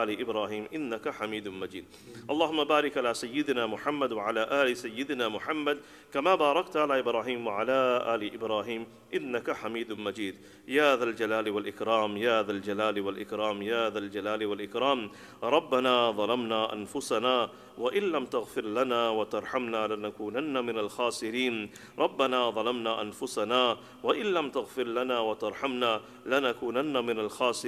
[0.04, 1.86] آل إبراهيم إنك حميد مجيد.
[2.30, 5.78] اللهم بارك على سيدنا محمد وعلى آل سيدنا محمد
[6.14, 10.36] كما باركت على إبراهيم وعلى آل إبراهيم إنك حميد مجيد.
[10.68, 15.12] يا ذا الجلال والإكرام يا ذا الجلال والإكرام يا ذا الجلال والإكرام.
[15.44, 21.70] ربنا ظلمنا أنفسنا وإن لم تغفر لنا وترحمنا لنكونن من الخاسرين.
[22.00, 27.67] ربنا ظلمنا أنفسنا وإن لم تغفر لنا وترحمنا لنكونن من الخاسرين.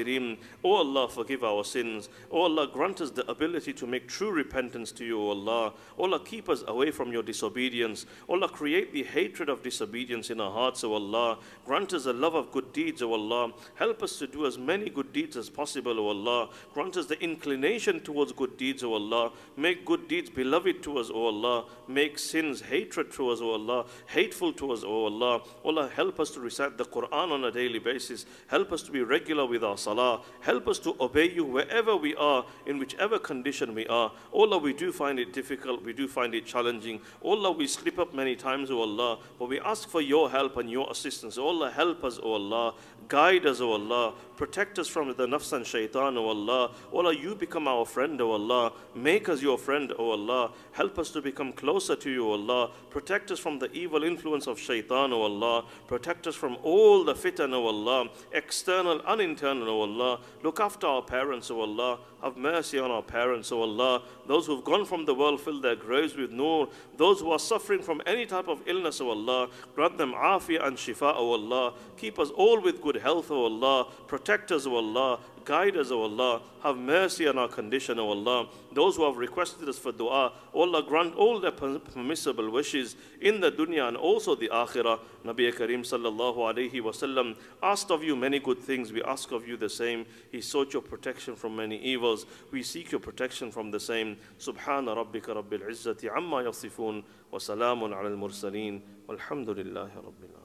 [0.63, 2.09] Oh Allah forgive our sins.
[2.31, 5.73] O Allah grant us the ability to make true repentance to you O Allah.
[5.97, 8.05] O Allah keep us away from your disobedience.
[8.27, 11.37] O Allah create the hatred of disobedience in our hearts O Allah.
[11.65, 13.51] Grant us a love of good deeds O Allah.
[13.75, 16.49] Help us to do as many good deeds as possible O Allah.
[16.73, 19.31] Grant us the inclination towards good deeds O Allah.
[19.57, 21.65] Make good deeds beloved to us O Allah.
[21.87, 23.85] Make sins hatred to us O Allah.
[24.07, 25.41] Hateful to us O Allah.
[25.63, 28.25] O Allah help us to recite the Quran on a daily basis.
[28.47, 30.21] Help us to be regular with our salah.
[30.41, 34.11] Help us to obey you wherever we are in whichever condition we are.
[34.31, 37.01] Oh Allah we do find it difficult we do find it challenging.
[37.23, 40.57] Oh Allah we slip up many times O Allah but we ask for your help
[40.57, 41.37] and your assistance.
[41.37, 42.75] O Allah help us O Allah
[43.07, 44.13] guide us O Allah.
[44.35, 46.71] Protect us from the nafs and shaitan O Allah.
[46.91, 48.73] O Allah you become our friend O Allah.
[48.95, 50.51] Make us your friend O Allah.
[50.71, 52.71] Help us to become closer to you O Allah.
[52.89, 55.65] Protect us from the evil influence of shaitan O Allah.
[55.87, 58.09] Protect us from all the fitan O Allah.
[58.31, 60.19] External and internal O Allah.
[60.43, 64.03] Look after our parents O Allah have mercy on our parents, O Allah.
[64.27, 66.69] Those who've gone from the world, fill their graves with nur.
[66.97, 70.77] Those who are suffering from any type of illness, O Allah, grant them afiyah and
[70.77, 71.73] shifa, O Allah.
[71.97, 73.87] Keep us all with good health, O Allah.
[74.07, 75.19] Protect us, O Allah.
[75.49, 76.43] Guide us, O Allah.
[76.61, 78.49] Have mercy on our condition, O Allah.
[78.71, 83.41] Those who have requested us for dua, O Allah, grant all their permissible wishes in
[83.41, 84.99] the dunya and also the akhirah.
[85.25, 88.93] Nabi Kareem sallallahu alayhi wasallam asked of you many good things.
[88.93, 90.05] We ask of you the same.
[90.31, 92.27] He sought your protection from many evils.
[92.51, 94.17] We seek your protection from the same.
[94.37, 100.38] Subhana rabbika rabbil izzati amma yasifun wa salamun ala al-mursaleen walhamdulillahi rabbil